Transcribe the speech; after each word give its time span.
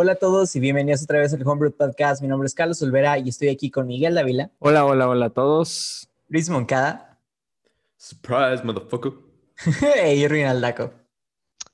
Hola 0.00 0.12
a 0.12 0.14
todos 0.14 0.54
y 0.54 0.60
bienvenidos 0.60 1.02
otra 1.02 1.18
vez 1.18 1.34
al 1.34 1.44
Homebrew 1.44 1.72
Podcast. 1.72 2.22
Mi 2.22 2.28
nombre 2.28 2.46
es 2.46 2.54
Carlos 2.54 2.80
Olvera 2.82 3.18
y 3.18 3.30
estoy 3.30 3.48
aquí 3.48 3.68
con 3.68 3.88
Miguel 3.88 4.14
Dávila. 4.14 4.48
Hola, 4.60 4.84
hola, 4.84 5.08
hola 5.08 5.26
a 5.26 5.30
todos. 5.30 6.08
Luis 6.28 6.48
Moncada. 6.48 7.18
Surprise, 7.96 8.62
motherfucker. 8.62 9.14
y 10.14 10.28
Rinaldaco. 10.28 10.92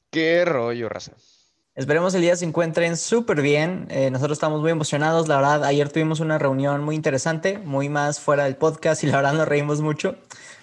Qué 0.09 0.47
rollo, 0.47 0.89
raza. 0.89 1.13
Esperemos 1.75 2.15
el 2.15 2.23
día 2.23 2.35
se 2.35 2.47
encuentren 2.47 2.97
súper 2.97 3.43
bien. 3.43 3.89
Eh, 3.91 4.11
nosotros 4.11 4.37
estamos 4.37 4.63
muy 4.63 4.71
emocionados. 4.71 5.29
La 5.29 5.37
verdad, 5.37 5.63
ayer 5.63 5.91
tuvimos 5.93 6.21
una 6.21 6.39
reunión 6.39 6.83
muy 6.83 6.97
interesante, 6.97 7.59
muy 7.59 7.91
más 7.91 8.21
fuera 8.21 8.45
del 8.45 8.57
podcast 8.57 9.05
y 9.05 9.09
la 9.09 9.19
verdad 9.19 9.35
nos 9.35 9.47
reímos 9.47 9.83
mucho. 9.83 10.17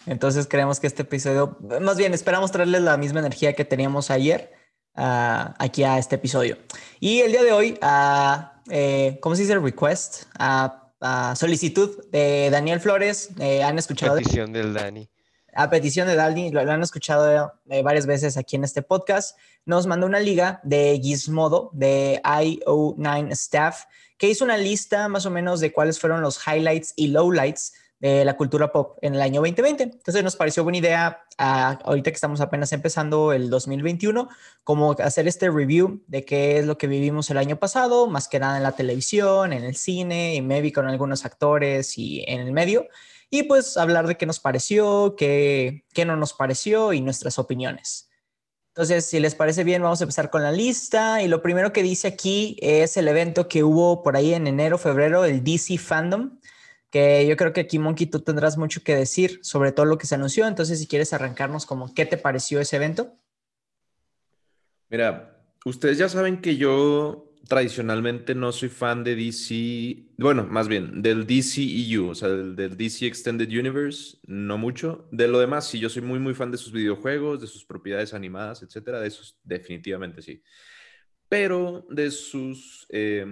Entonces 0.07 0.48
creemos 0.48 0.79
que 0.79 0.87
este 0.87 1.03
episodio, 1.03 1.59
más 1.79 1.98
bien 1.98 2.15
esperamos 2.15 2.51
traerles 2.51 2.81
la 2.81 2.98
misma 2.98 3.20
energía 3.20 3.53
que 3.53 3.65
teníamos 3.65 4.09
ayer 4.09 4.60
uh, 4.95 5.53
aquí 5.57 5.83
a 5.83 5.97
este 5.97 6.15
episodio. 6.15 6.57
Y 6.99 7.21
el 7.21 7.31
día 7.31 7.43
de 7.43 7.51
hoy, 7.51 7.79
uh, 7.81 8.43
eh, 8.69 9.17
¿cómo 9.21 9.35
se 9.35 9.43
dice? 9.43 9.57
Request, 9.57 10.23
a 10.39 10.81
solicitud 11.35 11.97
de 12.11 12.49
Daniel 12.51 12.79
Flores. 12.79 13.29
Eh, 13.39 13.63
han 13.63 13.77
escuchado. 13.77 14.15
Petición 14.17 14.53
del 14.53 14.73
Dani. 14.73 15.09
A 15.53 15.69
petición 15.69 16.07
de 16.07 16.15
Dani, 16.15 16.51
lo, 16.51 16.63
lo 16.63 16.71
han 16.71 16.81
escuchado 16.81 17.53
eh, 17.70 17.81
varias 17.83 18.05
veces 18.05 18.37
aquí 18.37 18.55
en 18.55 18.63
este 18.63 18.81
podcast. 18.81 19.37
Nos 19.65 19.85
mandó 19.85 20.05
una 20.05 20.20
liga 20.20 20.61
de 20.63 20.99
Gizmodo, 21.01 21.71
de 21.73 22.21
IO9 22.23 23.31
Staff, 23.31 23.83
que 24.17 24.29
hizo 24.29 24.45
una 24.45 24.57
lista 24.57 25.07
más 25.09 25.26
o 25.26 25.31
menos 25.31 25.59
de 25.59 25.73
cuáles 25.73 25.99
fueron 25.99 26.21
los 26.21 26.39
highlights 26.48 26.93
y 26.95 27.07
lowlights 27.07 27.73
de 28.02 28.26
la 28.26 28.35
cultura 28.35 28.71
pop 28.71 28.98
en 29.02 29.13
el 29.13 29.21
año 29.21 29.41
2020. 29.41 29.84
Entonces 29.84 30.24
nos 30.24 30.35
pareció 30.35 30.63
buena 30.63 30.80
idea, 30.80 31.24
uh, 31.40 31.88
ahorita 31.88 32.10
que 32.10 32.16
estamos 32.16 32.41
apenas 32.41 32.74
empezando 32.74 33.32
el 33.32 33.52
2021, 33.52 34.27
como 34.63 34.94
hacer 34.94 35.27
este 35.27 35.52
review 35.52 36.02
de 36.07 36.26
qué 36.26 36.57
es 36.57 36.66
lo 36.66 36.79
que 36.79 36.88
vivimos 36.88 37.29
el 37.29 37.38
año 37.38 37.57
pasado, 37.57 38.07
más 38.07 38.27
que 38.27 38.40
nada 38.40 38.57
en 38.57 38.63
la 38.63 38.72
televisión, 38.72 39.54
en 39.54 39.63
el 39.63 39.76
cine, 39.76 40.34
y 40.34 40.41
maybe 40.41 40.74
con 40.74 40.88
algunos 40.88 41.26
actores 41.26 41.96
y 41.98 42.26
en 42.27 42.41
el 42.41 42.52
medio. 42.52 42.88
Y 43.29 43.44
pues 43.44 43.77
hablar 43.77 44.07
de 44.07 44.18
qué 44.18 44.26
nos 44.26 44.40
pareció, 44.40 45.16
qué, 45.16 45.85
qué 45.94 46.04
no 46.04 46.18
nos 46.18 46.34
pareció 46.34 46.94
y 46.94 47.02
nuestras 47.02 47.38
opiniones. 47.38 48.10
Entonces, 48.70 49.05
si 49.05 49.20
les 49.20 49.35
parece 49.35 49.63
bien, 49.63 49.84
vamos 49.84 50.02
a 50.02 50.05
empezar 50.05 50.29
con 50.29 50.41
la 50.44 50.52
lista. 50.52 51.22
Y 51.22 51.27
lo 51.27 51.41
primero 51.41 51.72
que 51.72 51.84
dice 51.84 52.07
aquí 52.07 52.57
es 52.62 52.98
el 52.98 53.07
evento 53.07 53.48
que 53.48 53.63
hubo 53.63 54.02
por 54.02 54.16
ahí 54.16 54.34
en 54.34 54.48
enero, 54.48 54.77
febrero, 54.77 55.26
el 55.26 55.44
DC 55.44 55.77
Fandom 55.77 56.40
que 56.91 57.25
yo 57.25 57.37
creo 57.37 57.53
que 57.53 57.61
aquí, 57.61 57.79
Monkey, 57.79 58.05
tú 58.05 58.20
tendrás 58.20 58.57
mucho 58.57 58.84
que 58.84 58.95
decir 58.95 59.39
sobre 59.41 59.71
todo 59.71 59.85
lo 59.85 59.97
que 59.97 60.05
se 60.05 60.15
anunció. 60.15 60.45
Entonces, 60.45 60.77
si 60.77 60.87
quieres 60.87 61.13
arrancarnos 61.13 61.65
como, 61.65 61.93
¿qué 61.93 62.05
te 62.05 62.17
pareció 62.17 62.59
ese 62.59 62.75
evento? 62.75 63.15
Mira, 64.89 65.41
ustedes 65.66 65.97
ya 65.97 66.09
saben 66.09 66.41
que 66.41 66.57
yo 66.57 67.31
tradicionalmente 67.47 68.35
no 68.35 68.51
soy 68.51 68.69
fan 68.69 69.03
de 69.03 69.16
DC, 69.16 70.11
bueno, 70.17 70.45
más 70.45 70.67
bien 70.67 71.01
del 71.01 71.25
DCEU, 71.25 72.09
o 72.09 72.16
sea, 72.16 72.29
del, 72.29 72.56
del, 72.56 72.78
DC 72.78 73.07
Extended 73.07 73.47
Universe, 73.47 74.17
no 74.28 74.57
mucho. 74.57 75.07
De 75.11 75.29
lo 75.29 75.39
demás, 75.39 75.67
sí, 75.67 75.79
yo 75.79 75.89
soy 75.89 76.01
muy, 76.01 76.19
muy 76.19 76.33
fan 76.33 76.51
de 76.51 76.57
sus 76.57 76.73
videojuegos, 76.73 77.39
de 77.39 77.47
sus 77.47 77.66
propiedades 77.66 78.13
animadas, 78.13 78.63
etcétera. 78.63 79.00
De 79.00 79.07
esos, 79.07 79.39
definitivamente 79.44 80.22
sí. 80.22 80.44
Pero 81.29 81.87
de 81.89 82.11
sus 82.11 82.85
eh, 82.89 83.25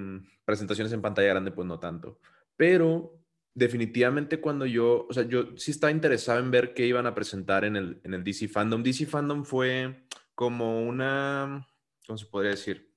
presentaciones 0.46 0.94
en 0.94 1.02
pantalla 1.02 1.28
grande, 1.28 1.52
pues 1.52 1.68
no 1.68 1.78
tanto. 1.78 2.20
Pero 2.56 3.19
definitivamente 3.54 4.40
cuando 4.40 4.66
yo, 4.66 5.08
o 5.10 5.14
sea, 5.14 5.24
yo 5.24 5.58
sí 5.58 5.72
estaba 5.72 5.92
interesado 5.92 6.40
en 6.40 6.52
ver 6.52 6.74
qué 6.74 6.86
iban 6.86 7.06
a 7.08 7.16
presentar 7.16 7.66
en 7.66 7.76
el, 7.76 8.02
en 8.04 8.14
el 8.14 8.24
DC 8.24 8.48
Fandom. 8.48 8.84
DC 8.84 9.06
Fandom 9.06 9.44
fue 9.44 10.06
como 10.36 10.82
una, 10.82 11.68
¿cómo 12.06 12.18
se 12.18 12.26
podría 12.26 12.52
decir? 12.52 12.94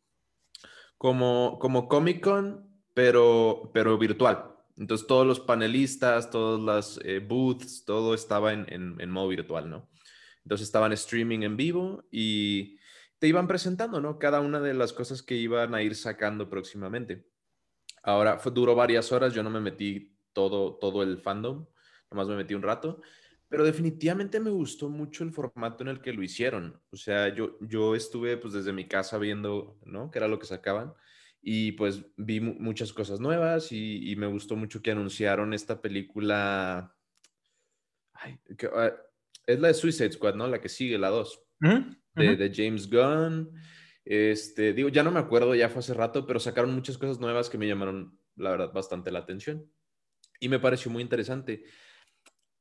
Como, 0.96 1.58
como 1.60 1.88
Comic 1.88 2.22
Con, 2.22 2.68
pero, 2.94 3.70
pero 3.74 3.98
virtual. 3.98 4.52
Entonces 4.76 5.06
todos 5.06 5.26
los 5.26 5.40
panelistas, 5.40 6.30
todas 6.30 6.60
las 6.60 7.04
eh, 7.04 7.18
booths, 7.18 7.84
todo 7.84 8.14
estaba 8.14 8.52
en, 8.52 8.66
en, 8.68 9.00
en, 9.00 9.10
modo 9.10 9.28
virtual, 9.28 9.68
¿no? 9.68 9.90
Entonces 10.44 10.66
estaban 10.66 10.92
streaming 10.92 11.42
en 11.42 11.56
vivo 11.56 12.04
y 12.10 12.78
te 13.18 13.28
iban 13.28 13.46
presentando, 13.46 14.00
¿no? 14.00 14.18
Cada 14.18 14.40
una 14.40 14.60
de 14.60 14.74
las 14.74 14.92
cosas 14.92 15.22
que 15.22 15.36
iban 15.36 15.74
a 15.74 15.82
ir 15.82 15.94
sacando 15.94 16.48
próximamente. 16.48 17.28
Ahora, 18.02 18.38
fue, 18.38 18.50
duró 18.50 18.74
varias 18.74 19.12
horas, 19.12 19.32
yo 19.32 19.42
no 19.42 19.50
me 19.50 19.60
metí 19.60 20.11
todo, 20.32 20.76
todo 20.76 21.02
el 21.02 21.18
fandom, 21.18 21.66
nomás 22.10 22.28
me 22.28 22.36
metí 22.36 22.54
un 22.54 22.62
rato, 22.62 23.00
pero 23.48 23.64
definitivamente 23.64 24.40
me 24.40 24.50
gustó 24.50 24.88
mucho 24.88 25.24
el 25.24 25.32
formato 25.32 25.84
en 25.84 25.88
el 25.88 26.00
que 26.00 26.12
lo 26.14 26.22
hicieron. 26.22 26.80
O 26.90 26.96
sea, 26.96 27.34
yo, 27.34 27.58
yo 27.60 27.94
estuve 27.94 28.38
pues 28.38 28.54
desde 28.54 28.72
mi 28.72 28.88
casa 28.88 29.18
viendo, 29.18 29.78
¿no? 29.84 30.10
Que 30.10 30.18
era 30.18 30.28
lo 30.28 30.38
que 30.38 30.46
sacaban 30.46 30.94
y 31.42 31.72
pues 31.72 32.02
vi 32.16 32.40
muchas 32.40 32.92
cosas 32.92 33.20
nuevas 33.20 33.72
y, 33.72 34.10
y, 34.10 34.16
me 34.16 34.28
gustó 34.28 34.54
mucho 34.56 34.80
que 34.80 34.92
anunciaron 34.92 35.52
esta 35.52 35.82
película. 35.82 36.96
Ay, 38.14 38.38
que, 38.56 38.68
uh, 38.68 38.92
es 39.46 39.60
la 39.60 39.68
de 39.68 39.74
Suicide 39.74 40.12
Squad, 40.12 40.36
¿no? 40.36 40.46
La 40.46 40.60
que 40.60 40.68
sigue, 40.68 40.96
la 40.96 41.08
2, 41.08 41.38
uh 41.38 41.66
-huh. 41.66 41.96
de, 42.14 42.36
de, 42.36 42.52
James 42.54 42.88
Gunn. 42.88 43.50
Este, 44.04 44.72
digo, 44.72 44.88
ya 44.88 45.02
no 45.02 45.10
me 45.10 45.18
acuerdo, 45.18 45.54
ya 45.54 45.68
fue 45.68 45.80
hace 45.80 45.94
rato, 45.94 46.26
pero 46.26 46.38
sacaron 46.40 46.74
muchas 46.74 46.96
cosas 46.96 47.18
nuevas 47.18 47.50
que 47.50 47.58
me 47.58 47.66
llamaron, 47.66 48.18
la 48.36 48.52
verdad, 48.52 48.72
bastante 48.72 49.10
la 49.10 49.18
atención 49.18 49.68
y 50.42 50.48
me 50.48 50.58
pareció 50.58 50.90
muy 50.90 51.02
interesante. 51.02 51.64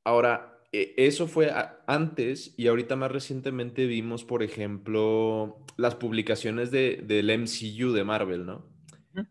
Ahora, 0.04 0.60
e, 0.70 0.94
eso 0.96 1.26
fue 1.26 1.52
antes 1.88 2.54
y 2.56 2.68
ahorita 2.68 2.94
más 2.94 3.10
recientemente 3.10 3.86
vimos, 3.86 4.24
por 4.24 4.44
ejemplo, 4.44 5.58
las 5.76 5.96
publicaciones 5.96 6.70
de, 6.70 7.02
del 7.04 7.28
MCU 7.30 7.92
de 7.92 8.04
Marvel, 8.04 8.46
¿no? 8.46 8.70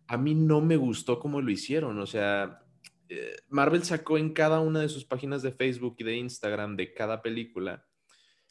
A 0.05 0.17
mí 0.17 0.35
no 0.35 0.59
me 0.59 0.75
gustó 0.75 1.17
cómo 1.17 1.41
lo 1.41 1.49
hicieron, 1.49 1.97
o 1.97 2.05
sea, 2.05 2.61
eh, 3.07 3.37
Marvel 3.47 3.83
sacó 3.83 4.17
en 4.17 4.33
cada 4.33 4.59
una 4.59 4.81
de 4.81 4.89
sus 4.89 5.05
páginas 5.05 5.41
de 5.41 5.53
Facebook 5.53 5.95
y 5.99 6.03
de 6.03 6.17
Instagram 6.17 6.75
de 6.75 6.93
cada 6.93 7.21
película 7.21 7.87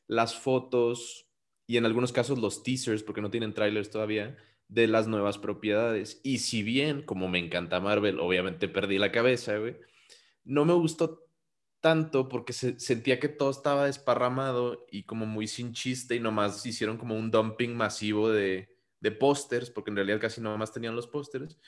las 0.09 0.35
fotos 0.35 1.31
y 1.67 1.77
en 1.77 1.85
algunos 1.85 2.11
casos 2.13 2.39
los 2.39 2.63
teasers, 2.63 3.03
porque 3.03 3.21
no 3.21 3.31
tienen 3.31 3.53
trailers 3.53 3.91
todavía, 3.91 4.37
de 4.67 4.89
las 4.89 5.07
nuevas 5.07 5.39
propiedades. 5.39 6.21
Y 6.25 6.39
si 6.39 6.65
bien, 6.65 7.03
como 7.03 7.29
me 7.29 7.39
encanta 7.39 7.81
Marvel, 7.81 8.19
obviamente 8.19 8.67
perdí 8.67 8.99
la 8.99 9.13
cabeza, 9.13 9.59
güey 9.59 9.77
no 10.45 10.65
me 10.65 10.75
gustó 10.75 11.27
tanto 11.81 12.29
porque 12.29 12.53
se, 12.53 12.79
sentía 12.79 13.19
que 13.19 13.29
todo 13.29 13.51
estaba 13.51 13.87
desparramado 13.87 14.87
y 14.91 15.05
como 15.05 15.27
muy 15.27 15.47
sin 15.47 15.73
chiste 15.73 16.15
y 16.15 16.21
nomás 16.21 16.65
hicieron 16.67 16.99
como 16.99 17.17
un 17.17 17.31
dumping 17.31 17.75
masivo 17.75 18.31
de, 18.31 18.77
de 19.01 19.11
pósters, 19.11 19.71
porque 19.71 19.91
en 19.91 19.97
realidad 19.97 20.21
casi 20.21 20.41
nomás 20.41 20.73
tenían 20.73 20.95
los 20.95 21.07
pósters. 21.07 21.59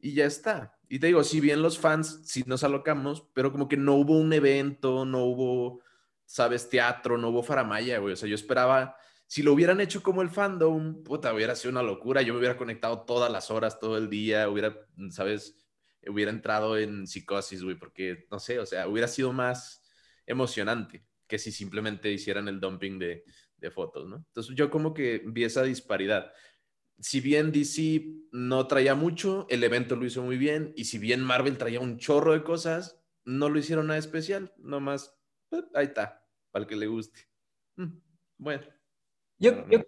Y 0.00 0.14
ya 0.14 0.26
está. 0.26 0.78
Y 0.88 0.98
te 0.98 1.08
digo, 1.08 1.24
si 1.24 1.40
bien 1.40 1.62
los 1.62 1.78
fans 1.78 2.20
sí 2.24 2.44
nos 2.46 2.62
alocamos, 2.62 3.28
pero 3.32 3.50
como 3.50 3.68
que 3.68 3.76
no 3.76 3.94
hubo 3.94 4.16
un 4.16 4.32
evento, 4.32 5.04
no 5.04 5.24
hubo, 5.24 5.80
sabes, 6.24 6.68
teatro, 6.68 7.18
no 7.18 7.30
hubo 7.30 7.42
faramaya, 7.42 7.98
güey. 7.98 8.12
O 8.12 8.16
sea, 8.16 8.28
yo 8.28 8.34
esperaba, 8.34 8.96
si 9.26 9.42
lo 9.42 9.52
hubieran 9.52 9.80
hecho 9.80 10.02
como 10.02 10.22
el 10.22 10.30
fandom, 10.30 11.02
puta, 11.02 11.34
hubiera 11.34 11.56
sido 11.56 11.72
una 11.72 11.82
locura. 11.82 12.22
Yo 12.22 12.32
me 12.32 12.38
hubiera 12.38 12.56
conectado 12.56 13.02
todas 13.02 13.30
las 13.30 13.50
horas, 13.50 13.80
todo 13.80 13.96
el 13.96 14.08
día, 14.08 14.48
hubiera, 14.48 14.76
sabes, 15.10 15.56
hubiera 16.06 16.30
entrado 16.30 16.78
en 16.78 17.06
psicosis, 17.06 17.62
güey, 17.62 17.76
porque, 17.76 18.26
no 18.30 18.38
sé, 18.38 18.58
o 18.58 18.66
sea, 18.66 18.88
hubiera 18.88 19.08
sido 19.08 19.32
más 19.32 19.82
emocionante 20.26 21.04
que 21.26 21.38
si 21.38 21.52
simplemente 21.52 22.10
hicieran 22.10 22.48
el 22.48 22.60
dumping 22.60 22.98
de, 22.98 23.24
de 23.58 23.70
fotos, 23.70 24.08
¿no? 24.08 24.16
Entonces 24.16 24.54
yo 24.56 24.70
como 24.70 24.94
que 24.94 25.22
vi 25.26 25.44
esa 25.44 25.62
disparidad. 25.62 26.32
Si 27.00 27.20
bien 27.20 27.52
DC 27.52 28.04
no 28.32 28.66
traía 28.66 28.94
mucho, 28.94 29.46
el 29.50 29.62
evento 29.62 29.94
lo 29.94 30.06
hizo 30.06 30.22
muy 30.22 30.36
bien, 30.36 30.72
y 30.76 30.86
si 30.86 30.98
bien 30.98 31.22
Marvel 31.22 31.58
traía 31.58 31.80
un 31.80 31.98
chorro 31.98 32.32
de 32.32 32.42
cosas, 32.42 33.00
no 33.24 33.48
lo 33.48 33.58
hicieron 33.58 33.88
nada 33.88 33.98
especial, 33.98 34.52
nomás, 34.58 35.14
pues, 35.48 35.64
ahí 35.74 35.86
está, 35.86 36.26
para 36.50 36.64
el 36.64 36.68
que 36.68 36.76
le 36.76 36.86
guste. 36.86 37.20
Mm, 37.76 37.98
bueno. 38.38 38.64
Yo, 39.38 39.68
yo, 39.68 39.80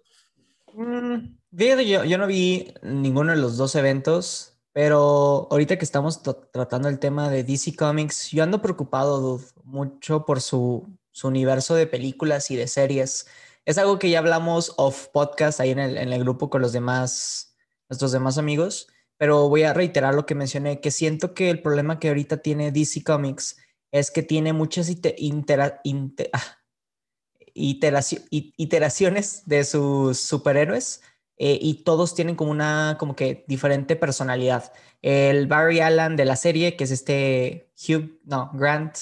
mmm, 0.73 1.35
yo, 1.51 2.03
yo 2.05 2.17
no 2.17 2.27
vi 2.27 2.73
ninguno 2.83 3.31
de 3.31 3.39
los 3.39 3.57
dos 3.57 3.75
eventos. 3.75 4.50
Pero 4.73 5.47
ahorita 5.51 5.77
que 5.77 5.85
estamos 5.85 6.21
tratando 6.51 6.87
el 6.87 6.99
tema 6.99 7.29
de 7.29 7.43
DC 7.43 7.75
Comics, 7.75 8.31
yo 8.31 8.43
ando 8.43 8.61
preocupado 8.61 9.19
dude, 9.19 9.45
mucho 9.65 10.25
por 10.25 10.39
su, 10.39 10.87
su, 11.11 11.27
universo 11.27 11.75
de 11.75 11.87
películas 11.87 12.49
y 12.51 12.55
de 12.55 12.67
series. 12.67 13.27
Es 13.65 13.77
algo 13.77 13.99
que 13.99 14.09
ya 14.09 14.19
hablamos 14.19 14.73
off 14.77 15.07
podcast 15.07 15.59
ahí 15.59 15.71
en 15.71 15.79
el, 15.79 15.97
en 15.97 16.13
el 16.13 16.21
grupo 16.21 16.49
con 16.49 16.61
los 16.61 16.71
demás, 16.71 17.55
nuestros 17.89 18.13
demás 18.13 18.37
amigos, 18.37 18.87
pero 19.17 19.49
voy 19.49 19.63
a 19.63 19.73
reiterar 19.73 20.15
lo 20.15 20.25
que 20.25 20.35
mencioné, 20.35 20.79
que 20.79 20.89
siento 20.89 21.33
que 21.33 21.49
el 21.49 21.61
problema 21.61 21.99
que 21.99 22.07
ahorita 22.07 22.37
tiene 22.37 22.71
DC 22.71 23.03
Comics 23.03 23.57
es 23.91 24.09
que 24.09 24.23
tiene 24.23 24.53
muchas 24.53 24.89
inter, 24.89 25.15
inter, 25.83 26.29
ah, 26.33 26.57
iteración, 27.53 28.23
iteraciones 28.29 29.43
de 29.45 29.65
sus 29.65 30.19
superhéroes 30.19 31.01
eh, 31.43 31.57
y 31.59 31.83
todos 31.83 32.13
tienen 32.13 32.35
como 32.35 32.51
una, 32.51 32.97
como 32.99 33.15
que 33.15 33.45
diferente 33.47 33.95
personalidad. 33.95 34.71
El 35.01 35.47
Barry 35.47 35.79
Allen 35.79 36.15
de 36.15 36.25
la 36.25 36.35
serie, 36.35 36.75
que 36.75 36.83
es 36.83 36.91
este 36.91 37.71
Hugh, 37.75 38.19
no, 38.25 38.51
Grant 38.53 38.95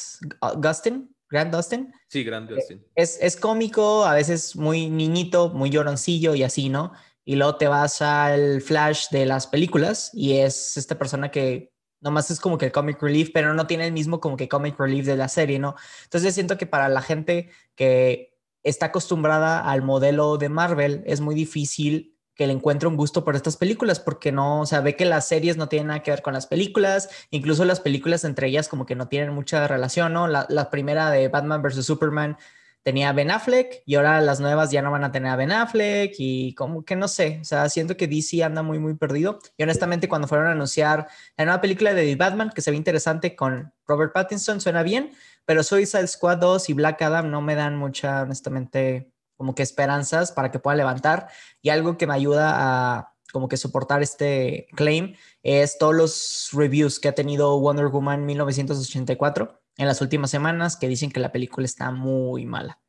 Gustin, 0.55 1.13
Grant 1.29 1.53
Dustin. 1.53 1.93
Sí, 2.07 2.23
Grant 2.23 2.49
Dustin. 2.49 2.81
Es, 2.95 3.19
es 3.21 3.35
cómico, 3.35 4.05
a 4.05 4.13
veces 4.13 4.55
muy 4.55 4.89
niñito, 4.89 5.49
muy 5.49 5.69
lloroncillo 5.69 6.33
y 6.33 6.43
así, 6.43 6.69
¿no? 6.69 6.93
y 7.25 7.35
luego 7.35 7.57
te 7.57 7.67
vas 7.67 8.01
al 8.01 8.61
Flash 8.61 9.09
de 9.11 9.27
las 9.27 9.45
películas 9.45 10.09
y 10.13 10.37
es 10.37 10.77
esta 10.77 10.97
persona 10.97 11.29
que 11.29 11.73
nomás 12.01 12.31
es 12.31 12.39
como 12.39 12.57
que 12.57 12.65
el 12.67 12.71
comic 12.71 12.99
relief, 13.03 13.29
pero 13.31 13.53
no 13.53 13.67
tiene 13.67 13.85
el 13.85 13.93
mismo 13.93 14.19
como 14.19 14.35
que 14.35 14.47
comic 14.47 14.79
relief 14.79 15.05
de 15.05 15.15
la 15.15 15.27
serie, 15.27 15.59
¿no? 15.59 15.75
Entonces 16.05 16.33
siento 16.33 16.57
que 16.57 16.65
para 16.65 16.89
la 16.89 17.03
gente 17.03 17.49
que 17.75 18.35
está 18.63 18.87
acostumbrada 18.87 19.59
al 19.59 19.83
modelo 19.83 20.37
de 20.37 20.49
Marvel 20.49 21.03
es 21.05 21.21
muy 21.21 21.35
difícil 21.35 22.17
que 22.39 22.47
le 22.47 22.53
encuentre 22.53 22.87
un 22.87 22.95
gusto 22.95 23.25
por 23.25 23.35
estas 23.35 23.57
películas, 23.57 23.99
porque 23.99 24.31
no, 24.31 24.61
o 24.61 24.65
sea, 24.65 24.79
ve 24.79 24.95
que 24.95 25.03
las 25.03 25.27
series 25.27 25.57
no 25.57 25.67
tienen 25.67 25.87
nada 25.87 26.03
que 26.03 26.11
ver 26.11 26.21
con 26.21 26.33
las 26.33 26.47
películas, 26.47 27.09
incluso 27.31 27.65
las 27.65 27.81
películas 27.81 28.23
entre 28.23 28.47
ellas 28.47 28.69
como 28.69 28.85
que 28.85 28.95
no 28.95 29.09
tienen 29.09 29.33
mucha 29.33 29.67
relación, 29.67 30.13
¿no? 30.13 30.25
La, 30.25 30.69
primera 30.71 31.11
de 31.11 31.27
Batman 31.27 31.61
vs. 31.61 31.85
Superman 31.85 32.37
tenía 32.81 33.11
Ben 33.11 33.29
Affleck 33.29 33.83
y 33.85 33.95
ahora 33.95 34.21
las 34.21 34.39
nuevas 34.39 34.71
ya 34.71 34.81
no 34.81 34.89
van 34.89 35.03
a 35.03 35.11
tener 35.11 35.33
a 35.33 35.35
Ben 35.35 35.51
Affleck 35.51 36.13
y 36.17 36.55
como 36.55 36.85
que 36.85 36.95
no 36.95 37.09
sé, 37.09 37.39
o 37.41 37.43
sea, 37.43 37.67
siento 37.67 37.97
que 37.97 38.07
DC 38.07 38.41
anda 38.41 38.63
muy, 38.63 38.79
muy 38.79 38.93
perdido. 38.93 39.39
Y 39.57 39.63
honestamente 39.63 40.07
cuando 40.07 40.29
fueron 40.29 40.47
a 40.47 40.51
anunciar 40.51 41.09
la 41.35 41.43
nueva 41.43 41.59
película 41.59 41.93
de 41.93 42.15
Batman, 42.15 42.53
que 42.55 42.61
se 42.61 42.71
ve 42.71 42.77
interesante 42.77 43.35
con 43.35 43.73
Robert 43.85 44.13
Pattinson, 44.13 44.61
suena 44.61 44.81
bien, 44.81 45.11
pero 45.43 45.61
Suicide 45.61 46.07
Squad 46.07 46.37
2 46.37 46.69
y 46.69 46.73
Black 46.73 47.01
Adam 47.01 47.29
no 47.29 47.41
me 47.41 47.55
dan 47.55 47.75
mucha, 47.75 48.21
honestamente, 48.21 49.11
como 49.39 49.55
que 49.55 49.63
esperanzas 49.63 50.33
para 50.33 50.51
que 50.51 50.59
pueda 50.59 50.75
levantar. 50.75 51.29
Y 51.61 51.69
algo 51.69 51.97
que 51.97 52.05
me 52.05 52.13
ayuda 52.13 52.55
a 52.57 53.13
como 53.31 53.47
que 53.47 53.55
soportar 53.55 54.03
este 54.03 54.67
claim 54.75 55.15
es 55.43 55.77
todos 55.77 55.95
los 55.95 56.49
reviews 56.51 56.99
que 56.99 57.07
ha 57.07 57.15
tenido 57.15 57.57
Wonder 57.57 57.87
Woman 57.87 58.25
1984 58.25 59.61
en 59.77 59.87
las 59.87 60.01
últimas 60.01 60.29
semanas 60.29 60.75
que 60.75 60.89
dicen 60.89 61.09
que 61.09 61.21
la 61.21 61.31
película 61.31 61.63
está 61.63 61.89
muy 61.91 62.45
mala. 62.45 62.81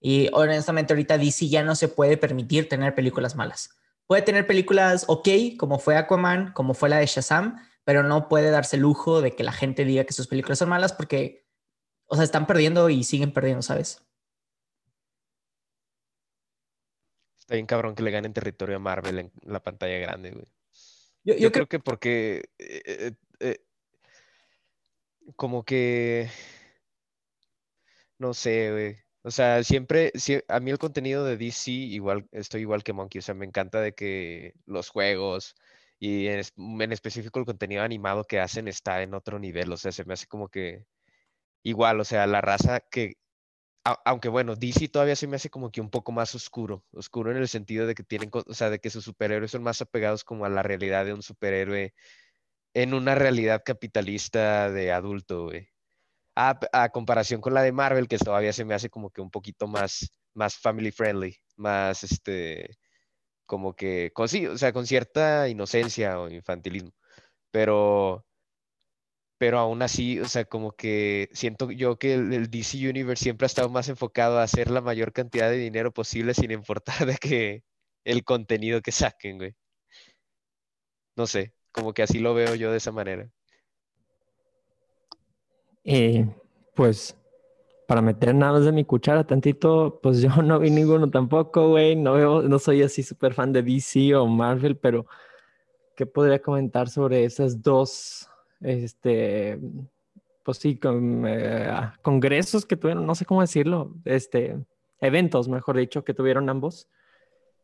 Y 0.00 0.30
honestamente 0.32 0.94
ahorita 0.94 1.18
DC 1.18 1.48
ya 1.48 1.62
no 1.62 1.74
se 1.74 1.88
puede 1.88 2.16
permitir 2.16 2.70
tener 2.70 2.94
películas 2.94 3.36
malas. 3.36 3.68
Puede 4.06 4.22
tener 4.22 4.46
películas 4.46 5.04
ok, 5.08 5.28
como 5.58 5.78
fue 5.78 5.98
Aquaman, 5.98 6.54
como 6.54 6.72
fue 6.72 6.88
la 6.88 6.96
de 6.96 7.06
Shazam, 7.06 7.58
pero 7.84 8.02
no 8.02 8.30
puede 8.30 8.50
darse 8.50 8.76
el 8.76 8.82
lujo 8.82 9.20
de 9.20 9.36
que 9.36 9.44
la 9.44 9.52
gente 9.52 9.84
diga 9.84 10.04
que 10.04 10.14
sus 10.14 10.26
películas 10.26 10.58
son 10.58 10.70
malas 10.70 10.94
porque, 10.94 11.46
o 12.06 12.14
sea, 12.14 12.24
están 12.24 12.46
perdiendo 12.46 12.88
y 12.88 13.04
siguen 13.04 13.30
perdiendo, 13.34 13.60
¿sabes? 13.60 14.07
Está 17.48 17.54
bien 17.54 17.66
cabrón 17.66 17.94
que 17.94 18.02
le 18.02 18.10
ganen 18.10 18.34
territorio 18.34 18.76
a 18.76 18.78
Marvel 18.78 19.20
en 19.20 19.32
la 19.40 19.62
pantalla 19.62 19.96
grande, 19.96 20.32
güey. 20.32 20.44
Yo, 21.24 21.50
creo... 21.50 21.66
que 21.66 21.78
porque 21.78 22.50
eh, 22.58 22.82
eh, 22.84 23.12
eh, 23.40 23.64
como 25.34 25.64
que, 25.64 26.28
no 28.18 28.34
sé, 28.34 28.70
güey. 28.70 28.96
O 29.22 29.30
sea, 29.30 29.64
siempre, 29.64 30.12
a 30.48 30.60
mí 30.60 30.70
el 30.70 30.76
contenido 30.76 31.24
de 31.24 31.38
DC, 31.38 31.70
igual, 31.70 32.28
estoy 32.32 32.60
igual 32.60 32.84
que 32.84 32.92
Monkey, 32.92 33.20
o 33.20 33.22
sea, 33.22 33.34
me 33.34 33.46
encanta 33.46 33.80
de 33.80 33.94
que 33.94 34.52
los 34.66 34.90
juegos 34.90 35.54
y 35.98 36.26
en, 36.26 36.42
en 36.82 36.92
específico 36.92 37.38
el 37.38 37.46
contenido 37.46 37.82
animado 37.82 38.24
que 38.24 38.40
hacen 38.40 38.68
está 38.68 39.00
en 39.00 39.14
otro 39.14 39.38
nivel, 39.38 39.72
o 39.72 39.78
sea, 39.78 39.90
se 39.90 40.04
me 40.04 40.12
hace 40.12 40.26
como 40.26 40.50
que 40.50 40.84
igual, 41.62 41.98
o 41.98 42.04
sea, 42.04 42.26
la 42.26 42.42
raza 42.42 42.80
que, 42.90 43.14
aunque 44.04 44.28
bueno, 44.28 44.56
DC 44.56 44.88
todavía 44.88 45.16
se 45.16 45.26
me 45.26 45.36
hace 45.36 45.50
como 45.50 45.70
que 45.70 45.80
un 45.80 45.90
poco 45.90 46.12
más 46.12 46.34
oscuro, 46.34 46.84
oscuro 46.92 47.30
en 47.30 47.36
el 47.38 47.48
sentido 47.48 47.86
de 47.86 47.94
que 47.94 48.02
tienen, 48.02 48.30
o 48.32 48.54
sea, 48.54 48.70
de 48.70 48.78
que 48.80 48.90
sus 48.90 49.04
superhéroes 49.04 49.50
son 49.50 49.62
más 49.62 49.80
apegados 49.82 50.24
como 50.24 50.44
a 50.44 50.48
la 50.48 50.62
realidad 50.62 51.04
de 51.04 51.14
un 51.14 51.22
superhéroe 51.22 51.94
en 52.74 52.94
una 52.94 53.14
realidad 53.14 53.62
capitalista 53.64 54.70
de 54.70 54.92
adulto, 54.92 55.44
güey. 55.46 55.68
A, 56.36 56.90
comparación 56.90 57.40
con 57.40 57.54
la 57.54 57.62
de 57.62 57.72
Marvel, 57.72 58.08
que 58.08 58.18
todavía 58.18 58.52
se 58.52 58.64
me 58.64 58.74
hace 58.74 58.90
como 58.90 59.10
que 59.10 59.20
un 59.20 59.30
poquito 59.30 59.66
más, 59.66 60.12
más 60.34 60.56
family 60.56 60.92
friendly, 60.92 61.36
más 61.56 62.04
este, 62.04 62.78
como 63.46 63.74
que, 63.74 64.12
con, 64.14 64.28
sí, 64.28 64.46
o 64.46 64.58
sea, 64.58 64.72
con 64.72 64.86
cierta 64.86 65.48
inocencia 65.48 66.20
o 66.20 66.30
infantilismo. 66.30 66.92
Pero, 67.50 68.26
pero 69.38 69.58
aún 69.58 69.82
así, 69.82 70.20
o 70.20 70.26
sea, 70.26 70.44
como 70.44 70.72
que 70.72 71.28
siento 71.32 71.70
yo 71.70 71.98
que 71.98 72.14
el, 72.14 72.32
el, 72.32 72.50
DC 72.50 72.88
Universe 72.88 73.22
siempre 73.24 73.46
ha 73.46 73.48
estado 73.48 73.68
más 73.70 73.88
enfocado 73.88 74.38
a 74.38 74.42
hacer 74.42 74.70
la 74.70 74.80
mayor 74.80 75.12
cantidad 75.12 75.50
de 75.50 75.58
dinero 75.58 75.92
posible 75.92 76.34
sin 76.34 76.50
importar 76.50 77.06
de 77.06 77.16
que 77.16 77.64
el 78.04 78.24
contenido 78.24 78.82
que 78.82 78.92
saquen, 78.92 79.38
güey. 79.38 79.54
No 81.16 81.26
sé, 81.26 81.54
como 81.72 81.92
que 81.94 82.02
así 82.02 82.18
lo 82.18 82.34
veo 82.34 82.54
yo 82.54 82.70
de 82.70 82.78
esa 82.78 82.92
manera. 82.92 83.30
Eh, 85.84 86.26
pues 86.74 87.16
para 87.88 88.02
meter 88.02 88.34
nada 88.34 88.52
más 88.52 88.64
de 88.66 88.72
mi 88.72 88.84
cuchara 88.84 89.26
tantito, 89.26 89.98
pues 90.02 90.20
yo 90.22 90.42
no 90.42 90.58
vi 90.58 90.70
ninguno 90.70 91.10
tampoco, 91.10 91.70
güey. 91.70 91.96
No 91.96 92.12
veo, 92.12 92.42
no 92.42 92.58
soy 92.58 92.82
así 92.82 93.02
súper 93.02 93.32
fan 93.34 93.52
de 93.52 93.62
DC 93.62 94.14
o 94.14 94.26
Marvel, 94.26 94.76
pero 94.76 95.06
¿qué 95.96 96.04
podría 96.06 96.40
comentar 96.40 96.90
sobre 96.90 97.24
esas 97.24 97.62
dos, 97.62 98.28
este, 98.60 99.58
pues 100.42 100.58
sí, 100.58 100.76
con, 100.78 101.24
eh, 101.26 101.70
congresos 102.02 102.66
que 102.66 102.76
tuvieron, 102.76 103.06
no 103.06 103.14
sé 103.14 103.24
cómo 103.24 103.40
decirlo, 103.40 103.94
este, 104.04 104.56
eventos, 105.00 105.48
mejor 105.48 105.76
dicho, 105.76 106.04
que 106.04 106.14
tuvieron 106.14 106.48
ambos? 106.48 106.88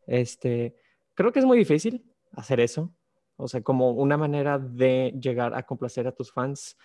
Este, 0.06 0.76
creo 1.14 1.32
que 1.32 1.41
es 1.41 1.44
muy 1.44 1.58
difícil 1.58 2.05
hacer 2.32 2.61
eso. 2.61 2.93
O 3.37 3.49
sea, 3.49 3.62
como 3.62 3.91
una 3.91 4.17
manera 4.17 4.58
de 4.58 5.14
llegar 5.20 5.55
a 5.55 5.64
complacer 5.64 6.06
a 6.06 6.12
tus 6.12 6.32
fans 6.32 6.76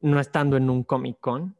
no 0.00 0.20
estando 0.20 0.56
en 0.56 0.68
un 0.70 0.84
Comic 0.84 1.18
Con. 1.20 1.56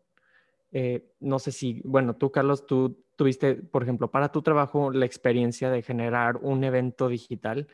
Eh, 0.72 1.12
no 1.20 1.38
sé 1.38 1.52
si, 1.52 1.80
bueno, 1.84 2.14
tú, 2.16 2.30
Carlos, 2.30 2.66
tú 2.66 3.04
tuviste, 3.16 3.54
por 3.54 3.82
ejemplo, 3.82 4.10
para 4.10 4.30
tu 4.30 4.42
trabajo 4.42 4.90
la 4.90 5.06
experiencia 5.06 5.70
de 5.70 5.82
generar 5.82 6.36
un 6.38 6.64
evento 6.64 7.08
digital. 7.08 7.68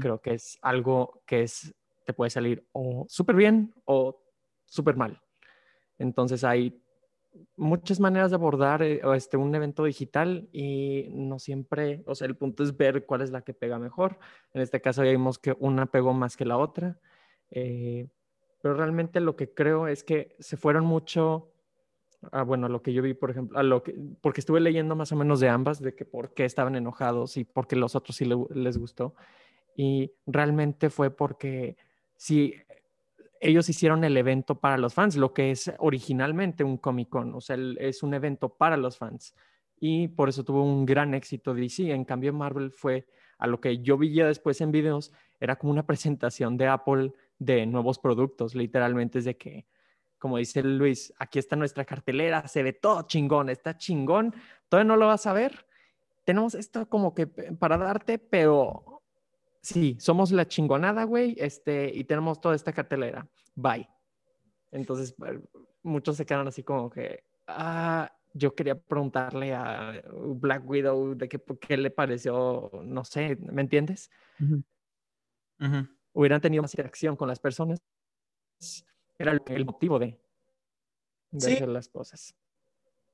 Creo 0.00 0.22
que 0.22 0.34
es 0.34 0.58
algo 0.62 1.22
que 1.26 1.42
es, 1.42 1.74
te 2.04 2.12
puede 2.12 2.30
salir 2.30 2.66
o 2.72 3.06
súper 3.08 3.36
bien 3.36 3.74
o 3.84 4.20
súper 4.66 4.96
mal. 4.96 5.20
Entonces 5.98 6.44
hay 6.44 6.80
muchas 7.56 8.00
maneras 8.00 8.30
de 8.30 8.36
abordar 8.36 8.82
eh, 8.82 9.00
este, 9.14 9.36
un 9.36 9.54
evento 9.54 9.84
digital 9.84 10.48
y 10.52 11.08
no 11.10 11.38
siempre, 11.38 12.02
o 12.06 12.14
sea, 12.14 12.26
el 12.26 12.36
punto 12.36 12.62
es 12.62 12.76
ver 12.76 13.06
cuál 13.06 13.22
es 13.22 13.30
la 13.30 13.42
que 13.42 13.54
pega 13.54 13.78
mejor. 13.78 14.18
En 14.52 14.62
este 14.62 14.80
caso 14.80 15.04
ya 15.04 15.10
vimos 15.10 15.38
que 15.38 15.56
una 15.58 15.86
pegó 15.86 16.12
más 16.12 16.36
que 16.36 16.44
la 16.44 16.58
otra, 16.58 16.98
eh, 17.50 18.08
pero 18.62 18.74
realmente 18.74 19.20
lo 19.20 19.36
que 19.36 19.52
creo 19.52 19.88
es 19.88 20.04
que 20.04 20.36
se 20.38 20.56
fueron 20.56 20.84
mucho, 20.84 21.52
a, 22.32 22.42
bueno, 22.42 22.68
lo 22.68 22.82
que 22.82 22.92
yo 22.92 23.02
vi, 23.02 23.14
por 23.14 23.30
ejemplo, 23.30 23.58
a 23.58 23.62
lo 23.62 23.82
que, 23.82 23.94
porque 24.20 24.40
estuve 24.40 24.60
leyendo 24.60 24.96
más 24.96 25.12
o 25.12 25.16
menos 25.16 25.40
de 25.40 25.48
ambas, 25.48 25.80
de 25.80 25.94
que 25.94 26.04
por 26.04 26.32
qué 26.34 26.44
estaban 26.44 26.74
enojados 26.76 27.36
y 27.36 27.44
por 27.44 27.66
qué 27.66 27.76
los 27.76 27.94
otros 27.94 28.16
sí 28.16 28.26
les 28.54 28.78
gustó. 28.78 29.14
Y 29.76 30.12
realmente 30.26 30.88
fue 30.88 31.10
porque 31.10 31.76
si 32.16 32.54
ellos 33.40 33.68
hicieron 33.68 34.04
el 34.04 34.16
evento 34.16 34.54
para 34.54 34.78
los 34.78 34.94
fans, 34.94 35.16
lo 35.16 35.34
que 35.34 35.50
es 35.50 35.72
originalmente 35.78 36.64
un 36.64 36.78
Comic 36.78 37.10
Con, 37.10 37.34
o 37.34 37.40
sea, 37.40 37.56
es 37.78 38.02
un 38.02 38.14
evento 38.14 38.48
para 38.48 38.76
los 38.76 38.96
fans. 38.96 39.34
Y 39.78 40.08
por 40.08 40.28
eso 40.28 40.44
tuvo 40.44 40.62
un 40.62 40.86
gran 40.86 41.12
éxito 41.12 41.52
DC. 41.52 41.90
En 41.92 42.04
cambio, 42.04 42.32
Marvel 42.32 42.70
fue 42.70 43.06
a 43.38 43.46
lo 43.46 43.60
que 43.60 43.78
yo 43.78 43.98
vi 43.98 44.14
ya 44.14 44.26
después 44.26 44.60
en 44.60 44.72
videos, 44.72 45.12
era 45.40 45.56
como 45.56 45.72
una 45.72 45.86
presentación 45.86 46.56
de 46.56 46.68
Apple 46.68 47.12
de 47.38 47.66
nuevos 47.66 47.98
productos, 47.98 48.54
literalmente 48.54 49.18
es 49.18 49.24
de 49.24 49.36
que, 49.36 49.66
como 50.18 50.38
dice 50.38 50.62
Luis, 50.62 51.12
aquí 51.18 51.38
está 51.38 51.56
nuestra 51.56 51.84
cartelera, 51.84 52.48
se 52.48 52.62
ve 52.62 52.72
todo 52.72 53.02
chingón, 53.02 53.50
está 53.50 53.76
chingón, 53.76 54.34
todavía 54.68 54.88
no 54.88 54.96
lo 54.96 55.08
vas 55.08 55.26
a 55.26 55.32
ver. 55.32 55.66
Tenemos 56.24 56.54
esto 56.54 56.88
como 56.88 57.14
que 57.14 57.26
para 57.26 57.76
darte, 57.76 58.18
pero 58.18 58.93
sí, 59.64 59.96
somos 59.98 60.30
la 60.30 60.46
chingonada, 60.46 61.04
güey, 61.04 61.34
este, 61.38 61.90
y 61.92 62.04
tenemos 62.04 62.40
toda 62.40 62.54
esta 62.54 62.72
cartelera. 62.72 63.26
Bye. 63.54 63.88
Entonces, 64.70 65.14
muchos 65.82 66.16
se 66.16 66.26
quedan 66.26 66.46
así 66.46 66.62
como 66.62 66.90
que, 66.90 67.24
ah, 67.46 68.12
yo 68.34 68.54
quería 68.54 68.78
preguntarle 68.78 69.54
a 69.54 70.02
Black 70.12 70.68
Widow 70.68 71.14
de 71.14 71.28
qué, 71.28 71.40
qué 71.60 71.76
le 71.76 71.90
pareció, 71.90 72.70
no 72.82 73.04
sé, 73.04 73.36
¿me 73.36 73.62
entiendes? 73.62 74.10
Hubieran 76.12 76.40
tenido 76.40 76.62
más 76.62 76.74
interacción 76.74 77.16
con 77.16 77.28
las 77.28 77.38
personas. 77.38 77.80
Era 79.16 79.32
el, 79.32 79.64
motivo 79.64 79.98
de, 79.98 80.20
hacer 81.36 81.68
las 81.68 81.88
cosas. 81.88 82.34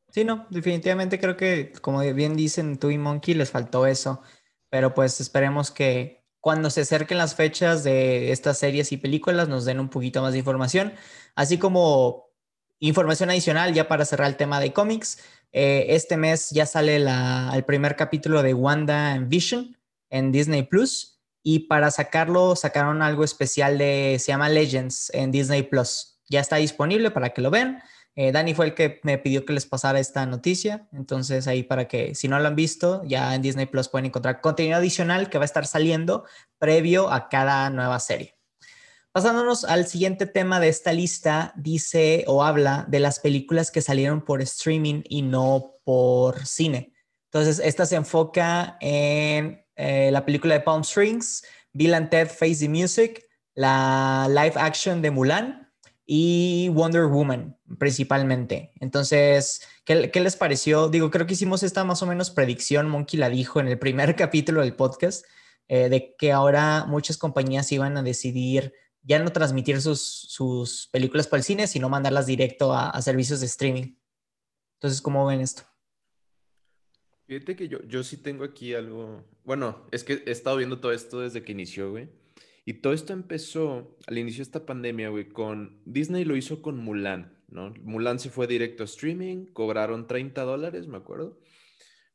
Sí, 0.09 0.25
no, 0.25 0.47
definitivamente 0.51 1.21
creo 1.21 1.37
que, 1.37 1.73
como 1.81 2.01
bien 2.01 2.35
dicen 2.35 2.79
tú 2.79 2.91
y 2.91 2.99
Monkey, 2.99 3.35
les 3.35 3.51
faltó 3.51 3.87
eso. 3.87 4.23
Pero 4.71 4.95
pues 4.95 5.21
esperemos 5.21 5.71
que 5.71 6.20
cuando 6.41 6.71
se 6.71 6.83
acerquen 6.83 7.19
las 7.19 7.35
fechas 7.35 7.85
de 7.85 8.33
estas 8.33 8.59
series 8.59 8.93
y 8.93 8.97
películas 8.97 9.49
nos 9.49 9.65
den 9.65 9.81
un 9.81 9.91
poquito 9.91 10.23
más 10.23 10.33
de 10.33 10.39
información, 10.39 10.95
así 11.35 11.59
como 11.59 12.31
información 12.79 13.31
adicional 13.31 13.75
ya 13.75 13.89
para 13.89 14.05
cerrar 14.05 14.29
el 14.29 14.37
tema 14.37 14.59
de 14.59 14.73
cómics. 14.73 15.19
Eh, 15.53 15.87
este 15.91 16.17
mes 16.17 16.51
ya 16.51 16.65
sale 16.65 16.97
el 16.97 17.65
primer 17.65 17.97
capítulo 17.97 18.43
de 18.43 18.55
Wanda 18.55 19.13
and 19.13 19.29
Vision 19.29 19.77
en 20.09 20.33
Disney 20.33 20.63
Plus 20.63 21.21
y 21.43 21.61
para 21.61 21.91
sacarlo 21.91 22.57
sacaron 22.57 23.03
algo 23.03 23.25
especial 23.25 23.79
de 23.79 24.17
se 24.19 24.29
llama 24.29 24.49
Legends 24.49 25.11
en 25.15 25.31
Disney 25.31 25.63
Plus. 25.63 26.21
Ya 26.29 26.41
está 26.41 26.57
disponible 26.57 27.11
para 27.11 27.31
que 27.31 27.43
lo 27.43 27.51
vean. 27.51 27.83
Eh, 28.17 28.33
Dani 28.33 28.55
fue 28.55 28.67
el 28.67 28.75
que 28.75 29.01
me 29.03 29.19
pidió 29.19 29.45
que 29.45 29.53
les 29.53 29.67
pasara 29.67 30.01
esta 30.01 30.27
noticia, 30.27 30.89
entonces 30.93 31.47
ahí 31.47 31.63
para 31.63 31.87
que 31.87 32.15
si 32.15 32.29
no 32.29 32.39
lo 32.39 32.49
han 32.49 32.57
visto, 32.57 33.03
ya 33.05 33.35
en 33.35 33.43
Disney 33.43 33.67
Plus 33.67 33.89
pueden 33.89 34.07
encontrar 34.07 34.41
contenido 34.41 34.77
adicional 34.77 35.31
que 35.31 35.39
va 35.39 35.45
a 35.45 35.47
estar 35.47 35.67
saliendo 35.67 36.25
previo 36.59 37.11
a 37.11 37.29
cada 37.29 37.71
nueva 37.71 38.01
serie. 38.01 38.37
Pasándonos 39.13 39.65
al 39.65 39.87
siguiente 39.87 40.27
tema 40.27 40.61
de 40.61 40.69
esta 40.69 40.93
lista, 40.93 41.53
dice 41.57 42.25
o 42.29 42.45
habla 42.45 42.85
de 42.89 43.01
las 43.01 43.19
películas 43.19 43.71
que 43.71 43.83
salieron 43.83 44.25
por 44.25 44.41
streaming 44.43 45.03
y 45.09 45.23
no 45.23 45.75
por 45.85 46.47
cine. 46.47 46.93
Entonces, 47.33 47.61
esta 47.65 47.87
se 47.87 47.97
enfoca 47.97 48.77
en 48.81 49.65
eh, 49.75 50.11
la 50.13 50.25
película 50.25 50.55
de 50.55 50.61
Palm 50.61 50.83
Springs, 50.83 51.45
Bill 51.73 51.95
and 51.95 52.11
Ted 52.11 52.29
Face 52.29 52.57
the 52.57 52.69
Music, 52.69 53.25
la 53.55 54.29
live 54.29 54.55
action 54.57 55.03
de 55.03 55.11
Mulan 55.11 55.70
y 56.13 56.69
Wonder 56.71 57.07
Woman 57.07 57.57
principalmente. 57.79 58.73
Entonces, 58.81 59.63
¿qué, 59.85 60.11
les 60.13 60.35
pareció? 60.35 60.89
Digo, 60.89 61.09
creo 61.09 61.25
que 61.25 61.35
hicimos 61.35 61.63
esta 61.63 61.85
más 61.85 62.03
o 62.03 62.07
menos 62.07 62.33
predicción, 62.33 62.89
Monkey 62.89 63.17
la 63.17 63.29
dijo 63.29 63.61
en 63.61 63.69
el 63.69 63.79
primer 63.79 64.17
capítulo 64.17 64.63
del 64.63 64.75
podcast, 64.75 65.25
eh, 65.69 65.89
de 65.89 66.17
que 66.19 66.33
ahora 66.33 66.85
muchas 66.89 67.17
compañías 67.17 67.71
iban 67.71 67.97
a 67.97 68.03
decidir 68.03 68.75
ya 69.03 69.21
no 69.21 69.31
transmitir 69.31 69.81
sus, 69.81 70.89
películas 70.91 71.29
para 71.29 71.39
el 71.39 71.45
cine, 71.45 71.69
sino 71.69 71.89
mandarlas 71.89 72.27
directo 72.27 72.73
a, 72.73 72.91
a 72.91 73.03
servicios 73.03 73.39
de 73.39 73.47
streaming. 73.47 73.95
Entonces, 74.79 75.01
¿cómo 75.01 75.25
ven 75.27 75.41
esto? 75.41 75.63
Fíjate 77.29 77.55
que 77.55 77.69
yo, 77.69 77.85
yo 77.85 78.03
sí 78.03 78.17
tengo 78.17 78.43
aquí 78.43 78.75
algo. 78.75 79.23
Bueno, 79.45 79.87
es 79.93 80.03
que 80.03 80.25
he 80.27 80.33
estado 80.33 80.57
viendo 80.57 80.81
todo 80.81 80.91
esto 80.91 81.21
desde 81.21 81.45
que 81.45 81.53
inició, 81.53 81.93
güey. 81.93 82.09
Y 82.65 82.75
todo 82.75 82.93
esto 82.93 83.13
empezó 83.13 83.97
al 84.07 84.19
inicio 84.19 84.39
de 84.39 84.49
esta 84.49 84.67
pandemia, 84.67 85.09
güey, 85.09 85.29
con 85.29 85.81
Disney 85.85 86.25
lo 86.25 86.37
hizo 86.37 86.61
con 86.63 86.79
Mulan, 86.79 87.39
¿no? 87.49 87.73
Mulan 87.83 88.19
se 88.19 88.31
fue 88.31 88.47
directo 88.47 88.83
a 88.83 88.87
streaming, 88.87 89.47
cobraron 89.47 90.07
30 90.07 90.43
dólares, 90.43 90.87
me 90.87 90.99
acuerdo, 90.99 91.41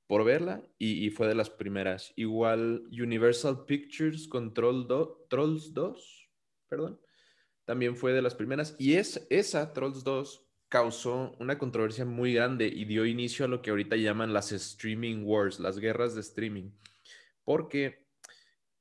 por 0.07 0.23
verla, 0.23 0.63
y, 0.77 1.09
fue 1.09 1.27
de 1.27 1.35
las 1.35 1.49
primeras. 1.49 2.13
Igual 2.15 2.83
Universal 2.91 3.65
Pictures 3.65 4.27
con 4.27 4.53
Trolls 4.53 5.73
2, 5.73 6.29
perdón, 6.69 6.99
también 7.65 7.95
fue 7.95 8.13
de 8.13 8.21
las 8.21 8.35
primeras. 8.35 8.75
Y 8.77 8.93
es, 8.93 9.25
esa, 9.31 9.73
Trolls 9.73 10.03
2, 10.03 10.45
causó 10.69 11.35
una 11.39 11.57
controversia 11.57 12.05
muy 12.05 12.33
grande 12.33 12.67
y 12.67 12.85
dio 12.85 13.05
inicio 13.05 13.45
a 13.45 13.47
lo 13.47 13.61
que 13.61 13.71
ahorita 13.71 13.95
llaman 13.95 14.33
las 14.33 14.51
streaming 14.51 15.23
wars, 15.23 15.59
las 15.59 15.79
guerras 15.79 16.13
de 16.13 16.21
streaming. 16.21 16.71
Porque 17.43 18.04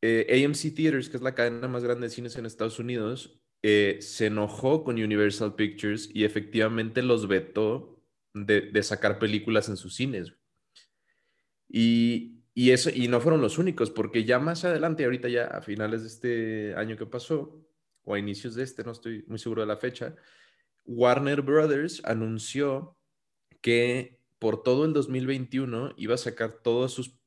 eh, 0.07 0.45
AMC 0.45 0.75
Theaters, 0.75 1.09
que 1.09 1.17
es 1.17 1.23
la 1.23 1.35
cadena 1.35 1.67
más 1.67 1.83
grande 1.83 2.09
de 2.09 2.15
cines 2.15 2.37
en 2.37 2.45
Estados 2.45 2.79
Unidos, 2.79 3.41
eh, 3.63 3.97
se 4.03 4.27
enojó 4.27 4.85
con 4.85 4.97
Universal 4.97 5.55
Pictures 5.55 6.11
y 6.13 6.25
efectivamente 6.25 7.01
los 7.03 7.27
vetó 7.27 8.05
de, 8.35 8.83
sacar 8.83 9.19
películas 9.19 9.71
en 9.71 9.79
sus 9.79 9.95
cines. 9.95 10.35
Y, 11.71 12.43
eso, 12.55 12.91
y 12.91 13.09
no 13.09 13.19
fueron 13.23 13.41
los 13.41 13.57
únicos, 13.57 13.91
porque 13.91 14.25
ya 14.25 14.39
más 14.39 14.67
adelante, 14.67 15.05
ahorita 15.05 15.31
ya 15.31 15.47
a 15.47 15.63
finales 15.63 16.03
de 16.03 16.09
este 16.09 16.75
año 16.77 16.99
que 16.99 17.07
pasó, 17.07 17.67
o 18.03 18.13
a 18.13 18.19
inicios 18.19 18.57
de 18.57 18.63
este, 18.63 18.85
no 18.85 18.93
estoy 18.93 19.25
muy 19.27 19.39
seguro 19.39 19.63
de 19.63 19.69
la 19.69 19.79
fecha, 19.79 20.15
Warner 20.85 21.41
Brothers 21.41 22.03
anunció 22.05 22.99
que 23.63 24.21
por 24.39 24.63
todo 24.63 24.85
el 24.85 24.93
2021 24.93 25.95
iba 25.97 26.15
a 26.15 26.19
sacar 26.19 26.61
todas 26.63 26.93
sus, 26.93 27.19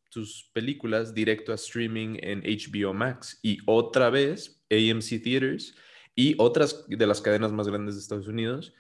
películas 0.54 1.14
directo 1.14 1.52
a 1.52 1.56
streaming 1.56 2.18
en 2.22 2.42
HBO 2.42 2.94
Max 2.94 3.40
y 3.42 3.60
otra 3.66 4.10
vez 4.10 4.64
AMC 4.72 5.22
Theaters 5.24 5.76
y 6.16 6.36
otras 6.38 6.86
de 6.88 7.08
las 7.08 7.22
cadenas 7.22 7.52
más 7.52 7.68
grandes 7.68 7.96
de 7.96 8.02
Estados 8.02 8.28
Unidos 8.28 8.74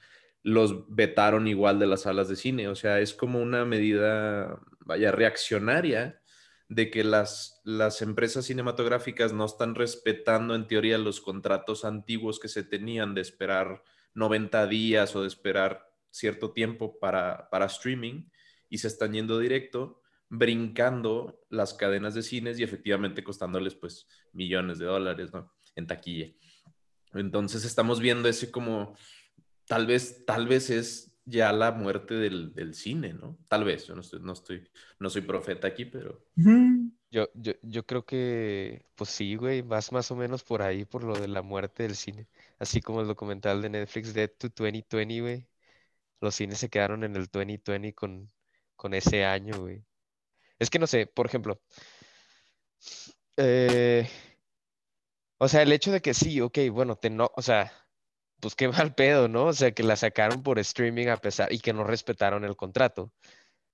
los 0.43 0.87
vetaron 0.87 1.47
igual 1.47 1.77
de 1.77 1.87
las 1.87 2.01
salas 2.03 2.29
de 2.29 2.35
cine. 2.35 2.69
O 2.69 2.75
sea, 2.75 3.01
es 3.01 3.13
como 3.13 3.41
una 3.41 3.65
medida, 3.65 4.59
vaya, 4.79 5.11
reaccionaria 5.11 6.21
de 6.69 6.89
que 6.89 7.03
las, 7.03 7.61
las 7.63 8.01
empresas 8.01 8.45
cinematográficas 8.45 9.33
no 9.33 9.45
están 9.45 9.75
respetando 9.75 10.55
en 10.55 10.67
teoría 10.67 10.97
los 10.97 11.21
contratos 11.21 11.85
antiguos 11.85 12.39
que 12.39 12.47
se 12.47 12.63
tenían 12.63 13.13
de 13.13 13.21
esperar 13.21 13.83
90 14.13 14.67
días 14.67 15.15
o 15.15 15.21
de 15.21 15.27
esperar 15.27 15.89
cierto 16.11 16.51
tiempo 16.51 16.97
para, 16.99 17.49
para 17.49 17.65
streaming 17.65 18.29
y 18.69 18.79
se 18.79 18.87
están 18.87 19.13
yendo 19.13 19.39
directo, 19.39 20.01
brincando 20.29 21.39
las 21.49 21.73
cadenas 21.73 22.13
de 22.13 22.23
cines 22.23 22.59
y 22.59 22.63
efectivamente 22.63 23.23
costándoles 23.23 23.75
pues 23.75 24.07
millones 24.33 24.79
de 24.79 24.85
dólares, 24.85 25.33
¿no? 25.33 25.53
En 25.75 25.87
taquilla. 25.87 26.33
Entonces 27.13 27.63
estamos 27.65 27.99
viendo 27.99 28.27
ese 28.27 28.51
como, 28.51 28.95
tal 29.65 29.87
vez, 29.87 30.25
tal 30.25 30.47
vez 30.47 30.69
es 30.69 31.17
ya 31.25 31.51
la 31.51 31.71
muerte 31.71 32.13
del, 32.15 32.53
del 32.53 32.73
cine, 32.73 33.13
¿no? 33.13 33.37
Tal 33.47 33.63
vez, 33.63 33.85
yo 33.85 33.95
no 33.95 34.01
estoy, 34.01 34.21
no 34.21 34.33
estoy, 34.33 34.69
no 34.99 35.09
soy 35.09 35.21
profeta 35.21 35.67
aquí, 35.67 35.85
pero... 35.85 36.25
Yo, 37.09 37.29
yo, 37.35 37.53
yo 37.61 37.85
creo 37.85 38.05
que, 38.05 38.85
pues 38.95 39.09
sí, 39.09 39.35
güey, 39.35 39.61
vas 39.61 39.91
más 39.91 40.11
o 40.11 40.15
menos 40.15 40.43
por 40.43 40.61
ahí, 40.61 40.83
por 40.85 41.03
lo 41.03 41.17
de 41.17 41.27
la 41.27 41.41
muerte 41.41 41.83
del 41.83 41.95
cine. 41.95 42.27
Así 42.59 42.81
como 42.81 43.01
el 43.01 43.07
documental 43.07 43.61
de 43.61 43.69
Netflix 43.69 44.13
Dead 44.13 44.29
to 44.29 44.49
2020, 44.49 45.21
güey. 45.21 45.47
Los 46.21 46.35
cines 46.35 46.59
se 46.59 46.69
quedaron 46.69 47.03
en 47.03 47.15
el 47.15 47.27
2020 47.27 47.93
con, 47.93 48.31
con 48.75 48.93
ese 48.93 49.25
año, 49.25 49.59
güey. 49.59 49.83
Es 50.59 50.69
que 50.69 50.79
no 50.79 50.87
sé, 50.87 51.07
por 51.07 51.25
ejemplo. 51.25 51.59
Eh, 53.37 54.07
o 55.37 55.47
sea, 55.47 55.61
el 55.61 55.71
hecho 55.71 55.91
de 55.91 56.01
que 56.01 56.13
sí, 56.13 56.41
ok, 56.41 56.57
bueno, 56.71 56.95
te 56.95 57.09
no, 57.09 57.31
o 57.35 57.41
sea, 57.41 57.71
pues 58.39 58.55
qué 58.55 58.67
mal 58.91 58.95
pedo, 58.95 59.27
¿no? 59.27 59.45
O 59.45 59.53
sea, 59.53 59.71
que 59.71 59.83
la 59.83 59.95
sacaron 59.95 60.43
por 60.43 60.59
streaming 60.59 61.07
a 61.07 61.17
pesar 61.17 61.51
y 61.53 61.59
que 61.59 61.73
no 61.73 61.83
respetaron 61.83 62.45
el 62.45 62.55
contrato. 62.55 63.11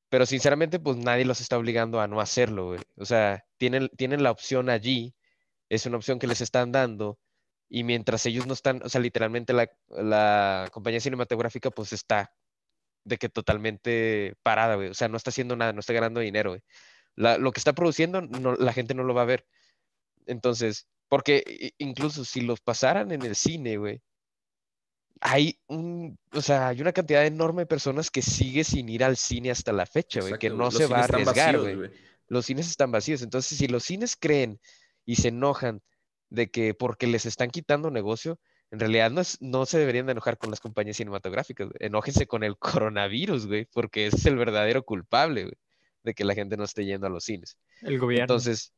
Pero 0.10 0.26
sinceramente, 0.26 0.80
pues 0.80 0.98
nadie 0.98 1.26
los 1.26 1.42
está 1.42 1.58
obligando 1.58 2.00
a 2.02 2.08
no 2.08 2.22
hacerlo, 2.22 2.68
güey. 2.68 2.82
O 2.98 3.06
sea, 3.06 3.46
tienen, 3.58 3.90
tienen 3.98 4.24
la 4.24 4.32
opción 4.32 4.70
allí, 4.70 5.16
es 5.70 5.86
una 5.86 5.98
opción 5.98 6.20
que 6.20 6.28
les 6.28 6.42
están 6.42 6.72
dando 6.72 7.20
y 7.70 7.84
mientras 7.84 8.26
ellos 8.28 8.46
no 8.48 8.54
están, 8.54 8.82
o 8.84 8.90
sea, 8.90 9.02
literalmente 9.02 9.54
la, 9.54 10.70
compañía 10.72 11.00
cinematográfica 11.00 11.72
pues 11.72 11.94
está 11.94 12.32
de 13.04 13.18
que 13.18 13.30
totalmente 13.30 14.36
parada, 14.44 14.76
güey. 14.76 14.90
O 14.90 14.94
sea, 14.94 15.08
no 15.08 15.18
está 15.18 15.30
haciendo 15.30 15.56
nada, 15.56 15.74
no 15.74 15.80
está 15.80 15.94
ganando 15.94 16.20
dinero, 16.20 16.52
güey. 16.52 16.62
lo 17.16 17.52
que 17.52 17.60
está 17.60 17.74
produciendo, 17.74 18.22
la 18.22 18.74
gente 18.74 18.94
no 18.94 19.04
lo 19.04 19.14
va 19.14 19.24
a 19.24 19.26
ver. 19.26 19.46
Entonces, 20.26 20.88
porque 21.10 21.74
incluso 21.78 22.26
si 22.26 22.42
los 22.42 22.62
pasaran 22.62 23.12
en 23.12 23.24
el 23.24 23.36
cine, 23.36 23.78
güey, 23.78 24.02
hay 25.22 25.60
un, 25.68 26.18
o 26.34 26.42
sea, 26.42 26.70
hay 26.70 26.82
una 26.82 26.92
cantidad 26.92 27.26
enorme 27.26 27.62
de 27.62 27.68
personas 27.68 28.12
que 28.12 28.22
sigue 28.22 28.64
sin 28.64 28.90
ir 28.90 29.04
al 29.04 29.16
cine 29.16 29.52
hasta 29.52 29.72
la 29.72 29.86
fecha, 29.86 30.22
güey, 30.22 30.38
que 30.38 30.50
no 30.50 30.72
se 30.72 30.86
va 30.86 31.00
a 31.00 31.04
arriesgar, 31.06 31.60
güey. 31.60 31.92
Los 32.28 32.46
cines 32.46 32.68
están 32.68 32.92
vacíos. 32.92 33.22
Entonces, 33.22 33.58
si 33.58 33.68
los 33.68 33.84
cines 33.84 34.16
creen 34.16 34.60
y 35.06 35.16
se 35.18 35.28
enojan 35.30 35.82
de 36.30 36.50
que 36.50 36.74
porque 36.74 37.08
les 37.08 37.26
están 37.26 37.52
quitando 37.52 37.92
negocio, 37.92 38.40
en 38.74 38.80
realidad 38.80 39.12
no, 39.12 39.22
es, 39.22 39.40
no 39.40 39.68
se 39.68 39.78
deberían 39.78 40.08
de 40.08 40.14
enojar 40.14 40.40
con 40.40 40.50
las 40.50 40.60
compañías 40.60 40.98
cinematográficas, 40.98 41.70
enójense 41.80 42.26
con 42.26 42.44
el 42.44 42.58
coronavirus, 42.90 43.46
güey, 43.46 43.66
porque 43.66 44.08
ese 44.08 44.18
es 44.18 44.26
el 44.26 44.36
verdadero 44.36 44.84
culpable, 44.84 45.44
güey, 45.44 45.56
de 46.02 46.16
que 46.16 46.26
la 46.26 46.34
gente 46.34 46.58
no 46.58 46.64
esté 46.64 46.84
yendo 46.84 47.06
a 47.06 47.12
los 47.12 47.24
cines. 47.24 47.56
El 47.84 48.00
gobierno. 48.00 48.24
Entonces, 48.24 48.74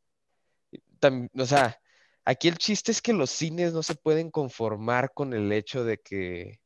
o 1.33 1.45
sea, 1.45 1.79
aquí 2.25 2.49
el 2.49 2.57
chiste 2.57 2.91
es 2.91 3.01
que 3.01 3.13
los 3.13 3.29
cines 3.29 3.71
no 3.71 3.83
se 3.83 3.95
pueden 3.95 4.31
conformar 4.31 5.13
con 5.13 5.33
el 5.33 5.49
hecho 5.53 5.85
de 5.85 5.97
que, 5.97 6.59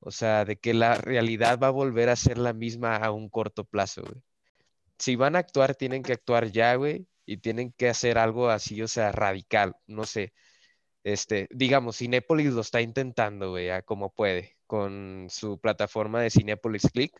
o 0.00 0.10
sea, 0.10 0.44
de 0.44 0.56
que 0.56 0.74
la 0.74 0.96
realidad 0.96 1.60
va 1.60 1.68
a 1.68 1.70
volver 1.70 2.08
a 2.08 2.16
ser 2.16 2.36
la 2.36 2.52
misma 2.52 2.96
a 2.96 3.12
un 3.12 3.28
corto 3.28 3.62
plazo, 3.64 4.02
güey. 4.02 4.20
Si 4.98 5.14
van 5.14 5.36
a 5.36 5.38
actuar, 5.38 5.76
tienen 5.76 6.02
que 6.02 6.14
actuar 6.14 6.50
ya, 6.50 6.74
güey, 6.74 7.06
y 7.26 7.36
tienen 7.36 7.72
que 7.72 7.88
hacer 7.88 8.18
algo 8.18 8.50
así, 8.50 8.82
o 8.82 8.88
sea, 8.88 9.12
radical, 9.12 9.76
no 9.86 10.04
sé. 10.04 10.32
Este, 11.06 11.46
digamos, 11.52 11.98
Cinépolis 11.98 12.52
lo 12.52 12.62
está 12.62 12.80
intentando, 12.80 13.50
güey, 13.50 13.68
como 13.84 14.12
puede, 14.12 14.56
con 14.66 15.28
su 15.30 15.60
plataforma 15.60 16.20
de 16.20 16.30
Cinépolis 16.30 16.90
Click. 16.92 17.12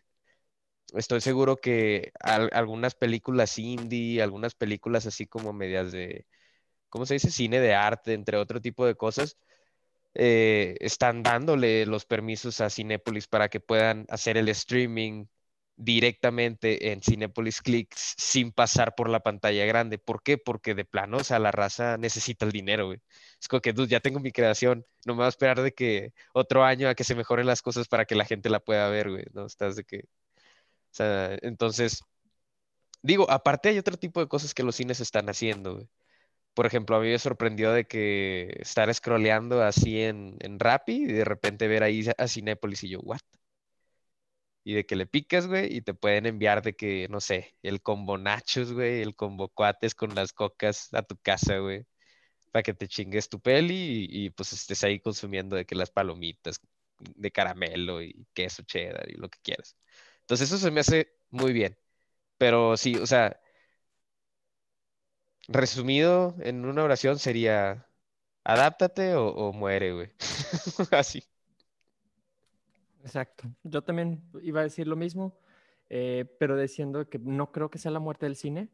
Estoy 0.93 1.21
seguro 1.21 1.57
que 1.57 2.11
algunas 2.19 2.95
películas 2.95 3.57
indie, 3.57 4.21
algunas 4.21 4.55
películas 4.55 5.05
así 5.05 5.25
como 5.27 5.53
medias 5.53 5.93
de, 5.93 6.25
¿cómo 6.89 7.05
se 7.05 7.15
dice? 7.15 7.31
Cine 7.31 7.59
de 7.61 7.75
arte, 7.75 8.13
entre 8.13 8.37
otro 8.37 8.61
tipo 8.61 8.85
de 8.85 8.95
cosas, 8.95 9.37
eh, 10.15 10.75
están 10.81 11.23
dándole 11.23 11.85
los 11.85 12.05
permisos 12.05 12.61
a 12.61 12.69
Cinépolis 12.69 13.27
para 13.27 13.49
que 13.49 13.59
puedan 13.61 14.05
hacer 14.09 14.37
el 14.37 14.49
streaming 14.49 15.25
directamente 15.77 16.91
en 16.91 17.01
Cinepolis 17.03 17.61
Clicks 17.61 18.15
sin 18.17 18.51
pasar 18.51 18.95
por 18.95 19.09
la 19.09 19.21
pantalla 19.21 19.65
grande. 19.65 19.97
¿Por 19.99 20.23
qué? 20.23 20.37
Porque 20.37 20.75
de 20.75 20.85
plano, 20.85 21.17
o 21.17 21.23
sea, 21.23 21.39
la 21.39 21.51
raza 21.51 21.97
necesita 21.97 22.45
el 22.45 22.51
dinero, 22.51 22.87
güey. 22.87 23.01
Es 23.39 23.47
como 23.47 23.61
que, 23.61 23.73
ya 23.87 23.99
tengo 23.99 24.19
mi 24.19 24.31
creación, 24.31 24.85
no 25.05 25.13
me 25.13 25.17
voy 25.17 25.25
a 25.27 25.29
esperar 25.29 25.61
de 25.61 25.73
que 25.73 26.13
otro 26.33 26.63
año 26.63 26.89
a 26.89 26.95
que 26.95 27.03
se 27.03 27.15
mejoren 27.15 27.45
las 27.47 27.61
cosas 27.61 27.87
para 27.87 28.05
que 28.05 28.15
la 28.15 28.25
gente 28.25 28.49
la 28.49 28.59
pueda 28.59 28.89
ver, 28.89 29.09
güey, 29.11 29.25
¿no? 29.33 29.45
Estás 29.45 29.75
de 29.75 29.83
que... 29.83 29.99
O 29.99 30.95
sea, 30.97 31.37
entonces, 31.41 32.03
digo, 33.01 33.29
aparte 33.29 33.69
hay 33.69 33.77
otro 33.79 33.97
tipo 33.97 34.19
de 34.19 34.27
cosas 34.27 34.53
que 34.53 34.63
los 34.63 34.75
cines 34.75 34.99
están 34.99 35.29
haciendo, 35.29 35.75
güey. 35.75 35.89
Por 36.55 36.65
ejemplo, 36.67 36.97
a 36.97 37.01
mí 37.01 37.09
me 37.09 37.19
sorprendió 37.19 37.71
de 37.73 37.85
que 37.87 38.57
estar 38.61 38.93
scrolleando 38.93 39.63
así 39.63 40.01
en, 40.03 40.37
en 40.41 40.59
Rappi 40.59 41.03
y 41.03 41.05
de 41.07 41.25
repente 41.25 41.67
ver 41.67 41.83
ahí 41.83 42.05
a 42.17 42.27
Cinepolis 42.27 42.83
y 42.83 42.89
yo, 42.89 42.99
¿what? 43.01 43.19
y 44.67 44.73
de 44.73 44.85
que 44.85 44.97
le 44.97 45.05
picas, 45.07 45.47
güey, 45.47 45.73
y 45.77 45.81
te 45.81 45.93
pueden 45.93 46.25
enviar 46.25 46.61
de 46.61 46.75
que, 46.75 47.07
no 47.09 47.21
sé, 47.21 47.55
el 47.63 47.81
combo 47.81 48.17
nachos, 48.17 48.73
güey, 48.73 49.01
el 49.01 49.15
combo 49.15 49.47
cuates 49.49 49.95
con 49.95 50.13
las 50.13 50.33
cocas 50.33 50.93
a 50.93 51.03
tu 51.03 51.17
casa, 51.17 51.59
güey, 51.59 51.85
para 52.57 52.63
que 52.63 52.73
te 52.73 52.87
chingues 52.87 53.29
tu 53.29 53.39
peli 53.39 54.07
y, 54.09 54.31
pues 54.31 54.51
estés 54.51 54.83
ahí 54.83 54.99
consumiendo 54.99 55.55
de 55.55 55.65
que 55.65 55.75
las 55.75 55.91
palomitas 55.91 56.59
de 57.15 57.31
caramelo 57.31 58.01
y 58.01 58.25
queso 58.33 58.63
cheddar 58.63 59.07
y 59.11 59.13
lo 59.13 59.29
que 59.29 59.37
quieras. 59.43 59.77
Entonces 60.21 60.49
eso 60.49 60.57
se 60.57 60.71
me 60.71 60.79
hace 60.79 61.13
muy 61.29 61.53
bien. 61.53 61.77
Pero 62.39 62.75
sí, 62.75 62.95
o 62.95 63.05
sea, 63.05 63.39
resumido 65.47 66.35
en 66.39 66.65
una 66.65 66.83
oración 66.83 67.19
sería, 67.19 67.87
adáptate 68.43 69.13
o, 69.13 69.27
o 69.27 69.53
muere, 69.53 69.93
güey. 69.93 70.09
Así. 70.91 71.23
Exacto. 73.03 73.51
Yo 73.61 73.83
también 73.83 74.23
iba 74.41 74.61
a 74.61 74.63
decir 74.63 74.87
lo 74.87 74.95
mismo, 74.95 75.37
eh, 75.91 76.25
pero 76.39 76.57
diciendo 76.57 77.07
que 77.07 77.19
no 77.19 77.51
creo 77.51 77.69
que 77.69 77.77
sea 77.77 77.91
la 77.91 77.99
muerte 77.99 78.25
del 78.25 78.35
cine. 78.35 78.69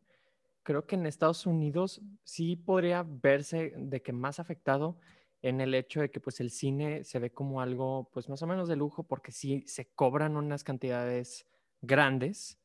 Creo 0.64 0.86
que 0.86 0.96
en 0.96 1.06
Estados 1.06 1.46
Unidos 1.46 2.02
sí 2.24 2.56
podría 2.56 3.06
verse 3.08 3.74
de 3.78 4.02
que 4.02 4.14
más 4.14 4.40
afectado 4.40 4.98
en 5.42 5.60
el 5.60 5.76
hecho 5.76 6.00
de 6.00 6.10
que 6.10 6.22
pues 6.22 6.40
el 6.40 6.50
cine 6.50 7.04
se 7.04 7.20
ve 7.20 7.32
como 7.32 7.62
algo 7.62 8.10
pues 8.14 8.30
más 8.30 8.42
o 8.42 8.48
menos 8.48 8.70
de 8.70 8.78
lujo 8.78 9.04
porque 9.04 9.34
sí 9.34 9.64
se 9.68 9.94
cobran 9.94 10.38
unas 10.38 10.64
cantidades 10.64 11.46
grandes 11.82 12.58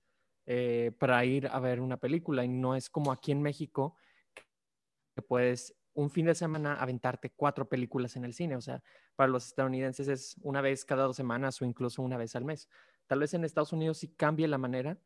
eh, 0.47 0.93
para 0.99 1.25
ir 1.25 1.49
a 1.49 1.59
ver 1.59 1.81
una 1.81 1.97
película 1.97 2.45
y 2.45 2.49
no 2.49 2.77
es 2.77 2.89
como 2.89 3.11
aquí 3.11 3.33
en 3.33 3.43
México 3.43 3.97
que 4.35 5.23
puedes 5.23 5.75
un 5.99 6.11
fin 6.11 6.27
de 6.27 6.35
semana 6.37 6.75
aventarte 6.75 7.31
cuatro 7.31 7.69
películas 7.69 8.15
en 8.15 8.25
el 8.25 8.33
cine. 8.33 8.55
O 8.55 8.61
sea, 8.61 8.81
para 9.17 9.29
los 9.29 9.49
estadounidenses 9.49 10.07
es 10.07 10.37
una 10.43 10.61
vez 10.61 10.85
cada 10.85 11.03
dos 11.03 11.17
semanas 11.17 11.61
o 11.61 11.65
incluso 11.65 12.03
una 12.03 12.17
vez 12.17 12.37
al 12.37 12.45
mes. 12.45 12.69
Tal 13.09 13.19
vez 13.19 13.35
en 13.35 13.43
Estados 13.43 13.73
Unidos 13.73 13.99
sí 13.99 14.09
cambie 14.15 14.47
la 14.47 14.59
manera, 14.59 14.97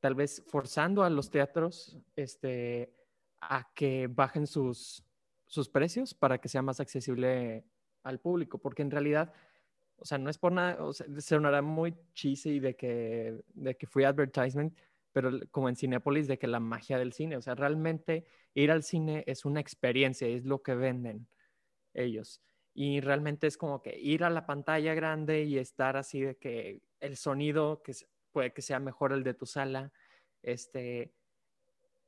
tal 0.00 0.14
vez 0.14 0.42
forzando 0.46 1.02
a 1.02 1.10
los 1.10 1.30
teatros 1.30 1.98
este, 2.16 2.92
a 3.40 3.72
que 3.74 4.06
bajen 4.08 4.46
sus, 4.46 5.04
sus 5.46 5.68
precios 5.68 6.14
para 6.14 6.38
que 6.38 6.48
sea 6.48 6.62
más 6.62 6.80
accesible 6.80 7.64
al 8.02 8.20
público, 8.20 8.58
porque 8.58 8.82
en 8.82 8.90
realidad, 8.90 9.32
o 9.96 10.04
sea, 10.04 10.18
no 10.18 10.30
es 10.30 10.38
por 10.38 10.52
nada, 10.52 10.82
o 10.84 10.92
sea, 10.92 11.06
sonará 11.20 11.62
muy 11.62 11.94
cheesy 12.14 12.60
de 12.60 12.76
que, 12.76 13.42
de 13.54 13.76
que 13.76 13.86
fui 13.86 14.04
advertisement, 14.04 14.76
pero 15.12 15.30
como 15.50 15.68
en 15.68 15.76
Cinepolis, 15.76 16.28
de 16.28 16.38
que 16.38 16.46
la 16.46 16.60
magia 16.60 16.98
del 16.98 17.12
cine, 17.12 17.36
o 17.36 17.42
sea, 17.42 17.54
realmente 17.54 18.26
ir 18.54 18.70
al 18.70 18.82
cine 18.82 19.24
es 19.26 19.44
una 19.44 19.60
experiencia, 19.60 20.28
es 20.28 20.44
lo 20.44 20.62
que 20.62 20.74
venden 20.74 21.26
ellos. 21.94 22.40
Y 22.74 23.00
realmente 23.00 23.46
es 23.46 23.56
como 23.56 23.82
que 23.82 23.98
ir 23.98 24.22
a 24.22 24.30
la 24.30 24.46
pantalla 24.46 24.94
grande 24.94 25.42
y 25.44 25.58
estar 25.58 25.96
así 25.96 26.20
de 26.20 26.36
que 26.36 26.80
el 27.00 27.16
sonido, 27.16 27.82
que 27.82 27.92
puede 28.32 28.52
que 28.52 28.62
sea 28.62 28.80
mejor 28.80 29.12
el 29.12 29.24
de 29.24 29.34
tu 29.34 29.46
sala, 29.46 29.92
este, 30.42 31.12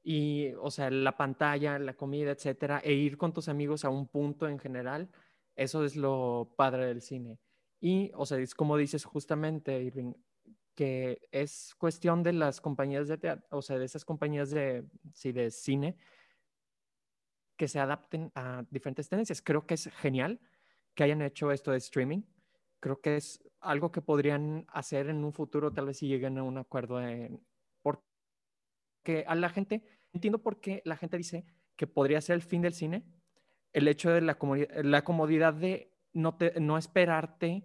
y, 0.02 0.52
o 0.54 0.70
sea, 0.70 0.90
la 0.90 1.16
pantalla, 1.16 1.78
la 1.78 1.94
comida, 1.94 2.30
etcétera, 2.32 2.80
e 2.82 2.92
ir 2.92 3.18
con 3.18 3.32
tus 3.32 3.48
amigos 3.48 3.84
a 3.84 3.90
un 3.90 4.08
punto 4.08 4.48
en 4.48 4.58
general, 4.58 5.10
eso 5.56 5.84
es 5.84 5.96
lo 5.96 6.54
padre 6.56 6.86
del 6.86 7.02
cine. 7.02 7.38
Y, 7.80 8.10
o 8.14 8.26
sea, 8.26 8.38
es 8.38 8.54
como 8.54 8.76
dices 8.76 9.04
justamente, 9.04 9.82
Irving, 9.82 10.14
que 10.74 11.28
es 11.30 11.74
cuestión 11.76 12.22
de 12.22 12.32
las 12.32 12.60
compañías 12.60 13.08
de 13.08 13.18
teatro, 13.18 13.46
o 13.50 13.62
sea, 13.62 13.78
de 13.78 13.84
esas 13.84 14.04
compañías 14.04 14.50
de, 14.50 14.84
sí, 15.12 15.32
de 15.32 15.50
cine, 15.50 15.96
que 17.56 17.68
se 17.68 17.78
adapten 17.78 18.32
a 18.34 18.64
diferentes 18.70 19.08
tendencias. 19.08 19.42
Creo 19.42 19.66
que 19.66 19.74
es 19.74 19.90
genial 19.96 20.40
que 20.94 21.04
hayan 21.04 21.20
hecho 21.20 21.52
esto 21.52 21.72
de 21.72 21.76
streaming. 21.76 22.22
Creo 22.80 23.02
que 23.02 23.16
es 23.16 23.42
algo 23.60 23.92
que 23.92 24.02
podrían 24.02 24.64
hacer 24.68 25.08
en 25.08 25.24
un 25.24 25.32
futuro, 25.32 25.72
tal 25.72 25.86
vez 25.86 25.98
si 25.98 26.08
lleguen 26.08 26.38
a 26.38 26.42
un 26.42 26.58
acuerdo 26.58 27.00
en, 27.00 27.44
porque 27.82 29.24
a 29.26 29.34
la 29.34 29.48
gente, 29.48 29.82
entiendo 30.12 30.42
por 30.42 30.60
qué 30.60 30.82
la 30.84 30.96
gente 30.96 31.16
dice 31.16 31.44
que 31.76 31.86
podría 31.86 32.20
ser 32.20 32.34
el 32.34 32.42
fin 32.42 32.62
del 32.62 32.74
cine, 32.74 33.04
el 33.72 33.88
hecho 33.88 34.10
de 34.10 34.20
la, 34.20 34.38
la 34.82 35.04
comodidad 35.04 35.54
de 35.54 35.94
no, 36.12 36.36
te, 36.36 36.60
no 36.60 36.76
esperarte 36.76 37.64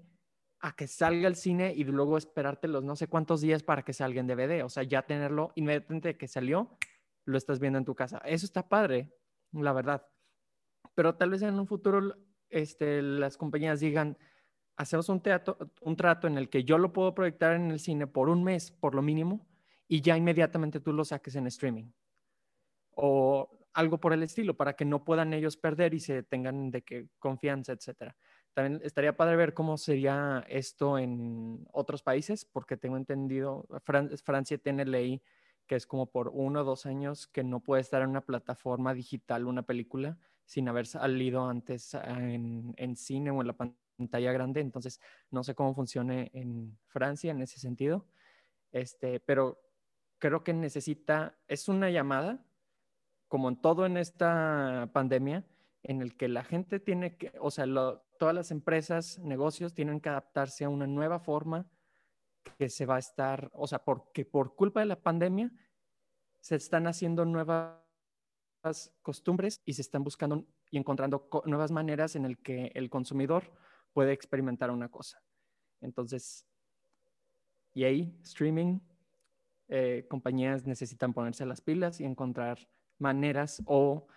a 0.60 0.76
que 0.76 0.88
salga 0.88 1.28
el 1.28 1.36
cine 1.36 1.74
y 1.76 1.84
luego 1.84 2.18
esperarte 2.18 2.68
los 2.68 2.84
no 2.84 2.96
sé 2.96 3.08
cuántos 3.08 3.42
días 3.42 3.64
para 3.64 3.84
que 3.84 3.94
salga 3.94 4.20
en 4.20 4.28
DVD. 4.28 4.64
O 4.64 4.70
sea, 4.70 4.84
ya 4.84 5.04
tenerlo 5.04 5.52
inmediatamente 5.56 6.18
que 6.18 6.28
salió, 6.28 6.78
lo 7.26 7.38
estás 7.38 7.60
viendo 7.60 7.78
en 7.78 7.86
tu 7.86 7.96
casa. 7.96 8.20
Eso 8.26 8.46
está 8.46 8.68
padre, 8.68 9.12
la 9.52 9.74
verdad. 9.74 10.08
Pero 10.96 11.16
tal 11.16 11.32
vez 11.32 11.42
en 11.42 11.60
un 11.60 11.68
futuro 11.68 12.16
este, 12.50 13.02
las 13.02 13.38
compañías 13.38 13.80
digan, 13.80 14.18
hacemos 14.78 15.10
un, 15.10 15.22
trato 15.22 16.28
en 16.28 16.38
el 16.38 16.50
que 16.50 16.64
yo 16.64 16.78
lo 16.78 16.94
puedo 16.94 17.14
proyectar 17.14 17.54
en 17.54 17.72
el 17.72 17.80
cine 17.80 18.08
por 18.08 18.30
un 18.30 18.44
mes, 18.44 18.72
por 18.72 18.96
lo 18.96 19.02
mínimo, 19.02 19.48
y 19.88 20.02
ya 20.02 20.18
inmediatamente 20.18 20.80
tú 20.80 20.94
lo 20.94 21.06
saques 21.06 21.36
en 21.36 21.48
streaming. 21.48 21.92
O 22.92 23.50
algo 23.74 24.00
por 24.00 24.14
el 24.14 24.24
estilo, 24.24 24.56
para 24.56 24.74
que 24.74 24.86
no 24.86 25.04
puedan 25.04 25.34
ellos 25.34 25.58
perder 25.58 25.94
y 25.94 26.00
se 26.00 26.24
tengan 26.24 26.72
de 26.72 26.82
que 26.82 27.10
confianza, 27.20 27.74
etcétera. 27.74 28.16
También 28.54 28.82
estaría 28.84 29.18
padre 29.18 29.36
ver 29.36 29.54
cómo 29.54 29.78
sería 29.78 30.46
esto 30.48 30.98
en 30.98 31.68
otros 31.74 32.02
países, 32.02 32.46
porque 32.46 32.78
tengo 32.78 32.96
entendido, 32.96 33.68
Francia 33.84 34.58
tiene 34.58 34.86
ley 34.86 35.22
que 35.68 35.76
es 35.76 35.88
como 35.88 36.12
por 36.12 36.30
uno 36.30 36.62
o 36.62 36.64
dos 36.64 36.86
años 36.86 37.28
que 37.28 37.44
no 37.44 37.60
puede 37.60 37.82
estar 37.82 38.02
en 38.04 38.10
una 38.10 38.22
plataforma 38.22 38.94
digital 38.94 39.48
una 39.48 39.64
película 39.64 40.18
sin 40.46 40.70
haber 40.70 40.86
salido 40.86 41.48
antes 41.48 41.96
en, 41.96 42.74
en 42.78 42.96
cine 42.96 43.32
o 43.32 43.42
en 43.42 43.48
la 43.48 43.54
pantalla 43.54 43.85
grande. 43.98 44.62
Entonces, 44.62 45.00
no 45.32 45.44
sé 45.44 45.56
cómo 45.56 45.74
funcione 45.74 46.32
en 46.34 46.78
Francia 46.88 47.32
en 47.32 47.42
ese 47.42 47.60
sentido. 47.60 48.06
Este, 48.72 49.20
pero 49.20 49.60
creo 50.20 50.44
que 50.44 50.54
necesita, 50.54 51.38
es 51.48 51.68
una 51.68 51.90
llamada, 51.90 52.44
como 53.28 53.50
en 53.50 53.62
todo 53.62 53.86
en 53.86 53.98
esta 53.98 54.90
pandemia, 54.94 55.46
en 55.84 56.02
el 56.02 56.18
que 56.18 56.28
la 56.28 56.44
gente 56.44 56.80
tiene 56.80 57.16
que, 57.16 57.32
o 57.40 57.52
sea, 57.52 57.66
todas 58.18 58.34
las 58.34 58.52
empresas, 58.52 59.20
negocios 59.20 59.74
tienen 59.74 60.02
que 60.02 60.10
adaptarse 60.10 60.66
a 60.66 60.70
una 60.70 60.88
nueva 60.88 61.20
forma 61.20 61.70
que 62.58 62.70
se 62.70 62.86
va 62.86 62.96
a 62.96 63.00
estar, 63.00 63.50
o 63.54 63.68
sea, 63.68 63.80
porque 63.80 64.26
por 64.26 64.56
culpa 64.56 64.80
de 64.80 64.88
la 64.88 65.02
pandemia 65.02 65.52
se 66.40 66.56
están 66.56 66.88
haciendo 66.88 67.26
nuevas 67.26 67.82
costumbres 69.02 69.62
y 69.66 69.74
se 69.74 69.82
están 69.82 70.04
buscando 70.04 70.46
y 70.72 70.78
encontrando 70.78 71.30
nuevas 71.46 71.72
maneras 71.72 72.16
en 72.16 72.26
el 72.26 72.38
que 72.40 72.72
el 72.74 72.90
consumidor 72.90 73.52
puede 73.96 74.12
experimentar 74.12 74.72
una 74.72 74.90
cosa. 74.90 75.22
Entonces, 75.80 76.46
y 77.74 77.86
ahí, 77.86 78.14
streaming, 78.24 78.80
eh, 79.70 80.06
compañías 80.10 80.66
necesitan 80.66 81.14
ponerse 81.14 81.46
las 81.46 81.62
pilas 81.62 82.02
y 82.02 82.04
encontrar 82.04 82.68
maneras 83.00 83.64
o 83.66 84.08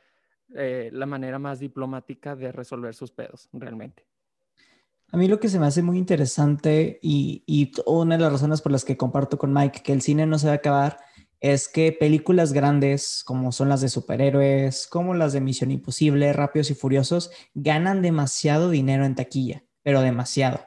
eh, 0.56 0.90
la 0.92 1.06
manera 1.06 1.38
más 1.38 1.60
diplomática 1.60 2.34
de 2.34 2.50
resolver 2.50 2.92
sus 2.92 3.12
pedos, 3.12 3.48
realmente. 3.52 4.04
A 5.12 5.16
mí 5.16 5.28
lo 5.28 5.38
que 5.38 5.48
se 5.48 5.60
me 5.60 5.66
hace 5.66 5.80
muy 5.80 5.96
interesante 5.96 6.98
y, 7.00 7.44
y, 7.46 7.70
una 7.86 8.16
de 8.16 8.24
las 8.24 8.32
razones 8.32 8.60
por 8.60 8.72
las 8.72 8.84
que 8.84 8.96
comparto 8.96 9.38
con 9.38 9.52
Mike 9.52 9.82
que 9.82 9.92
el 9.92 10.02
cine 10.02 10.26
no 10.26 10.40
se 10.40 10.48
va 10.48 10.54
a 10.54 10.56
acabar 10.56 10.98
es 11.40 11.68
que 11.68 11.92
películas 11.92 12.52
grandes 12.52 13.22
como 13.24 13.52
son 13.52 13.68
las 13.68 13.80
de 13.80 13.88
superhéroes, 13.88 14.88
como 14.88 15.14
las 15.14 15.32
de 15.32 15.40
Misión 15.40 15.70
Imposible, 15.70 16.32
Rápidos 16.32 16.70
y 16.70 16.74
Furiosos, 16.74 17.30
ganan 17.54 18.02
demasiado 18.02 18.70
dinero 18.70 19.04
en 19.04 19.14
taquilla, 19.14 19.64
pero 19.88 20.02
demasiado. 20.02 20.60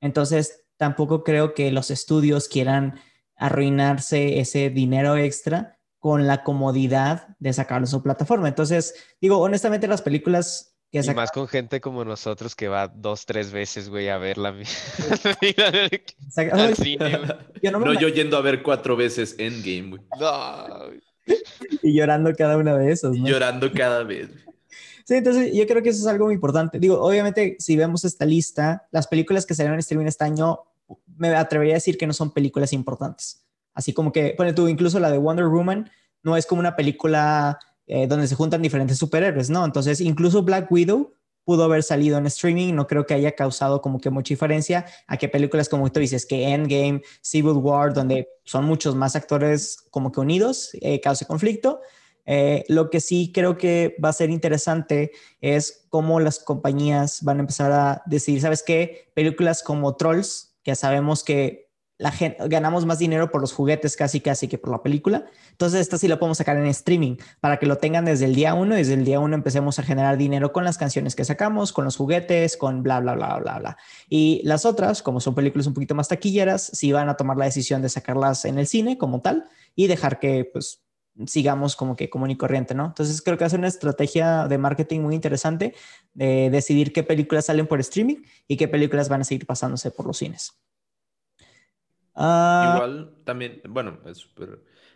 Entonces, 0.00 0.68
tampoco 0.76 1.24
creo 1.24 1.52
que 1.52 1.72
los 1.72 1.90
estudios 1.90 2.46
quieran 2.46 3.00
arruinarse 3.34 4.38
ese 4.38 4.70
dinero 4.70 5.16
extra 5.16 5.80
con 5.98 6.28
la 6.28 6.44
comodidad 6.44 7.26
de 7.40 7.52
sacarlo 7.52 7.86
a 7.86 7.90
su 7.90 8.04
plataforma. 8.04 8.46
Entonces, 8.46 8.94
digo, 9.20 9.38
honestamente 9.38 9.88
las 9.88 10.00
películas 10.00 10.78
que 10.92 11.00
Y 11.00 11.10
más 11.12 11.32
con 11.32 11.48
gente 11.48 11.80
como 11.80 12.04
nosotros 12.04 12.54
que 12.54 12.68
va 12.68 12.86
dos, 12.86 13.26
tres 13.26 13.50
veces, 13.50 13.88
güey, 13.88 14.10
a 14.10 14.18
verla. 14.18 14.50
al 16.52 16.76
cine, 16.76 17.18
Yo 17.60 17.72
no, 17.72 17.94
yo 17.94 18.06
yendo 18.06 18.36
a 18.36 18.42
ver 18.42 18.62
cuatro 18.62 18.94
veces 18.94 19.34
Endgame, 19.38 19.90
güey. 19.90 20.02
No. 20.20 20.92
y 21.82 21.98
llorando 21.98 22.32
cada 22.32 22.56
una 22.56 22.78
de 22.78 22.92
esos, 22.92 23.18
¿no? 23.18 23.26
Llorando 23.26 23.72
cada 23.72 24.04
vez. 24.04 24.30
Sí, 25.08 25.14
entonces 25.14 25.54
yo 25.54 25.66
creo 25.66 25.82
que 25.82 25.88
eso 25.88 26.02
es 26.02 26.06
algo 26.06 26.26
muy 26.26 26.34
importante. 26.34 26.78
Digo, 26.78 27.00
obviamente, 27.00 27.56
si 27.60 27.76
vemos 27.76 28.04
esta 28.04 28.26
lista, 28.26 28.86
las 28.90 29.06
películas 29.06 29.46
que 29.46 29.54
salieron 29.54 29.76
en 29.76 29.78
streaming 29.78 30.04
este 30.04 30.24
año, 30.24 30.64
me 31.16 31.34
atrevería 31.34 31.72
a 31.72 31.80
decir 31.80 31.96
que 31.96 32.06
no 32.06 32.12
son 32.12 32.30
películas 32.30 32.74
importantes. 32.74 33.42
Así 33.72 33.94
como 33.94 34.12
que, 34.12 34.34
bueno, 34.36 34.54
tú 34.54 34.68
incluso 34.68 35.00
la 35.00 35.10
de 35.10 35.16
Wonder 35.16 35.46
Woman 35.46 35.90
no 36.22 36.36
es 36.36 36.44
como 36.44 36.60
una 36.60 36.76
película 36.76 37.58
eh, 37.86 38.06
donde 38.06 38.28
se 38.28 38.34
juntan 38.34 38.60
diferentes 38.60 38.98
superhéroes, 38.98 39.48
¿no? 39.48 39.64
Entonces, 39.64 40.02
incluso 40.02 40.42
Black 40.42 40.70
Widow 40.70 41.14
pudo 41.42 41.64
haber 41.64 41.82
salido 41.84 42.18
en 42.18 42.26
streaming, 42.26 42.74
no 42.74 42.86
creo 42.86 43.06
que 43.06 43.14
haya 43.14 43.32
causado 43.32 43.80
como 43.80 44.02
que 44.02 44.10
mucha 44.10 44.34
diferencia 44.34 44.84
a 45.06 45.16
que 45.16 45.30
películas 45.30 45.70
como 45.70 45.90
tú 45.90 46.00
dices, 46.00 46.26
que 46.26 46.50
Endgame, 46.50 47.00
Civil 47.22 47.52
War, 47.52 47.94
donde 47.94 48.28
son 48.44 48.66
muchos 48.66 48.94
más 48.94 49.16
actores 49.16 49.86
como 49.90 50.12
que 50.12 50.20
unidos, 50.20 50.68
eh, 50.82 51.00
cause 51.00 51.24
conflicto. 51.24 51.80
Eh, 52.30 52.66
lo 52.68 52.90
que 52.90 53.00
sí 53.00 53.32
creo 53.32 53.56
que 53.56 53.96
va 54.04 54.10
a 54.10 54.12
ser 54.12 54.28
interesante 54.28 55.12
es 55.40 55.86
cómo 55.88 56.20
las 56.20 56.38
compañías 56.38 57.22
van 57.22 57.38
a 57.38 57.40
empezar 57.40 57.72
a 57.72 58.02
decidir, 58.04 58.42
¿sabes 58.42 58.62
qué? 58.62 59.10
Películas 59.14 59.62
como 59.62 59.96
Trolls, 59.96 60.54
que 60.62 60.74
sabemos 60.74 61.24
que 61.24 61.68
la 61.96 62.12
gente, 62.12 62.46
ganamos 62.46 62.84
más 62.84 62.98
dinero 62.98 63.30
por 63.30 63.40
los 63.40 63.54
juguetes 63.54 63.96
casi 63.96 64.20
casi 64.20 64.46
que 64.46 64.58
por 64.58 64.70
la 64.70 64.82
película. 64.82 65.24
Entonces 65.52 65.80
esta 65.80 65.96
sí 65.96 66.06
la 66.06 66.18
podemos 66.18 66.36
sacar 66.36 66.58
en 66.58 66.66
streaming 66.66 67.16
para 67.40 67.56
que 67.56 67.64
lo 67.64 67.78
tengan 67.78 68.04
desde 68.04 68.26
el 68.26 68.34
día 68.34 68.52
uno. 68.52 68.74
Desde 68.74 68.92
el 68.92 69.06
día 69.06 69.20
uno 69.20 69.34
empecemos 69.34 69.78
a 69.78 69.82
generar 69.82 70.18
dinero 70.18 70.52
con 70.52 70.64
las 70.64 70.76
canciones 70.76 71.16
que 71.16 71.24
sacamos, 71.24 71.72
con 71.72 71.86
los 71.86 71.96
juguetes, 71.96 72.58
con 72.58 72.82
bla, 72.82 73.00
bla, 73.00 73.14
bla, 73.14 73.38
bla, 73.38 73.58
bla. 73.58 73.76
Y 74.08 74.42
las 74.44 74.66
otras, 74.66 75.02
como 75.02 75.18
son 75.20 75.34
películas 75.34 75.66
un 75.66 75.74
poquito 75.74 75.94
más 75.94 76.08
taquilleras, 76.08 76.70
sí 76.74 76.92
van 76.92 77.08
a 77.08 77.16
tomar 77.16 77.38
la 77.38 77.46
decisión 77.46 77.80
de 77.80 77.88
sacarlas 77.88 78.44
en 78.44 78.58
el 78.58 78.66
cine 78.66 78.98
como 78.98 79.22
tal 79.22 79.46
y 79.74 79.86
dejar 79.86 80.20
que 80.20 80.48
pues 80.52 80.82
sigamos 81.26 81.76
como 81.76 81.96
que 81.96 82.08
común 82.08 82.30
y 82.30 82.36
corriente, 82.36 82.74
¿no? 82.74 82.86
Entonces 82.86 83.20
creo 83.22 83.36
que 83.36 83.44
hace 83.44 83.56
una 83.56 83.68
estrategia 83.68 84.46
de 84.46 84.58
marketing 84.58 85.00
muy 85.00 85.14
interesante 85.14 85.74
de 86.14 86.50
decidir 86.50 86.92
qué 86.92 87.02
películas 87.02 87.46
salen 87.46 87.66
por 87.66 87.80
streaming 87.80 88.22
y 88.46 88.56
qué 88.56 88.68
películas 88.68 89.08
van 89.08 89.22
a 89.22 89.24
seguir 89.24 89.46
pasándose 89.46 89.90
por 89.90 90.06
los 90.06 90.18
cines. 90.18 90.52
Ah, 92.14 92.72
igual 92.74 93.14
también, 93.24 93.62
bueno, 93.68 93.98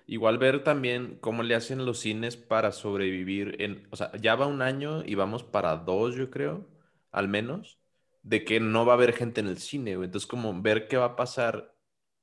igual 0.07 0.39
ver 0.39 0.65
también 0.65 1.19
cómo 1.21 1.43
le 1.45 1.55
hacen 1.55 1.85
los 1.85 2.01
cines 2.01 2.37
para 2.37 2.73
sobrevivir 2.73 3.57
en, 3.61 3.87
o 3.91 3.97
sea, 3.97 4.11
ya 4.21 4.35
va 4.35 4.47
un 4.47 4.61
año 4.61 5.05
y 5.05 5.15
vamos 5.15 5.45
para 5.45 5.77
dos, 5.77 6.17
yo 6.17 6.31
creo, 6.31 6.67
al 7.13 7.29
menos, 7.29 7.79
de 8.23 8.45
que 8.45 8.61
no 8.61 8.85
va 8.87 8.95
a 8.95 8.97
haber 8.97 9.13
gente 9.13 9.41
en 9.41 9.49
el 9.49 9.59
cine, 9.59 9.93
Entonces, 9.93 10.27
como 10.27 10.61
ver 10.63 10.89
qué 10.89 10.97
va 10.97 11.07
a 11.07 11.17
pasar 11.17 11.72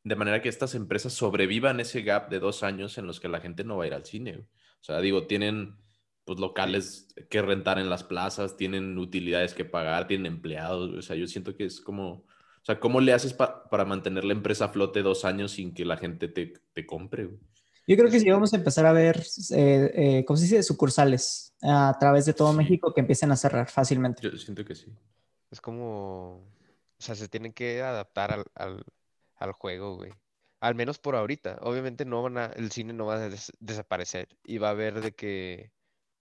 de 0.03 0.15
manera 0.15 0.41
que 0.41 0.49
estas 0.49 0.75
empresas 0.75 1.13
sobrevivan 1.13 1.79
ese 1.79 2.01
gap 2.01 2.29
de 2.29 2.39
dos 2.39 2.63
años 2.63 2.97
en 2.97 3.07
los 3.07 3.19
que 3.19 3.27
la 3.27 3.41
gente 3.41 3.63
no 3.63 3.77
va 3.77 3.83
a 3.83 3.87
ir 3.87 3.93
al 3.93 4.05
cine. 4.05 4.37
O 4.37 4.83
sea, 4.83 5.01
digo, 5.01 5.27
tienen 5.27 5.75
pues 6.23 6.39
locales 6.39 7.07
que 7.29 7.41
rentar 7.41 7.79
en 7.79 7.89
las 7.89 8.03
plazas, 8.03 8.55
tienen 8.55 8.97
utilidades 8.97 9.53
que 9.53 9.65
pagar, 9.65 10.07
tienen 10.07 10.33
empleados. 10.33 10.91
O 10.91 11.01
sea, 11.01 11.15
yo 11.15 11.27
siento 11.27 11.55
que 11.55 11.65
es 11.65 11.81
como 11.81 12.25
o 12.61 12.65
sea, 12.65 12.79
¿cómo 12.79 12.99
le 12.99 13.13
haces 13.13 13.33
para 13.33 13.85
mantener 13.85 14.25
la 14.25 14.33
empresa 14.33 14.65
a 14.65 14.69
flote 14.69 15.01
dos 15.01 15.23
años 15.25 15.53
sin 15.53 15.73
que 15.73 15.85
la 15.85 15.97
gente 15.97 16.27
te, 16.27 16.53
te 16.73 16.85
compre? 16.85 17.29
Yo 17.87 17.97
creo 17.97 18.11
que 18.11 18.19
sí 18.19 18.29
vamos 18.29 18.53
a 18.53 18.57
empezar 18.57 18.85
a 18.85 18.91
ver, 18.91 19.25
eh, 19.51 19.91
eh, 19.95 20.25
¿cómo 20.25 20.37
se 20.37 20.43
dice? 20.43 20.61
Sucursales 20.61 21.53
a 21.61 21.95
través 21.99 22.25
de 22.25 22.33
todo 22.33 22.53
México 22.53 22.93
que 22.93 23.01
empiecen 23.01 23.31
a 23.31 23.37
cerrar 23.37 23.69
fácilmente. 23.69 24.21
Yo 24.21 24.37
siento 24.37 24.63
que 24.65 24.75
sí. 24.75 24.93
Es 25.49 25.61
como, 25.61 26.35
o 26.35 26.99
sea, 26.99 27.15
se 27.15 27.27
tienen 27.27 27.53
que 27.53 27.81
adaptar 27.81 28.31
al, 28.33 28.45
al, 28.53 28.83
al 29.39 29.53
juego, 29.53 29.95
güey. 29.95 30.11
Al 30.59 30.75
menos 30.75 30.99
por 30.99 31.15
ahorita. 31.15 31.59
Obviamente 31.61 32.05
no 32.05 32.21
van 32.21 32.37
a, 32.37 32.45
el 32.47 32.71
cine 32.71 32.93
no 32.93 33.05
va 33.05 33.15
a 33.15 33.29
desaparecer 33.59 34.27
y 34.43 34.57
va 34.57 34.67
a 34.67 34.71
haber 34.71 35.01
de 35.01 35.13
que, 35.13 35.71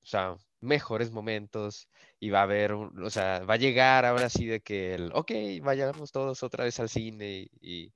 o 0.02 0.07
sea, 0.07 0.37
mejores 0.61 1.11
momentos 1.11 1.88
y 2.20 2.31
va 2.31 2.40
a 2.40 2.42
haber, 2.44 2.72
o 2.72 3.11
sea, 3.11 3.40
va 3.40 3.54
a 3.54 3.59
llegar 3.59 4.04
ahora 4.04 4.28
sí 4.28 4.46
de 4.46 4.61
que 4.61 4.94
el, 4.94 5.11
ok, 5.12 5.33
vayamos 5.62 6.12
todos 6.12 6.42
otra 6.42 6.64
vez 6.64 6.78
al 6.81 6.88
cine 6.88 7.48
y, 7.61 7.92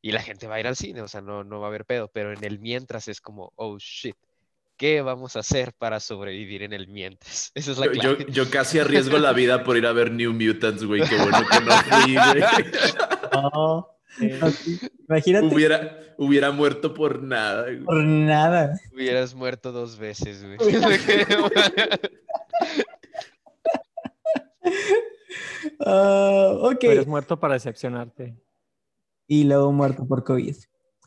y, 0.00 0.12
la 0.12 0.22
gente 0.22 0.46
va 0.46 0.56
a 0.56 0.60
ir 0.60 0.66
al 0.66 0.76
cine, 0.76 1.00
o 1.00 1.08
sea, 1.08 1.22
no, 1.22 1.44
no 1.44 1.60
va 1.60 1.66
a 1.66 1.68
haber 1.70 1.84
pedo, 1.86 2.08
pero 2.12 2.32
en 2.32 2.44
el 2.44 2.60
mientras 2.60 3.08
es 3.08 3.20
como, 3.20 3.52
oh 3.56 3.78
shit, 3.78 4.16
¿qué 4.76 5.00
vamos 5.00 5.36
a 5.36 5.40
hacer 5.40 5.72
para 5.72 5.98
sobrevivir 5.98 6.62
en 6.62 6.72
el 6.72 6.88
mientras? 6.88 7.50
Esa 7.54 7.72
es 7.72 7.78
la 7.78 7.92
Yo, 7.92 8.18
yo, 8.18 8.50
casi 8.50 8.78
arriesgo 8.78 9.18
la 9.18 9.32
vida 9.32 9.64
por 9.64 9.76
ir 9.76 9.86
a 9.86 9.92
ver 9.92 10.12
New 10.12 10.32
Mutants, 10.32 10.84
güey, 10.84 11.02
qué 11.08 11.16
bueno 11.16 11.42
que 11.50 11.60
no 11.60 11.72
fui, 11.82 12.14
güey. 12.14 13.84
Imagínate. 15.08 15.46
Hubiera, 15.46 15.98
hubiera 16.18 16.52
muerto 16.52 16.94
por 16.94 17.22
nada. 17.22 17.66
Por 17.84 18.04
nada. 18.04 18.78
Hubieras 18.92 19.34
muerto 19.34 19.72
dos 19.72 19.98
veces, 19.98 20.44
güey. 20.44 20.56
uh, 25.80 26.66
ok. 26.70 26.78
Hubieras 26.84 27.06
muerto 27.06 27.38
para 27.38 27.54
decepcionarte. 27.54 28.36
Y 29.26 29.44
luego 29.44 29.72
muerto 29.72 30.06
por 30.06 30.22
COVID. 30.24 30.56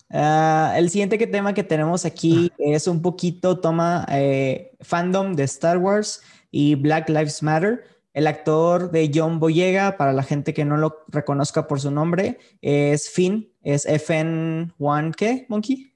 Uh, 0.09 0.71
el 0.77 0.89
siguiente 0.89 1.17
tema 1.27 1.53
que 1.53 1.63
tenemos 1.63 2.05
aquí 2.05 2.51
es 2.57 2.87
un 2.87 3.01
poquito 3.01 3.59
toma 3.59 4.05
eh, 4.09 4.71
fandom 4.79 5.33
de 5.33 5.43
Star 5.43 5.77
Wars 5.77 6.21
y 6.49 6.75
Black 6.75 7.09
Lives 7.09 7.43
Matter. 7.43 7.83
El 8.17 8.25
actor 8.25 8.89
de 8.89 9.11
John 9.13 9.39
Boyega, 9.39 9.95
para 9.95 10.11
la 10.11 10.23
gente 10.23 10.51
que 10.51 10.65
no 10.65 10.75
lo 10.75 11.05
reconozca 11.07 11.67
por 11.67 11.79
su 11.79 11.91
nombre, 11.91 12.39
es 12.63 13.11
Finn, 13.11 13.53
es 13.61 13.87
FN1, 13.87 15.13
¿qué, 15.15 15.45
Monkey? 15.49 15.93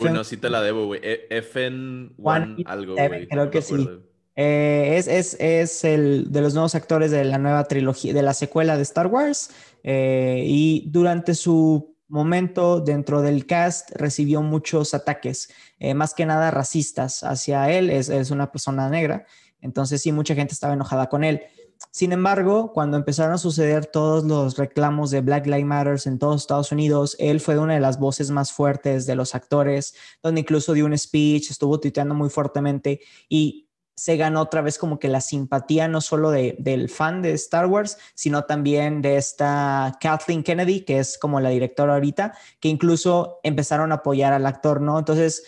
Bueno, 0.00 0.24
sí 0.24 0.36
te 0.36 0.50
la 0.50 0.62
debo, 0.62 0.86
güey. 0.86 1.00
E, 1.04 1.28
FN1 1.30 2.64
algo, 2.66 2.94
güey. 2.94 3.28
Creo 3.28 3.50
que 3.52 3.62
sí. 3.62 3.88
Eh, 4.34 4.96
es, 4.96 5.06
es, 5.06 5.36
es, 5.38 5.84
el 5.84 6.32
de 6.32 6.40
los 6.40 6.54
nuevos 6.54 6.74
actores 6.74 7.12
de 7.12 7.24
la 7.24 7.38
nueva 7.38 7.62
trilogía, 7.68 8.12
de 8.12 8.22
la 8.22 8.34
secuela 8.34 8.76
de 8.76 8.82
Star 8.82 9.06
Wars. 9.06 9.52
Eh, 9.84 10.42
y 10.44 10.90
durante 10.90 11.36
su 11.36 11.96
momento 12.08 12.80
dentro 12.80 13.22
del 13.22 13.46
cast 13.46 13.92
recibió 13.94 14.42
muchos 14.42 14.92
ataques, 14.94 15.50
eh, 15.78 15.94
más 15.94 16.14
que 16.14 16.26
nada 16.26 16.50
racistas 16.50 17.22
hacia 17.22 17.70
él. 17.70 17.90
Es, 17.90 18.08
es 18.08 18.32
una 18.32 18.50
persona 18.50 18.90
negra. 18.90 19.24
Entonces 19.60 20.02
sí, 20.02 20.12
mucha 20.12 20.34
gente 20.34 20.54
estaba 20.54 20.74
enojada 20.74 21.08
con 21.08 21.24
él. 21.24 21.42
Sin 21.90 22.12
embargo, 22.12 22.72
cuando 22.72 22.96
empezaron 22.96 23.34
a 23.34 23.38
suceder 23.38 23.86
todos 23.86 24.24
los 24.24 24.56
reclamos 24.56 25.10
de 25.10 25.20
Black 25.20 25.46
Lives 25.46 25.64
Matter 25.64 25.98
en 26.06 26.18
todos 26.18 26.42
Estados 26.42 26.72
Unidos, 26.72 27.16
él 27.18 27.40
fue 27.40 27.58
una 27.58 27.74
de 27.74 27.80
las 27.80 27.98
voces 27.98 28.30
más 28.30 28.52
fuertes 28.52 29.06
de 29.06 29.14
los 29.14 29.34
actores, 29.34 29.94
donde 30.22 30.40
incluso 30.40 30.72
dio 30.72 30.86
un 30.86 30.96
speech, 30.98 31.50
estuvo 31.50 31.78
tuiteando 31.78 32.14
muy 32.14 32.30
fuertemente 32.30 33.00
y 33.28 33.68
se 33.94 34.16
ganó 34.16 34.42
otra 34.42 34.60
vez 34.60 34.78
como 34.78 35.00
que 35.00 35.08
la 35.08 35.20
simpatía 35.20 35.88
no 35.88 36.00
solo 36.00 36.30
del 36.30 36.88
fan 36.88 37.20
de 37.20 37.32
Star 37.32 37.66
Wars, 37.66 37.98
sino 38.14 38.44
también 38.44 39.02
de 39.02 39.16
esta 39.16 39.96
Kathleen 40.00 40.44
Kennedy, 40.44 40.84
que 40.84 41.00
es 41.00 41.18
como 41.18 41.40
la 41.40 41.48
directora 41.48 41.94
ahorita, 41.94 42.32
que 42.60 42.68
incluso 42.68 43.40
empezaron 43.42 43.90
a 43.90 43.96
apoyar 43.96 44.32
al 44.32 44.46
actor, 44.46 44.80
¿no? 44.80 45.00
Entonces, 45.00 45.42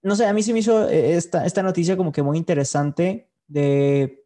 no 0.00 0.14
sé, 0.14 0.26
a 0.26 0.32
mí 0.32 0.44
se 0.44 0.52
me 0.52 0.60
hizo 0.60 0.88
eh, 0.88 1.16
esta, 1.16 1.44
esta 1.44 1.64
noticia 1.64 1.96
como 1.96 2.12
que 2.12 2.22
muy 2.22 2.38
interesante 2.38 3.27
de, 3.48 4.24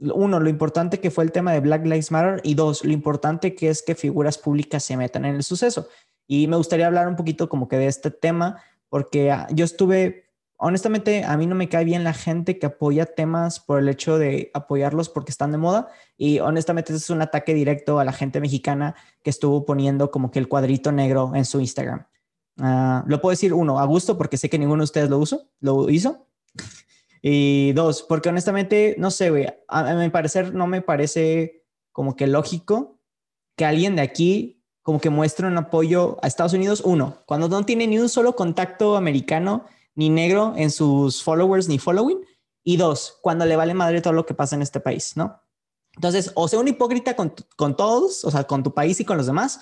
uno, 0.00 0.40
lo 0.40 0.48
importante 0.48 0.98
que 0.98 1.10
fue 1.10 1.24
el 1.24 1.32
tema 1.32 1.52
de 1.52 1.60
Black 1.60 1.84
Lives 1.84 2.10
Matter 2.10 2.40
y 2.42 2.54
dos, 2.54 2.84
lo 2.84 2.92
importante 2.92 3.54
que 3.54 3.68
es 3.68 3.82
que 3.82 3.94
figuras 3.94 4.38
públicas 4.38 4.82
se 4.82 4.96
metan 4.96 5.24
en 5.24 5.36
el 5.36 5.42
suceso. 5.42 5.88
Y 6.26 6.46
me 6.46 6.56
gustaría 6.56 6.86
hablar 6.86 7.08
un 7.08 7.16
poquito 7.16 7.48
como 7.48 7.68
que 7.68 7.76
de 7.76 7.86
este 7.86 8.10
tema, 8.10 8.62
porque 8.88 9.30
ah, 9.30 9.46
yo 9.52 9.64
estuve, 9.64 10.30
honestamente, 10.56 11.24
a 11.24 11.36
mí 11.36 11.46
no 11.46 11.54
me 11.54 11.68
cae 11.68 11.84
bien 11.84 12.04
la 12.04 12.14
gente 12.14 12.58
que 12.58 12.66
apoya 12.66 13.04
temas 13.04 13.60
por 13.60 13.78
el 13.80 13.88
hecho 13.88 14.16
de 14.18 14.50
apoyarlos 14.54 15.08
porque 15.08 15.32
están 15.32 15.52
de 15.52 15.58
moda. 15.58 15.88
Y 16.16 16.38
honestamente, 16.38 16.94
es 16.94 17.10
un 17.10 17.20
ataque 17.20 17.52
directo 17.52 17.98
a 17.98 18.04
la 18.04 18.12
gente 18.12 18.40
mexicana 18.40 18.94
que 19.22 19.30
estuvo 19.30 19.66
poniendo 19.66 20.10
como 20.10 20.30
que 20.30 20.38
el 20.38 20.48
cuadrito 20.48 20.92
negro 20.92 21.32
en 21.34 21.44
su 21.44 21.60
Instagram. 21.60 22.06
Ah, 22.58 23.04
lo 23.06 23.20
puedo 23.20 23.32
decir, 23.32 23.52
uno, 23.52 23.78
a 23.78 23.84
gusto, 23.84 24.16
porque 24.16 24.36
sé 24.36 24.48
que 24.48 24.58
ninguno 24.58 24.82
de 24.82 24.84
ustedes 24.84 25.10
lo, 25.10 25.18
uso, 25.18 25.50
lo 25.60 25.90
hizo. 25.90 26.26
Y 27.22 27.72
dos, 27.72 28.02
porque 28.02 28.30
honestamente, 28.30 28.94
no 28.98 29.10
sé, 29.10 29.58
a, 29.68 29.94
mi 29.94 30.08
parecer 30.08 30.54
no 30.54 30.66
me 30.66 30.80
parece 30.80 31.66
como 31.92 32.16
que 32.16 32.26
lógico 32.26 32.98
que 33.56 33.64
alguien 33.64 33.96
de 33.96 34.02
aquí 34.02 34.64
como 34.82 35.00
que 35.00 35.10
muestre 35.10 35.46
un 35.46 35.58
apoyo 35.58 36.18
a 36.22 36.26
Estados 36.26 36.54
Unidos, 36.54 36.80
uno, 36.84 37.18
cuando 37.26 37.48
no 37.48 37.64
tiene 37.66 37.86
ni 37.86 37.98
un 37.98 38.08
solo 38.08 38.34
contacto 38.34 38.96
americano 38.96 39.66
ni 39.94 40.08
negro 40.08 40.54
en 40.56 40.70
sus 40.70 41.22
followers 41.22 41.68
ni 41.68 41.78
following, 41.78 42.24
y 42.64 42.76
dos, 42.76 43.18
cuando 43.20 43.44
le 43.44 43.56
vale 43.56 43.74
madre 43.74 44.00
todo 44.00 44.14
lo 44.14 44.24
que 44.24 44.34
pasa 44.34 44.56
en 44.56 44.62
este 44.62 44.80
país, 44.80 45.16
¿no? 45.16 45.42
Entonces, 45.94 46.32
o 46.34 46.48
sea 46.48 46.60
un 46.60 46.68
hipócrita 46.68 47.14
con, 47.16 47.34
con 47.56 47.76
todos, 47.76 48.24
o 48.24 48.30
sea, 48.30 48.44
con 48.44 48.62
tu 48.62 48.72
país 48.72 48.98
y 49.00 49.04
con 49.04 49.18
los 49.18 49.26
demás, 49.26 49.60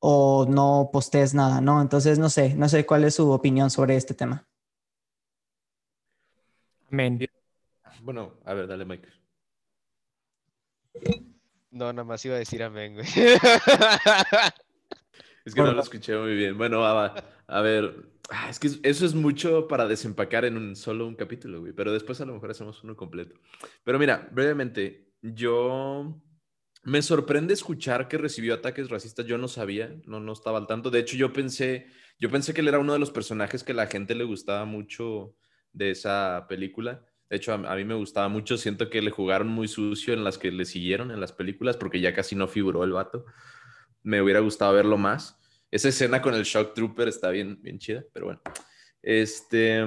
o 0.00 0.46
no 0.48 0.90
postees 0.92 1.32
nada, 1.32 1.60
¿no? 1.60 1.80
Entonces, 1.80 2.18
no 2.18 2.28
sé, 2.28 2.54
no 2.54 2.68
sé 2.68 2.84
cuál 2.84 3.04
es 3.04 3.14
su 3.14 3.30
opinión 3.30 3.70
sobre 3.70 3.96
este 3.96 4.14
tema. 4.14 4.49
Bueno, 8.02 8.38
a 8.44 8.54
ver, 8.54 8.66
dale, 8.66 8.84
Mike. 8.84 9.08
No, 11.70 11.92
nada 11.92 12.04
más 12.04 12.24
iba 12.24 12.34
a 12.34 12.38
decir 12.38 12.62
amén, 12.62 12.94
güey. 12.94 13.06
Es 15.44 15.54
que 15.54 15.62
no 15.62 15.72
lo 15.72 15.80
escuché 15.80 16.16
muy 16.16 16.34
bien. 16.34 16.56
Bueno, 16.56 16.80
va, 16.80 17.14
a 17.46 17.60
ver. 17.60 17.94
Ah, 18.28 18.48
es 18.50 18.58
que 18.58 18.68
eso 18.82 19.06
es 19.06 19.14
mucho 19.14 19.66
para 19.66 19.88
desempacar 19.88 20.44
en 20.44 20.56
un 20.56 20.76
solo 20.76 21.06
un 21.06 21.16
capítulo, 21.16 21.60
güey. 21.60 21.72
Pero 21.72 21.92
después 21.92 22.20
a 22.20 22.26
lo 22.26 22.34
mejor 22.34 22.50
hacemos 22.50 22.84
uno 22.84 22.94
completo. 22.94 23.34
Pero 23.82 23.98
mira, 23.98 24.28
brevemente, 24.32 25.14
yo 25.22 26.22
me 26.84 27.02
sorprende 27.02 27.54
escuchar 27.54 28.06
que 28.06 28.18
recibió 28.18 28.54
ataques 28.54 28.90
racistas. 28.90 29.26
Yo 29.26 29.38
no 29.38 29.48
sabía, 29.48 29.96
no, 30.04 30.20
no 30.20 30.32
estaba 30.32 30.58
al 30.58 30.66
tanto. 30.66 30.90
De 30.90 31.00
hecho, 31.00 31.16
yo 31.16 31.32
pensé, 31.32 31.86
yo 32.18 32.30
pensé 32.30 32.54
que 32.54 32.60
él 32.60 32.68
era 32.68 32.78
uno 32.78 32.92
de 32.92 32.98
los 32.98 33.10
personajes 33.10 33.64
que 33.64 33.72
a 33.72 33.76
la 33.76 33.86
gente 33.86 34.14
le 34.14 34.24
gustaba 34.24 34.64
mucho 34.66 35.34
de 35.72 35.90
esa 35.90 36.46
película. 36.48 37.04
De 37.28 37.36
hecho, 37.36 37.52
a, 37.52 37.76
mí 37.76 37.84
me 37.84 37.94
gustaba 37.94 38.28
mucho. 38.28 38.56
Siento 38.56 38.90
que 38.90 39.02
le 39.02 39.10
jugaron 39.10 39.48
muy 39.48 39.68
sucio 39.68 40.14
en 40.14 40.24
las 40.24 40.38
que 40.38 40.50
le 40.50 40.64
siguieron 40.64 41.10
en 41.10 41.20
las 41.20 41.32
películas 41.32 41.76
porque 41.76 42.00
ya 42.00 42.14
casi 42.14 42.34
no 42.34 42.48
figuró 42.48 42.84
el 42.84 42.92
vato. 42.92 43.24
Me 44.02 44.20
hubiera 44.20 44.40
gustado 44.40 44.74
verlo 44.74 44.98
más. 44.98 45.38
Esa 45.70 45.88
escena 45.88 46.20
con 46.20 46.34
el 46.34 46.42
Shock 46.42 46.74
Trooper 46.74 47.08
está 47.08 47.30
bien, 47.30 47.62
bien 47.62 47.78
chida, 47.78 48.04
pero 48.12 48.26
bueno. 48.26 48.40
Este, 49.02 49.84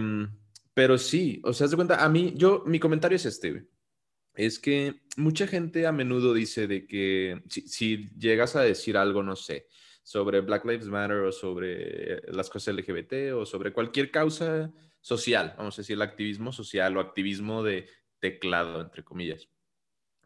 pero 0.74 0.98
sí, 0.98 1.41
o 1.43 1.54
sea, 1.54 1.67
se 1.67 1.76
cuenta, 1.76 2.04
a 2.04 2.10
mí, 2.10 2.34
yo, 2.36 2.63
mi 2.65 2.80
comentario 2.80 3.15
es 3.17 3.26
este, 3.26 3.67
es 4.36 4.60
que 4.60 5.02
mucha 5.17 5.46
gente 5.46 5.86
a 5.86 5.91
menudo 5.91 6.34
dice 6.34 6.67
de 6.67 6.88
que 6.88 7.41
si, 7.50 8.10
llegas 8.17 8.56
a 8.56 8.62
decir 8.62 8.98
algo, 8.98 9.22
no 9.22 9.36
sé, 9.36 9.67
sobre 10.02 10.41
Black 10.41 10.65
Lives 10.65 10.88
Matter 10.88 11.17
o 11.17 11.32
sobre 11.32 12.22
las 12.32 12.50
cosas 12.50 12.76
LGBT 12.76 13.34
o 13.36 13.46
sobre 13.46 13.72
cualquier 13.72 14.10
causa 14.10 14.72
social, 15.03 15.53
vamos 15.57 15.77
a 15.77 15.81
decir, 15.81 15.95
el 15.95 16.01
activismo 16.01 16.51
social 16.51 16.95
o 16.97 17.01
activismo 17.01 17.61
de 17.61 17.87
teclado, 18.19 18.81
entre 18.81 19.03
comillas. 19.03 19.49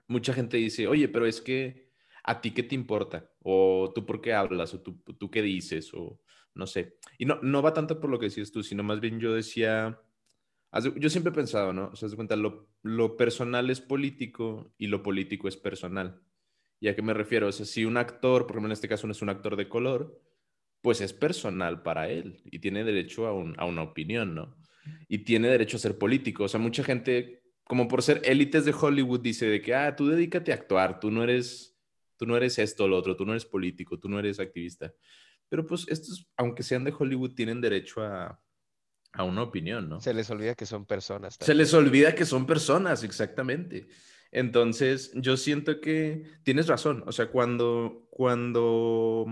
Mucha 0.07 0.33
gente 0.33 0.55
dice, 0.57 0.87
oye, 0.87 1.09
pero 1.09 1.25
es 1.25 1.41
que 1.41 1.89
a 2.23 2.39
ti 2.39 2.51
qué 2.51 2.63
te 2.63 2.75
importa, 2.75 3.29
o 3.41 3.91
tú 3.93 4.05
por 4.05 4.21
qué 4.21 4.33
hablas, 4.33 4.73
o 4.73 4.81
tú, 4.81 5.01
tú 5.17 5.31
qué 5.31 5.41
dices, 5.41 5.91
o 5.93 6.21
no 6.53 6.67
sé. 6.67 6.97
Y 7.17 7.25
no, 7.25 7.39
no 7.41 7.61
va 7.61 7.73
tanto 7.73 7.99
por 7.99 8.09
lo 8.09 8.19
que 8.19 8.27
decías 8.27 8.51
tú, 8.51 8.61
sino 8.61 8.83
más 8.83 8.99
bien 8.99 9.19
yo 9.19 9.33
decía, 9.33 9.99
yo 10.95 11.09
siempre 11.09 11.31
he 11.31 11.35
pensado, 11.35 11.73
¿no? 11.73 11.89
O 11.91 11.95
sea, 11.95 12.07
cuenta, 12.15 12.35
lo, 12.35 12.69
lo, 12.83 13.17
personal 13.17 13.69
es 13.71 13.81
político 13.81 14.73
y 14.77 14.87
lo 14.87 15.01
político 15.01 15.47
es 15.47 15.57
personal. 15.57 16.21
¿Y 16.79 16.89
a 16.89 16.95
qué 16.95 17.01
me 17.01 17.15
refiero? 17.15 17.47
O 17.47 17.51
sea, 17.51 17.65
si 17.65 17.83
un 17.83 17.97
actor, 17.97 18.43
por 18.43 18.51
ejemplo 18.51 18.67
en 18.67 18.73
este 18.73 18.87
caso 18.87 19.07
no 19.07 19.13
es 19.13 19.23
un 19.23 19.29
actor 19.29 19.55
de 19.55 19.67
color, 19.67 20.21
pues 20.81 21.01
es 21.01 21.13
personal 21.13 21.81
para 21.81 22.09
él 22.09 22.41
y 22.45 22.59
tiene 22.59 22.83
derecho 22.83 23.25
a, 23.25 23.33
un, 23.33 23.55
a 23.57 23.65
una 23.65 23.81
opinión, 23.81 24.35
¿no? 24.35 24.55
Y 25.08 25.19
tiene 25.19 25.50
derecho 25.50 25.78
a 25.78 25.80
ser 25.80 25.97
político. 25.97 26.43
O 26.43 26.47
sea, 26.47 26.60
mucha 26.60 26.84
gente, 26.84 27.43
como 27.63 27.88
por 27.88 28.04
ser 28.04 28.21
élites 28.23 28.65
de 28.65 28.73
Hollywood, 28.73 29.21
dice 29.21 29.47
de 29.47 29.62
que, 29.62 29.73
ah, 29.73 29.95
tú 29.95 30.08
dedícate 30.08 30.52
a 30.52 30.56
actuar, 30.56 31.00
tú 31.00 31.12
no 31.12 31.23
eres, 31.23 31.78
tú 32.17 32.26
no 32.26 32.36
eres 32.38 32.60
esto 32.60 32.86
o 32.86 32.88
lo 32.88 32.97
otro, 32.97 33.15
tú 33.15 33.26
no 33.26 33.32
eres 33.34 33.45
político, 33.45 34.00
tú 34.00 34.10
no 34.10 34.19
eres 34.19 34.39
activista. 34.39 34.93
Pero 35.50 35.65
pues 35.65 35.86
estos, 35.88 36.30
aunque 36.36 36.63
sean 36.63 36.84
de 36.84 36.93
Hollywood, 36.97 37.34
tienen 37.34 37.62
derecho 37.62 38.02
a, 38.02 38.41
a 39.13 39.23
una 39.23 39.43
opinión, 39.43 39.89
¿no? 39.89 40.00
Se 40.02 40.13
les 40.13 40.30
olvida 40.30 40.56
que 40.56 40.65
son 40.65 40.86
personas. 40.86 41.38
Se 41.39 41.54
les 41.54 41.73
olvida 41.73 42.13
que 42.13 42.26
son 42.26 42.45
personas, 42.45 43.04
exactamente. 43.04 43.88
Entonces, 44.32 45.12
yo 45.15 45.38
siento 45.38 45.80
que 45.80 46.23
tienes 46.43 46.67
razón. 46.67 47.04
O 47.08 47.12
sea, 47.12 47.32
cuando, 47.32 48.08
cuando, 48.10 49.26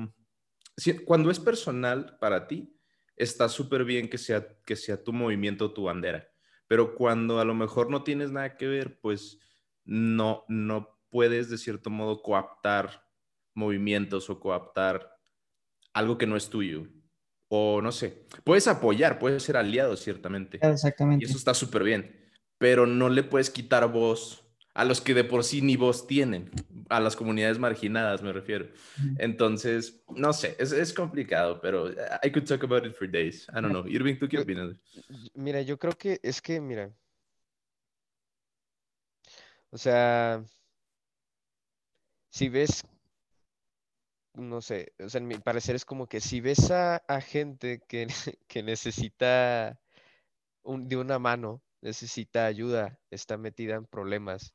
cuando 1.05 1.31
es 1.31 1.39
personal 1.39 2.17
para 2.19 2.47
ti, 2.47 2.74
está 3.15 3.49
súper 3.49 3.85
bien 3.85 4.09
que 4.09 4.17
sea, 4.17 4.47
que 4.65 4.75
sea 4.75 5.03
tu 5.03 5.13
movimiento 5.13 5.73
tu 5.73 5.83
bandera. 5.83 6.27
Pero 6.67 6.95
cuando 6.95 7.39
a 7.39 7.45
lo 7.45 7.53
mejor 7.53 7.89
no 7.89 8.03
tienes 8.03 8.31
nada 8.31 8.57
que 8.57 8.67
ver, 8.67 8.99
pues 8.99 9.39
no, 9.83 10.45
no 10.47 10.99
puedes 11.09 11.49
de 11.49 11.57
cierto 11.57 11.89
modo 11.89 12.21
coaptar 12.21 13.07
movimientos 13.53 14.29
o 14.29 14.39
coaptar 14.39 15.17
algo 15.93 16.17
que 16.17 16.27
no 16.27 16.35
es 16.35 16.49
tuyo 16.49 16.87
o 17.47 17.81
no 17.81 17.91
sé, 17.91 18.25
puedes 18.43 18.67
apoyar, 18.67 19.19
puedes 19.19 19.43
ser 19.43 19.57
aliado, 19.57 19.95
ciertamente. 19.95 20.59
Exactamente. 20.61 21.25
Y 21.25 21.29
eso 21.29 21.37
está 21.37 21.53
súper 21.53 21.83
bien, 21.83 22.29
pero 22.57 22.85
no 22.85 23.09
le 23.09 23.23
puedes 23.23 23.49
quitar 23.49 23.89
voz 23.91 24.44
a 24.75 24.83
los 24.83 25.01
que 25.01 25.13
de 25.13 25.23
por 25.23 25.43
sí 25.43 25.61
ni 25.61 25.77
voz 25.77 26.05
tienen, 26.05 26.51
a 26.89 26.99
las 26.99 27.15
comunidades 27.15 27.57
marginadas 27.57 28.21
me 28.21 28.33
refiero. 28.33 28.67
Entonces, 29.17 30.03
no 30.09 30.33
sé, 30.33 30.55
es, 30.59 30.73
es, 30.73 30.93
complicado, 30.93 31.61
pero 31.61 31.89
I 31.89 32.31
could 32.31 32.45
talk 32.45 32.63
about 32.63 32.85
it 32.85 32.93
for 32.93 33.09
days. 33.09 33.47
I 33.49 33.61
don't 33.61 33.69
know. 33.69 33.87
Irving, 33.87 34.19
¿tú 34.19 34.27
qué 34.27 34.39
opinas? 34.39 34.75
Mira, 35.33 35.61
yo 35.61 35.79
creo 35.79 35.93
que 35.97 36.19
es 36.21 36.41
que, 36.41 36.59
mira, 36.59 36.91
o 39.69 39.77
sea, 39.77 40.43
si 42.29 42.49
ves 42.49 42.83
no 44.33 44.61
sé, 44.61 44.93
o 44.99 45.07
sea, 45.07 45.19
en 45.21 45.27
mi 45.27 45.37
parecer 45.37 45.75
es 45.77 45.85
como 45.85 46.07
que 46.07 46.19
si 46.19 46.41
ves 46.41 46.69
a, 46.69 47.01
gente 47.21 47.81
que, 47.87 48.07
que 48.49 48.61
necesita 48.61 49.79
de 50.65 50.97
una 50.97 51.17
mano, 51.17 51.63
necesita 51.79 52.45
ayuda, 52.45 52.99
está 53.09 53.37
metida 53.37 53.75
en 53.75 53.85
problemas 53.85 54.53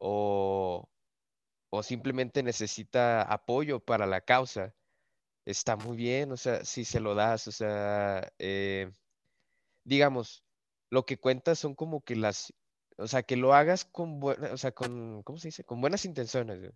o, 0.00 0.88
simplemente 1.82 2.42
necesita 2.42 3.22
apoyo 3.22 3.80
para 3.80 4.06
la 4.06 4.20
causa, 4.20 4.74
está 5.44 5.76
muy 5.76 5.96
bien, 5.96 6.32
o 6.32 6.36
sea, 6.36 6.64
si 6.64 6.84
se 6.84 7.00
lo 7.00 7.14
das, 7.14 7.48
o 7.48 7.52
sea, 7.52 8.32
eh, 8.38 8.90
digamos, 9.84 10.44
lo 10.90 11.06
que 11.06 11.18
cuenta 11.18 11.54
son 11.54 11.74
como 11.74 12.02
que 12.02 12.16
las 12.16 12.52
o 12.98 13.06
sea, 13.06 13.22
que 13.22 13.36
lo 13.36 13.54
hagas 13.54 13.84
con, 13.84 14.18
buena, 14.18 14.52
o 14.52 14.56
sea, 14.56 14.72
con, 14.72 15.22
¿cómo 15.22 15.38
se 15.38 15.48
dice? 15.48 15.62
Con 15.62 15.80
buenas 15.80 16.04
intenciones, 16.04 16.72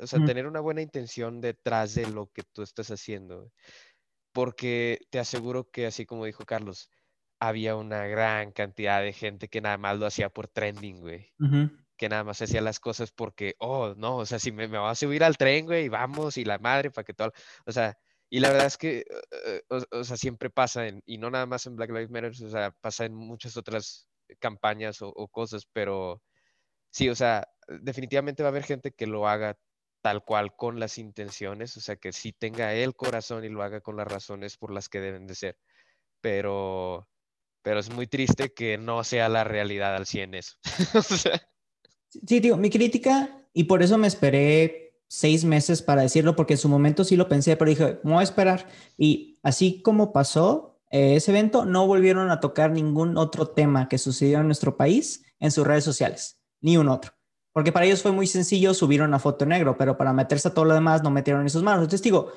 o 0.00 0.06
sea, 0.06 0.24
tener 0.24 0.46
una 0.46 0.60
buena 0.60 0.80
intención 0.80 1.42
detrás 1.42 1.94
de 1.94 2.06
lo 2.06 2.30
que 2.32 2.42
tú 2.42 2.62
estás 2.62 2.90
haciendo. 2.90 3.52
Porque 4.32 4.98
te 5.10 5.18
aseguro 5.18 5.70
que, 5.70 5.84
así 5.86 6.06
como 6.06 6.24
dijo 6.24 6.46
Carlos, 6.46 6.88
había 7.38 7.76
una 7.76 8.06
gran 8.06 8.50
cantidad 8.52 9.02
de 9.02 9.12
gente 9.12 9.48
que 9.48 9.60
nada 9.60 9.76
más 9.76 9.98
lo 9.98 10.06
hacía 10.06 10.30
por 10.30 10.48
trending, 10.48 11.00
güey. 11.00 11.34
Que 11.98 12.08
nada 12.08 12.24
más 12.24 12.40
hacía 12.42 12.62
las 12.62 12.80
cosas 12.80 13.12
porque, 13.12 13.54
oh, 13.58 13.94
no, 13.96 14.18
o 14.18 14.26
sea, 14.26 14.38
si 14.38 14.52
me, 14.52 14.68
me 14.68 14.78
voy 14.78 14.90
a 14.90 14.94
subir 14.94 15.24
al 15.24 15.36
tren, 15.36 15.66
güey, 15.66 15.88
vamos, 15.90 16.38
y 16.38 16.44
la 16.44 16.58
madre, 16.58 16.90
para 16.90 17.04
que 17.04 17.14
todo, 17.14 17.32
o 17.66 17.72
sea, 17.72 17.98
y 18.30 18.40
la 18.40 18.50
verdad 18.50 18.66
es 18.66 18.76
que, 18.78 19.04
eh, 19.46 19.62
o, 19.68 19.80
o, 19.98 20.04
sea, 20.04 20.16
siempre 20.16 20.50
pasa, 20.50 20.86
en, 20.86 21.02
y 21.06 21.18
no 21.18 21.30
nada 21.30 21.46
más 21.46 21.66
en 21.66 21.76
Black 21.76 21.90
Lives 21.90 22.10
Matter, 22.10 22.30
o 22.30 22.50
sea, 22.50 22.70
pasa 22.80 23.04
en 23.06 23.14
muchas 23.14 23.56
otras 23.56 24.08
campañas 24.38 24.98
o, 25.00 25.28
cosas, 25.28 25.66
pero 25.72 26.22
sí, 26.90 27.08
o 27.08 27.14
sea, 27.14 27.48
definitivamente 27.68 28.42
va 28.42 28.48
a 28.48 28.52
haber 28.52 28.64
gente 28.64 28.92
que 28.92 29.06
lo 29.06 29.28
haga 29.28 29.56
tal 30.02 30.24
cual 30.24 30.54
con 30.56 30.80
las 30.80 30.98
intenciones, 30.98 31.76
o 31.76 31.80
sea, 31.80 31.96
que 31.96 32.12
sí 32.12 32.32
tenga 32.32 32.74
el 32.74 32.94
corazón 32.94 33.44
y 33.44 33.48
lo 33.48 33.62
haga 33.62 33.80
con 33.80 33.96
las 33.96 34.08
razones 34.08 34.56
por 34.56 34.72
las 34.72 34.88
que 34.88 35.00
deben 35.00 35.26
de 35.26 35.34
ser. 35.34 35.58
Pero, 36.20 37.08
pero 37.62 37.80
es 37.80 37.90
muy 37.90 38.06
triste 38.06 38.52
que 38.54 38.78
no 38.78 39.04
sea 39.04 39.28
la 39.28 39.44
realidad 39.44 39.96
al 39.96 40.06
100 40.06 40.34
eso. 40.34 40.56
Sí, 42.08 42.40
digo, 42.40 42.56
mi 42.56 42.70
crítica, 42.70 43.44
y 43.52 43.64
por 43.64 43.82
eso 43.82 43.98
me 43.98 44.06
esperé 44.06 44.88
seis 45.08 45.44
meses 45.44 45.82
para 45.82 46.02
decirlo, 46.02 46.36
porque 46.36 46.54
en 46.54 46.58
su 46.58 46.68
momento 46.68 47.04
sí 47.04 47.16
lo 47.16 47.28
pensé, 47.28 47.56
pero 47.56 47.70
dije, 47.70 48.00
voy 48.02 48.18
a 48.18 48.22
esperar. 48.22 48.66
Y 48.96 49.38
así 49.42 49.82
como 49.82 50.12
pasó, 50.12 50.78
eh, 50.90 51.16
ese 51.16 51.30
evento, 51.32 51.64
no 51.64 51.86
volvieron 51.86 52.30
a 52.30 52.40
tocar 52.40 52.70
ningún 52.70 53.16
otro 53.16 53.48
tema 53.48 53.88
que 53.88 53.98
sucedió 53.98 54.40
en 54.40 54.46
nuestro 54.46 54.76
país 54.76 55.24
en 55.38 55.50
sus 55.50 55.66
redes 55.66 55.84
sociales, 55.84 56.40
ni 56.60 56.76
un 56.76 56.88
otro. 56.88 57.12
Porque 57.52 57.72
para 57.72 57.86
ellos 57.86 58.02
fue 58.02 58.12
muy 58.12 58.26
sencillo 58.26 58.74
subir 58.74 59.02
una 59.02 59.18
foto 59.18 59.44
negro, 59.46 59.76
pero 59.76 59.96
para 59.96 60.12
meterse 60.12 60.48
a 60.48 60.54
todo 60.54 60.66
lo 60.66 60.74
demás 60.74 61.02
no 61.02 61.10
metieron 61.10 61.42
en 61.42 61.50
sus 61.50 61.62
manos. 61.62 61.80
Entonces 61.82 62.02
digo, 62.02 62.32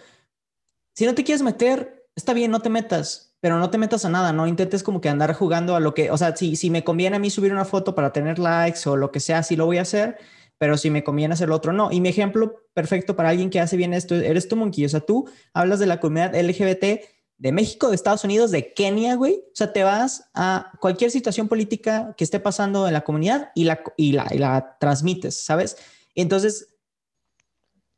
si 0.95 1.05
no 1.05 1.13
te 1.13 1.23
quieres 1.23 1.41
meter, 1.41 2.07
está 2.15 2.33
bien, 2.33 2.51
no 2.51 2.61
te 2.61 2.69
metas, 2.69 3.30
pero 3.41 3.59
no 3.59 3.69
te 3.69 3.77
metas 3.77 4.05
a 4.05 4.09
nada, 4.09 4.31
no 4.31 4.47
intentes 4.47 4.83
como 4.83 5.01
que 5.01 5.09
andar 5.09 5.33
jugando 5.33 5.75
a 5.75 5.79
lo 5.79 5.93
que, 5.93 6.11
o 6.11 6.17
sea, 6.17 6.35
si, 6.35 6.55
si 6.55 6.69
me 6.69 6.83
conviene 6.83 7.17
a 7.17 7.19
mí 7.19 7.29
subir 7.29 7.51
una 7.51 7.65
foto 7.65 7.95
para 7.95 8.13
tener 8.13 8.39
likes 8.39 8.87
o 8.87 8.95
lo 8.95 9.11
que 9.11 9.19
sea, 9.19 9.43
sí 9.43 9.55
lo 9.55 9.65
voy 9.65 9.79
a 9.79 9.81
hacer, 9.81 10.17
pero 10.59 10.77
si 10.77 10.91
me 10.91 11.03
conviene 11.03 11.33
hacer 11.33 11.49
lo 11.49 11.55
otro, 11.55 11.73
no. 11.73 11.91
Y 11.91 12.01
mi 12.01 12.09
ejemplo 12.09 12.67
perfecto 12.75 13.15
para 13.15 13.29
alguien 13.29 13.49
que 13.49 13.59
hace 13.59 13.77
bien 13.77 13.95
esto, 13.95 14.13
eres 14.13 14.47
tú, 14.47 14.55
Monkey. 14.55 14.85
O 14.85 14.89
sea, 14.89 14.99
tú 14.99 15.27
hablas 15.55 15.79
de 15.79 15.87
la 15.87 15.99
comunidad 15.99 16.35
LGBT 16.35 17.01
de 17.39 17.51
México, 17.51 17.89
de 17.89 17.95
Estados 17.95 18.23
Unidos, 18.23 18.51
de 18.51 18.71
Kenia, 18.71 19.15
güey. 19.15 19.43
O 19.47 19.55
sea, 19.55 19.73
te 19.73 19.81
vas 19.83 20.29
a 20.35 20.71
cualquier 20.79 21.09
situación 21.09 21.47
política 21.47 22.13
que 22.15 22.23
esté 22.23 22.39
pasando 22.39 22.85
en 22.85 22.93
la 22.93 23.01
comunidad 23.01 23.49
y 23.55 23.63
la, 23.63 23.81
y 23.97 24.11
la, 24.11 24.27
la 24.35 24.77
transmites, 24.79 25.43
¿sabes? 25.43 25.77
Entonces, 26.13 26.70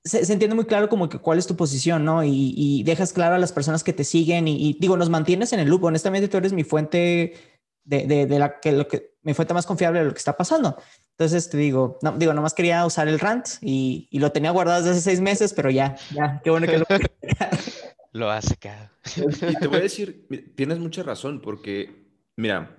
se, 0.03 0.19
entiende 0.33 0.55
muy 0.55 0.65
claro 0.65 0.89
como 0.89 1.09
que 1.09 1.19
cuál 1.19 1.37
es 1.37 1.47
tu 1.47 1.55
posición, 1.55 2.03
¿no? 2.03 2.23
Y, 2.23 2.83
dejas 2.83 3.13
claro 3.13 3.35
a 3.35 3.39
las 3.39 3.51
personas 3.51 3.83
que 3.83 3.93
te 3.93 4.03
siguen 4.03 4.47
y, 4.47 4.77
digo, 4.79 4.97
nos 4.97 5.09
mantienes 5.09 5.53
en 5.53 5.59
el 5.59 5.69
loop. 5.69 5.85
Honestamente, 5.85 6.27
tú 6.27 6.37
eres 6.37 6.53
mi 6.53 6.63
fuente 6.63 7.33
de, 7.85 8.25
de, 8.25 8.39
la 8.39 8.59
que 8.59 8.71
lo 8.71 8.87
que 8.87 9.13
mi 9.23 9.33
fuente 9.33 9.53
más 9.53 9.65
confiable 9.65 9.99
de 9.99 10.05
lo 10.05 10.11
que 10.11 10.17
está 10.17 10.35
pasando. 10.35 10.77
Entonces 11.11 11.49
te 11.49 11.57
digo, 11.57 11.99
no, 12.01 12.17
digo, 12.17 12.33
nomás 12.33 12.53
quería 12.53 12.85
usar 12.85 13.07
el 13.07 13.19
rant 13.19 13.47
y, 13.61 14.07
y 14.11 14.19
lo 14.19 14.31
tenía 14.31 14.51
guardado 14.51 14.79
desde 14.79 14.91
hace 14.91 15.01
seis 15.01 15.21
meses, 15.21 15.53
pero 15.53 15.69
ya, 15.69 15.95
ya, 16.13 16.41
qué 16.43 16.49
bueno 16.49 16.67
que 16.67 16.79
lo 16.79 16.85
Lo 18.11 18.29
ha 18.29 18.41
secado. 18.41 18.89
Y 19.15 19.55
te 19.55 19.67
voy 19.67 19.77
a 19.77 19.81
decir, 19.81 20.27
tienes 20.55 20.77
mucha 20.77 21.01
razón, 21.01 21.41
porque, 21.41 22.11
mira, 22.37 22.77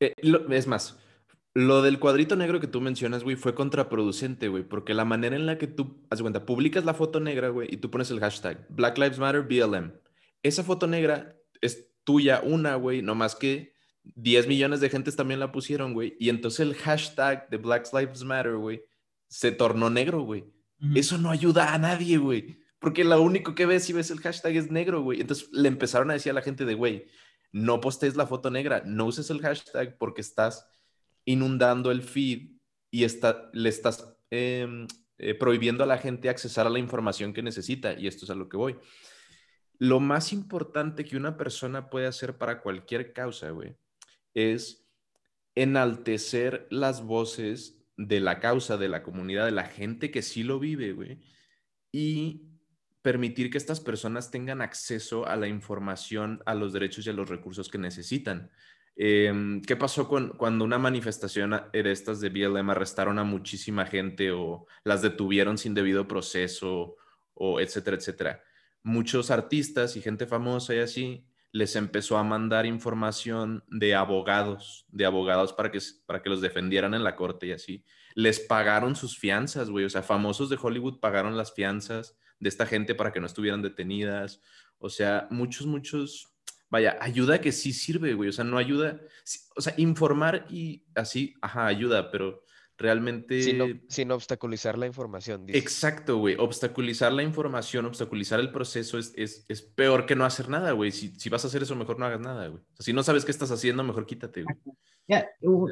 eh, 0.00 0.14
es 0.50 0.66
más, 0.66 0.96
lo 1.54 1.82
del 1.82 1.98
cuadrito 1.98 2.36
negro 2.36 2.60
que 2.60 2.66
tú 2.66 2.80
mencionas, 2.80 3.24
güey, 3.24 3.36
fue 3.36 3.54
contraproducente, 3.54 4.48
güey, 4.48 4.62
porque 4.62 4.94
la 4.94 5.04
manera 5.04 5.36
en 5.36 5.46
la 5.46 5.58
que 5.58 5.66
tú, 5.66 6.06
haz 6.10 6.20
cuenta, 6.20 6.46
publicas 6.46 6.84
la 6.84 6.94
foto 6.94 7.20
negra, 7.20 7.48
güey, 7.48 7.68
y 7.70 7.78
tú 7.78 7.90
pones 7.90 8.10
el 8.10 8.20
hashtag 8.20 8.66
Black 8.68 8.98
Lives 8.98 9.18
Matter 9.18 9.42
BLM. 9.42 9.92
Esa 10.42 10.62
foto 10.62 10.86
negra 10.86 11.36
es 11.60 11.90
tuya, 12.04 12.40
una, 12.44 12.76
güey, 12.76 13.02
no 13.02 13.14
más 13.14 13.34
que 13.34 13.74
10 14.14 14.46
millones 14.46 14.80
de 14.80 14.90
gentes 14.90 15.16
también 15.16 15.40
la 15.40 15.52
pusieron, 15.52 15.94
güey, 15.94 16.16
y 16.18 16.28
entonces 16.28 16.60
el 16.60 16.74
hashtag 16.74 17.48
de 17.50 17.56
Black 17.56 17.88
Lives 17.92 18.22
Matter, 18.22 18.56
güey, 18.56 18.84
se 19.28 19.52
tornó 19.52 19.90
negro, 19.90 20.22
güey. 20.22 20.44
Eso 20.94 21.18
no 21.18 21.30
ayuda 21.30 21.74
a 21.74 21.78
nadie, 21.78 22.18
güey. 22.18 22.60
Porque 22.78 23.02
lo 23.02 23.20
único 23.20 23.54
que 23.54 23.66
ves 23.66 23.84
si 23.84 23.92
ves 23.92 24.10
el 24.10 24.20
hashtag 24.20 24.56
es 24.56 24.70
negro, 24.70 25.02
güey. 25.02 25.20
Entonces 25.20 25.48
le 25.52 25.68
empezaron 25.68 26.10
a 26.10 26.14
decir 26.14 26.30
a 26.30 26.34
la 26.34 26.42
gente 26.42 26.64
de, 26.64 26.74
güey, 26.74 27.06
no 27.50 27.80
postees 27.80 28.16
la 28.16 28.26
foto 28.26 28.50
negra, 28.50 28.82
no 28.84 29.06
uses 29.06 29.30
el 29.30 29.40
hashtag 29.40 29.98
porque 29.98 30.20
estás 30.20 30.68
inundando 31.28 31.90
el 31.90 32.02
feed 32.02 32.52
y 32.90 33.04
está, 33.04 33.50
le 33.52 33.68
estás 33.68 34.16
em, 34.30 34.86
eh, 35.18 35.34
prohibiendo 35.34 35.84
a 35.84 35.86
la 35.86 35.98
gente 35.98 36.30
accesar 36.30 36.66
a 36.66 36.70
la 36.70 36.78
información 36.78 37.34
que 37.34 37.42
necesita. 37.42 37.92
Y 37.92 38.06
esto 38.06 38.24
es 38.24 38.30
a 38.30 38.34
lo 38.34 38.48
que 38.48 38.56
voy. 38.56 38.76
Lo 39.78 40.00
más 40.00 40.32
importante 40.32 41.04
que 41.04 41.18
una 41.18 41.36
persona 41.36 41.90
puede 41.90 42.06
hacer 42.06 42.38
para 42.38 42.62
cualquier 42.62 43.12
causa, 43.12 43.50
güey, 43.50 43.76
es 44.32 44.88
enaltecer 45.54 46.66
las 46.70 47.02
voces 47.04 47.84
de 47.98 48.20
la 48.20 48.40
causa, 48.40 48.78
de 48.78 48.88
la 48.88 49.02
comunidad, 49.02 49.44
de 49.44 49.52
la 49.52 49.66
gente 49.66 50.10
que 50.10 50.22
sí 50.22 50.42
lo 50.44 50.58
vive, 50.58 50.92
güey. 50.92 51.20
Y 51.92 52.48
permitir 53.02 53.50
que 53.50 53.58
estas 53.58 53.80
personas 53.80 54.30
tengan 54.30 54.62
acceso 54.62 55.26
a 55.26 55.36
la 55.36 55.46
información, 55.46 56.42
a 56.46 56.54
los 56.54 56.72
derechos 56.72 57.06
y 57.06 57.10
a 57.10 57.12
los 57.12 57.28
recursos 57.28 57.68
que 57.68 57.78
necesitan. 57.78 58.50
Em, 59.00 59.62
¿Qué 59.62 59.76
pasó 59.76 60.08
cuando 60.08 60.64
una 60.64 60.76
manifestación 60.76 61.52
de 61.72 61.92
estas 61.92 62.20
de 62.20 62.30
BLM 62.30 62.68
arrestaron 62.70 63.20
a 63.20 63.24
muchísima 63.24 63.86
gente 63.86 64.32
o 64.32 64.66
las 64.82 65.02
detuvieron 65.02 65.56
sin 65.56 65.72
debido 65.72 66.08
proceso 66.08 66.96
o 67.32 67.60
etcétera, 67.60 67.96
etcétera? 67.96 68.42
Muchos 68.82 69.30
artistas 69.30 69.96
y 69.96 70.00
gente 70.02 70.26
famosa 70.26 70.74
y 70.74 70.78
así 70.80 71.24
les 71.52 71.76
empezó 71.76 72.18
a 72.18 72.24
mandar 72.24 72.66
información 72.66 73.62
de 73.68 73.94
abogados, 73.94 74.84
de 74.88 75.06
abogados 75.06 75.52
para 75.52 75.70
que, 75.70 75.78
para 76.04 76.20
que 76.20 76.28
los 76.28 76.40
defendieran 76.40 76.92
en 76.92 77.04
la 77.04 77.14
corte 77.14 77.46
y 77.46 77.52
así. 77.52 77.84
Les 78.16 78.40
pagaron 78.40 78.96
sus 78.96 79.16
fianzas, 79.16 79.70
güey. 79.70 79.84
O 79.84 79.90
sea, 79.90 80.02
famosos 80.02 80.50
de 80.50 80.58
Hollywood 80.60 80.98
pagaron 80.98 81.36
las 81.36 81.54
fianzas 81.54 82.18
de 82.40 82.48
esta 82.48 82.66
gente 82.66 82.96
para 82.96 83.12
que 83.12 83.20
no 83.20 83.26
estuvieran 83.26 83.62
detenidas. 83.62 84.42
O 84.78 84.90
sea, 84.90 85.28
muchos, 85.30 85.68
muchos 85.68 86.34
vaya, 86.70 86.96
ayuda 87.00 87.40
que 87.40 87.52
sí 87.52 87.72
sirve, 87.72 88.14
güey. 88.14 88.28
O 88.28 88.32
sea, 88.32 88.44
no 88.44 88.58
ayuda. 88.58 89.00
O 89.56 89.60
sea, 89.60 89.74
informar 89.76 90.46
y 90.50 90.84
así, 90.94 91.34
ajá, 91.40 91.66
ayuda, 91.66 92.10
pero 92.10 92.44
realmente. 92.78 93.42
Sin, 93.88 94.10
obstaculizar 94.12 94.78
la 94.78 94.86
información. 94.86 95.44
Exacto, 95.48 96.18
güey. 96.18 96.36
Obstaculizar 96.38 97.12
la 97.12 97.22
información, 97.22 97.86
obstaculizar 97.86 98.40
el 98.40 98.52
proceso 98.52 98.98
es, 98.98 99.12
es, 99.16 99.62
peor 99.62 100.06
que 100.06 100.16
no 100.16 100.24
hacer 100.24 100.48
nada, 100.48 100.72
güey. 100.72 100.92
Si, 100.92 101.08
si, 101.18 101.28
vas 101.28 101.44
a 101.44 101.48
hacer 101.48 101.62
eso, 101.62 101.74
mejor 101.76 101.98
no 101.98 102.06
hagas 102.06 102.20
nada, 102.20 102.48
güey. 102.48 102.62
O 102.62 102.76
sea, 102.76 102.84
si 102.84 102.92
no 102.92 103.02
sabes 103.02 103.24
qué 103.24 103.32
estás 103.32 103.50
haciendo, 103.50 103.82
mejor 103.82 104.06
quítate, 104.06 104.44
güey. 104.44 105.24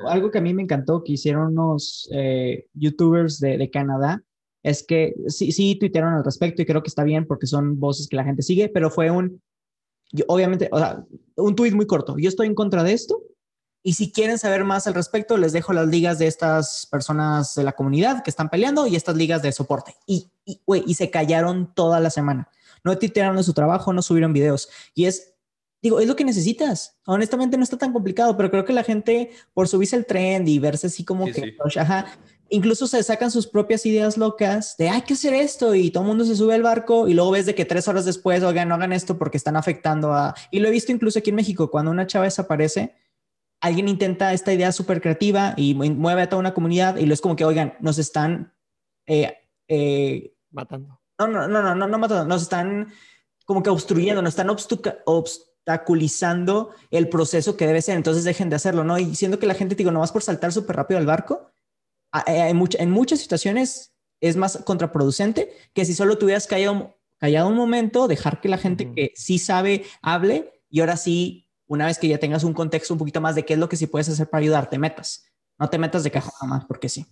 algo 0.08 0.30
que 0.30 0.38
a 0.38 0.42
mí 0.42 0.52
me 0.52 0.62
encantó 0.62 1.02
que 1.04 1.12
hicieron 1.12 1.52
unos 1.52 2.08
eh, 2.12 2.66
youtubers 2.74 3.38
de, 3.38 3.56
de 3.58 3.70
Canadá 3.70 4.22
es 4.66 4.84
que 4.84 5.14
sí, 5.28 5.52
sí 5.52 5.76
tuitearon 5.78 6.14
al 6.14 6.24
respecto 6.24 6.60
y 6.60 6.66
creo 6.66 6.82
que 6.82 6.88
está 6.88 7.04
bien 7.04 7.24
porque 7.24 7.46
son 7.46 7.78
voces 7.78 8.08
que 8.08 8.16
la 8.16 8.24
gente 8.24 8.42
sigue, 8.42 8.68
pero 8.68 8.90
fue 8.90 9.12
un 9.12 9.40
yo, 10.12 10.24
obviamente, 10.28 10.68
o 10.72 10.78
sea, 10.78 11.04
un 11.36 11.56
tuit 11.56 11.74
muy 11.74 11.86
corto. 11.86 12.16
Yo 12.18 12.28
estoy 12.28 12.46
en 12.46 12.54
contra 12.54 12.82
de 12.82 12.92
esto. 12.92 13.22
Y 13.82 13.92
si 13.92 14.10
quieren 14.10 14.38
saber 14.38 14.64
más 14.64 14.88
al 14.88 14.94
respecto, 14.94 15.36
les 15.36 15.52
dejo 15.52 15.72
las 15.72 15.86
ligas 15.86 16.18
de 16.18 16.26
estas 16.26 16.88
personas 16.90 17.54
de 17.54 17.62
la 17.62 17.72
comunidad 17.72 18.24
que 18.24 18.30
están 18.30 18.48
peleando 18.48 18.86
y 18.88 18.96
estas 18.96 19.14
ligas 19.16 19.42
de 19.42 19.52
soporte. 19.52 19.94
Y, 20.06 20.28
y, 20.44 20.60
y 20.66 20.94
se 20.94 21.10
callaron 21.10 21.72
toda 21.72 22.00
la 22.00 22.10
semana. 22.10 22.48
No 22.82 22.98
titularon 22.98 23.36
de 23.36 23.44
su 23.44 23.52
trabajo, 23.52 23.92
no 23.92 24.02
subieron 24.02 24.32
videos. 24.32 24.68
Y 24.94 25.04
es, 25.04 25.34
digo, 25.82 26.00
es 26.00 26.08
lo 26.08 26.16
que 26.16 26.24
necesitas. 26.24 26.98
Honestamente 27.06 27.56
no 27.56 27.62
está 27.62 27.78
tan 27.78 27.92
complicado, 27.92 28.36
pero 28.36 28.50
creo 28.50 28.64
que 28.64 28.72
la 28.72 28.82
gente, 28.82 29.30
por 29.54 29.68
subirse 29.68 29.94
el 29.94 30.06
trend 30.06 30.48
y 30.48 30.58
verse 30.58 30.88
así 30.88 31.04
como 31.04 31.26
que, 31.26 31.56
ajá, 31.76 32.06
incluso 32.48 32.86
se 32.86 33.02
sacan 33.02 33.30
sus 33.30 33.46
propias 33.46 33.86
ideas 33.86 34.16
locas 34.16 34.76
de 34.76 34.88
hay 34.88 35.02
que 35.02 35.14
hacer 35.14 35.34
esto 35.34 35.74
y 35.74 35.90
todo 35.90 36.04
el 36.04 36.08
mundo 36.08 36.24
se 36.24 36.36
sube 36.36 36.54
al 36.54 36.62
barco 36.62 37.08
y 37.08 37.14
luego 37.14 37.32
ves 37.32 37.46
de 37.46 37.54
que 37.54 37.64
tres 37.64 37.88
horas 37.88 38.04
después, 38.04 38.42
oigan, 38.42 38.68
no 38.68 38.74
hagan 38.74 38.92
esto 38.92 39.18
porque 39.18 39.36
están 39.36 39.56
afectando 39.56 40.12
a... 40.12 40.34
Y 40.50 40.60
lo 40.60 40.68
he 40.68 40.70
visto 40.70 40.92
incluso 40.92 41.18
aquí 41.18 41.30
en 41.30 41.36
México, 41.36 41.70
cuando 41.70 41.90
una 41.90 42.06
chava 42.06 42.24
desaparece, 42.24 42.94
alguien 43.60 43.88
intenta 43.88 44.32
esta 44.32 44.52
idea 44.52 44.70
súper 44.72 45.00
creativa 45.00 45.54
y 45.56 45.74
mueve 45.74 46.22
a 46.22 46.28
toda 46.28 46.40
una 46.40 46.54
comunidad 46.54 46.96
y 46.96 47.06
lo 47.06 47.14
es 47.14 47.20
como 47.20 47.36
que, 47.36 47.44
oigan, 47.44 47.74
nos 47.80 47.98
están... 47.98 48.52
Eh, 49.06 49.36
eh, 49.68 50.34
matando. 50.50 51.00
No, 51.18 51.26
no, 51.26 51.48
no, 51.48 51.62
no, 51.62 51.74
no, 51.74 51.88
no 51.88 51.98
matando, 51.98 52.26
nos 52.26 52.42
están 52.42 52.88
como 53.44 53.62
que 53.62 53.70
obstruyendo, 53.70 54.22
nos 54.22 54.32
están 54.32 54.50
obstaculizando 55.06 56.74
el 56.90 57.08
proceso 57.08 57.56
que 57.56 57.66
debe 57.66 57.80
ser, 57.80 57.96
entonces 57.96 58.24
dejen 58.24 58.50
de 58.50 58.56
hacerlo, 58.56 58.84
¿no? 58.84 58.98
Y 58.98 59.14
siendo 59.14 59.38
que 59.38 59.46
la 59.46 59.54
gente, 59.54 59.76
digo, 59.76 59.92
no 59.92 60.00
vas 60.00 60.12
por 60.12 60.22
saltar 60.22 60.52
súper 60.52 60.76
rápido 60.76 60.98
al 60.98 61.06
barco, 61.06 61.52
eh, 62.26 62.52
en, 62.78 62.90
muchas 62.90 63.20
situaciones 63.20 63.94
es 64.20 64.36
más 64.36 64.58
contraproducente 64.64 65.52
que 65.72 65.84
si 65.84 65.94
solo 65.94 66.18
tuvieras 66.18 66.46
callado, 66.46 66.98
callado 67.18 67.48
un 67.48 67.56
momento, 67.56 68.08
dejar 68.08 68.40
que 68.40 68.48
la 68.48 68.58
gente 68.58 68.92
que 68.92 69.12
sí 69.14 69.38
sabe 69.38 69.84
hable 70.02 70.62
y 70.70 70.80
ahora 70.80 70.96
sí, 70.96 71.48
una 71.66 71.86
vez 71.86 71.98
que 71.98 72.08
ya 72.08 72.18
tengas 72.18 72.44
un 72.44 72.54
contexto 72.54 72.94
un 72.94 72.98
poquito 72.98 73.20
más 73.20 73.34
de 73.34 73.44
qué 73.44 73.54
es 73.54 73.58
lo 73.58 73.68
que 73.68 73.76
sí 73.76 73.86
puedes 73.86 74.08
hacer 74.08 74.28
para 74.28 74.42
ayudar, 74.42 74.70
te 74.70 74.78
metas. 74.78 75.26
No 75.58 75.68
te 75.68 75.78
metas 75.78 76.04
de 76.04 76.10
cajón 76.10 76.48
más 76.48 76.64
porque 76.64 76.88
sí. 76.88 77.06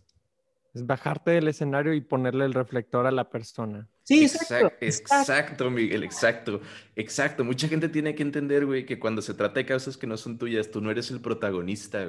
Es 0.74 0.84
bajarte 0.84 1.30
del 1.30 1.46
escenario 1.46 1.94
y 1.94 2.00
ponerle 2.00 2.44
el 2.44 2.52
reflector 2.52 3.06
a 3.06 3.12
la 3.12 3.30
persona. 3.30 3.88
Sí, 4.02 4.24
exacto. 4.24 4.72
Exacto, 4.80 5.70
Miguel, 5.70 6.02
exacto. 6.02 6.60
Exacto. 6.96 7.44
Mucha 7.44 7.68
gente 7.68 7.88
tiene 7.88 8.16
que 8.16 8.24
entender, 8.24 8.66
güey, 8.66 8.84
que 8.84 8.98
cuando 8.98 9.22
se 9.22 9.34
trata 9.34 9.54
de 9.54 9.66
causas 9.66 9.96
que 9.96 10.08
no 10.08 10.16
son 10.16 10.36
tuyas, 10.36 10.72
tú 10.72 10.80
no 10.80 10.90
eres 10.90 11.12
el 11.12 11.20
protagonista, 11.20 12.04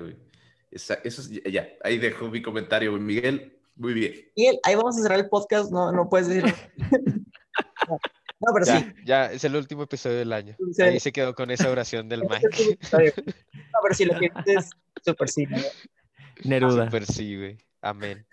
güy 0.75 0.97
eso 1.03 1.21
es, 1.21 1.29
ya, 1.29 1.67
ahí 1.83 1.97
dejo 1.97 2.29
mi 2.29 2.41
comentario, 2.41 2.91
Miguel. 2.93 3.57
Muy 3.75 3.93
bien. 3.93 4.13
Miguel, 4.35 4.59
ahí 4.63 4.75
vamos 4.75 4.97
a 4.97 5.01
cerrar 5.01 5.19
el 5.19 5.29
podcast, 5.29 5.71
no, 5.71 5.91
no 5.91 6.09
puedes 6.09 6.27
decir. 6.27 6.53
no, 7.89 8.53
pero 8.53 8.65
sí. 8.65 8.93
Ya, 9.05 9.31
es 9.31 9.43
el 9.43 9.55
último 9.55 9.83
episodio 9.83 10.17
del 10.17 10.33
año. 10.33 10.55
Ahí 10.79 10.99
se 10.99 11.11
quedó 11.11 11.33
con 11.33 11.51
esa 11.51 11.69
oración 11.69 12.09
del 12.09 12.21
Mike. 12.29 12.77
no, 12.91 13.79
pero 13.83 13.95
si 13.95 14.05
lo 14.05 14.17
quieres, 14.17 14.69
súper 15.03 15.29
sí. 15.29 15.45
Neruda. 16.43 16.85
Súper 16.85 17.05
sí, 17.05 17.37
güey. 17.37 17.57
Amén. 17.81 18.25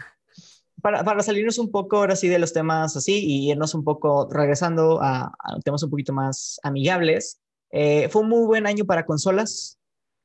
Para, 0.80 1.04
para, 1.04 1.22
salirnos 1.22 1.58
un 1.58 1.70
poco 1.70 1.98
ahora 1.98 2.16
sí 2.16 2.28
de 2.28 2.40
los 2.40 2.52
temas 2.52 2.96
así 2.96 3.24
y 3.24 3.52
irnos 3.52 3.74
un 3.74 3.84
poco 3.84 4.28
regresando 4.28 5.00
a, 5.00 5.26
a 5.26 5.60
temas 5.64 5.82
un 5.84 5.90
poquito 5.90 6.12
más 6.12 6.58
amigables, 6.64 7.40
eh, 7.70 8.08
fue 8.08 8.22
un 8.22 8.28
muy 8.28 8.46
buen 8.46 8.66
año 8.66 8.84
para 8.84 9.06
consolas 9.06 9.78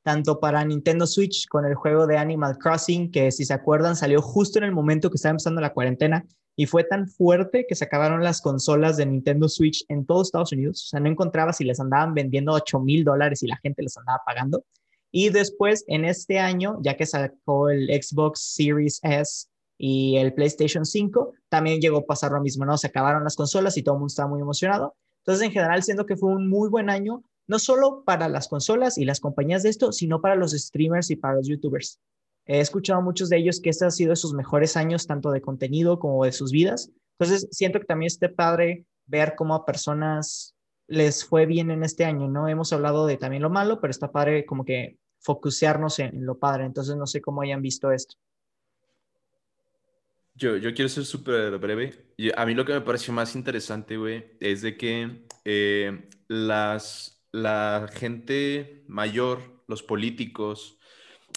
tanto 0.07 0.39
para 0.39 0.63
Nintendo 0.63 1.05
Switch 1.05 1.49
con 1.49 1.65
el 1.65 1.75
juego 1.75 2.07
de 2.07 2.17
Animal 2.17 2.57
Crossing, 2.57 3.11
que 3.11 3.29
si 3.29 3.43
se 3.43 3.53
acuerdan 3.53 3.97
salió 3.97 4.21
justo 4.21 4.57
en 4.57 4.63
el 4.63 4.71
momento 4.71 5.09
que 5.09 5.17
estaba 5.17 5.31
empezando 5.31 5.59
la 5.59 5.73
cuarentena 5.73 6.25
y 6.55 6.65
fue 6.65 6.85
tan 6.85 7.09
fuerte 7.09 7.65
que 7.67 7.75
se 7.75 7.83
acabaron 7.83 8.23
las 8.23 8.39
consolas 8.39 8.95
de 8.95 9.05
Nintendo 9.05 9.49
Switch 9.49 9.83
en 9.89 10.05
todos 10.05 10.29
Estados 10.29 10.53
Unidos. 10.53 10.85
O 10.85 10.87
sea, 10.87 11.01
no 11.01 11.09
encontraba 11.09 11.51
si 11.51 11.65
les 11.65 11.81
andaban 11.81 12.13
vendiendo 12.13 12.53
8 12.53 12.79
mil 12.79 13.03
dólares 13.03 13.43
y 13.43 13.47
la 13.47 13.57
gente 13.57 13.83
les 13.83 13.97
andaba 13.97 14.21
pagando. 14.25 14.63
Y 15.11 15.27
después, 15.27 15.83
en 15.87 16.05
este 16.05 16.39
año, 16.39 16.77
ya 16.81 16.95
que 16.95 17.05
sacó 17.05 17.69
el 17.69 17.89
Xbox 17.89 18.53
Series 18.55 19.01
S 19.03 19.47
y 19.77 20.15
el 20.15 20.33
PlayStation 20.33 20.85
5, 20.85 21.33
también 21.49 21.81
llegó 21.81 21.97
a 21.97 22.05
pasar 22.05 22.31
lo 22.31 22.39
mismo, 22.39 22.63
¿no? 22.63 22.77
Se 22.77 22.87
acabaron 22.87 23.25
las 23.25 23.35
consolas 23.35 23.75
y 23.75 23.83
todo 23.83 23.95
el 23.95 23.99
mundo 23.99 24.11
estaba 24.11 24.29
muy 24.29 24.39
emocionado. 24.39 24.95
Entonces, 25.25 25.45
en 25.45 25.51
general, 25.51 25.83
siento 25.83 26.05
que 26.05 26.15
fue 26.15 26.29
un 26.29 26.47
muy 26.47 26.69
buen 26.69 26.89
año 26.89 27.25
no 27.47 27.59
solo 27.59 28.03
para 28.05 28.29
las 28.29 28.47
consolas 28.47 28.97
y 28.97 29.05
las 29.05 29.19
compañías 29.19 29.63
de 29.63 29.69
esto, 29.69 29.91
sino 29.91 30.21
para 30.21 30.35
los 30.35 30.51
streamers 30.51 31.09
y 31.09 31.15
para 31.15 31.35
los 31.35 31.47
youtubers. 31.47 31.99
He 32.45 32.59
escuchado 32.59 32.99
a 32.99 33.03
muchos 33.03 33.29
de 33.29 33.37
ellos 33.37 33.59
que 33.59 33.69
este 33.69 33.85
ha 33.85 33.91
sido 33.91 34.15
sus 34.15 34.33
mejores 34.33 34.77
años, 34.77 35.07
tanto 35.07 35.31
de 35.31 35.41
contenido 35.41 35.99
como 35.99 36.23
de 36.23 36.31
sus 36.31 36.51
vidas. 36.51 36.91
Entonces, 37.19 37.47
siento 37.51 37.79
que 37.79 37.85
también 37.85 38.07
esté 38.07 38.29
padre 38.29 38.85
ver 39.05 39.35
cómo 39.35 39.55
a 39.55 39.65
personas 39.65 40.55
les 40.87 41.25
fue 41.25 41.45
bien 41.45 41.71
en 41.71 41.83
este 41.83 42.05
año, 42.05 42.29
¿no? 42.29 42.47
Hemos 42.47 42.71
hablado 42.71 43.05
de 43.05 43.17
también 43.17 43.43
lo 43.43 43.49
malo, 43.49 43.81
pero 43.81 43.91
está 43.91 44.11
padre 44.11 44.45
como 44.45 44.63
que 44.63 44.97
focusearnos 45.19 45.99
en, 45.99 46.25
lo 46.25 46.37
padre. 46.37 46.65
Entonces, 46.65 46.95
no 46.95 47.05
sé 47.05 47.21
cómo 47.21 47.41
hayan 47.41 47.61
visto 47.61 47.91
esto. 47.91 48.15
Yo, 50.35 50.55
yo 50.55 50.73
quiero 50.73 50.87
ser 50.87 51.03
súper 51.03 51.57
breve. 51.57 52.13
a 52.35 52.45
mí 52.45 52.53
lo 52.53 52.63
que 52.63 52.73
me 52.73 52.81
pareció 52.81 53.11
más 53.11 53.35
interesante, 53.35 53.97
güey, 53.97 54.37
es 54.39 54.61
de 54.61 54.77
que 54.77 55.25
eh, 55.43 56.07
las, 56.27 57.16
la 57.31 57.89
gente 57.93 58.83
mayor, 58.87 59.63
los 59.67 59.83
políticos, 59.83 60.77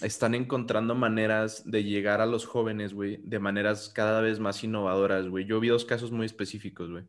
están 0.03 0.35
encontrando 0.35 0.95
maneras 0.95 1.69
de 1.71 1.85
llegar 1.85 2.21
a 2.21 2.27
los 2.27 2.47
jóvenes, 2.47 2.95
güey, 2.95 3.19
de 3.23 3.39
maneras 3.39 3.91
cada 3.95 4.21
vez 4.21 4.41
más 4.41 4.65
innovadoras, 4.65 5.29
güey. 5.29 5.45
Yo 5.45 5.61
vi 5.61 5.69
dos 5.69 5.85
casos 5.85 6.11
muy 6.11 6.27
específicos, 6.27 6.91
güey. 6.91 7.05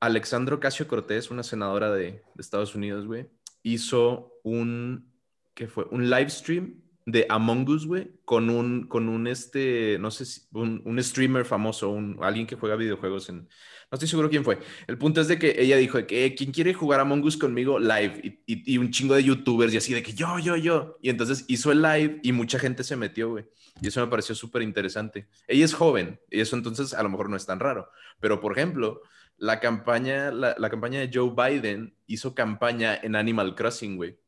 Alexandro 0.00 0.60
Casio 0.60 0.86
Cortés, 0.86 1.30
una 1.30 1.42
senadora 1.42 1.90
de, 1.92 2.04
de 2.12 2.22
Estados 2.38 2.74
Unidos, 2.74 3.06
güey, 3.06 3.28
hizo 3.62 4.32
un, 4.42 5.12
¿qué 5.54 5.66
fue? 5.66 5.86
Un 5.90 6.10
live 6.10 6.30
stream 6.30 6.83
de 7.06 7.26
Among 7.28 7.68
Us, 7.68 7.86
güey, 7.86 8.10
con 8.24 8.48
un, 8.48 8.86
con 8.86 9.08
un, 9.08 9.26
este, 9.26 9.98
no 10.00 10.10
sé 10.10 10.24
si, 10.24 10.42
un, 10.52 10.80
un 10.84 11.02
streamer 11.02 11.44
famoso, 11.44 11.90
un, 11.90 12.18
alguien 12.22 12.46
que 12.46 12.56
juega 12.56 12.76
videojuegos 12.76 13.28
en, 13.28 13.48
no 13.90 13.96
estoy 13.96 14.08
seguro 14.08 14.30
quién 14.30 14.42
fue. 14.42 14.58
El 14.86 14.96
punto 14.96 15.20
es 15.20 15.28
de 15.28 15.38
que 15.38 15.54
ella 15.58 15.76
dijo 15.76 16.04
que 16.06 16.24
eh, 16.24 16.34
quien 16.34 16.50
quiere 16.50 16.72
jugar 16.72 17.00
Among 17.00 17.22
Us 17.24 17.36
conmigo 17.36 17.78
live 17.78 18.40
y, 18.46 18.72
y, 18.74 18.78
un 18.78 18.90
chingo 18.90 19.14
de 19.14 19.22
youtubers 19.22 19.72
y 19.74 19.76
así 19.76 19.92
de 19.92 20.02
que 20.02 20.14
yo, 20.14 20.38
yo, 20.38 20.56
yo. 20.56 20.98
Y 21.02 21.10
entonces 21.10 21.44
hizo 21.48 21.70
el 21.70 21.82
live 21.82 22.20
y 22.22 22.32
mucha 22.32 22.58
gente 22.58 22.82
se 22.82 22.96
metió, 22.96 23.30
güey. 23.30 23.44
Y 23.80 23.88
eso 23.88 24.00
me 24.00 24.06
pareció 24.06 24.34
súper 24.34 24.62
interesante. 24.62 25.28
Ella 25.46 25.64
es 25.64 25.74
joven 25.74 26.18
y 26.30 26.40
eso 26.40 26.56
entonces 26.56 26.94
a 26.94 27.02
lo 27.02 27.08
mejor 27.10 27.28
no 27.28 27.36
es 27.36 27.44
tan 27.44 27.60
raro. 27.60 27.90
Pero, 28.18 28.40
por 28.40 28.52
ejemplo, 28.58 29.02
la 29.36 29.60
campaña, 29.60 30.30
la, 30.30 30.54
la 30.58 30.70
campaña 30.70 31.00
de 31.00 31.10
Joe 31.12 31.32
Biden 31.36 31.94
hizo 32.06 32.34
campaña 32.34 32.98
en 33.00 33.14
Animal 33.14 33.54
Crossing, 33.54 33.96
güey 33.96 34.18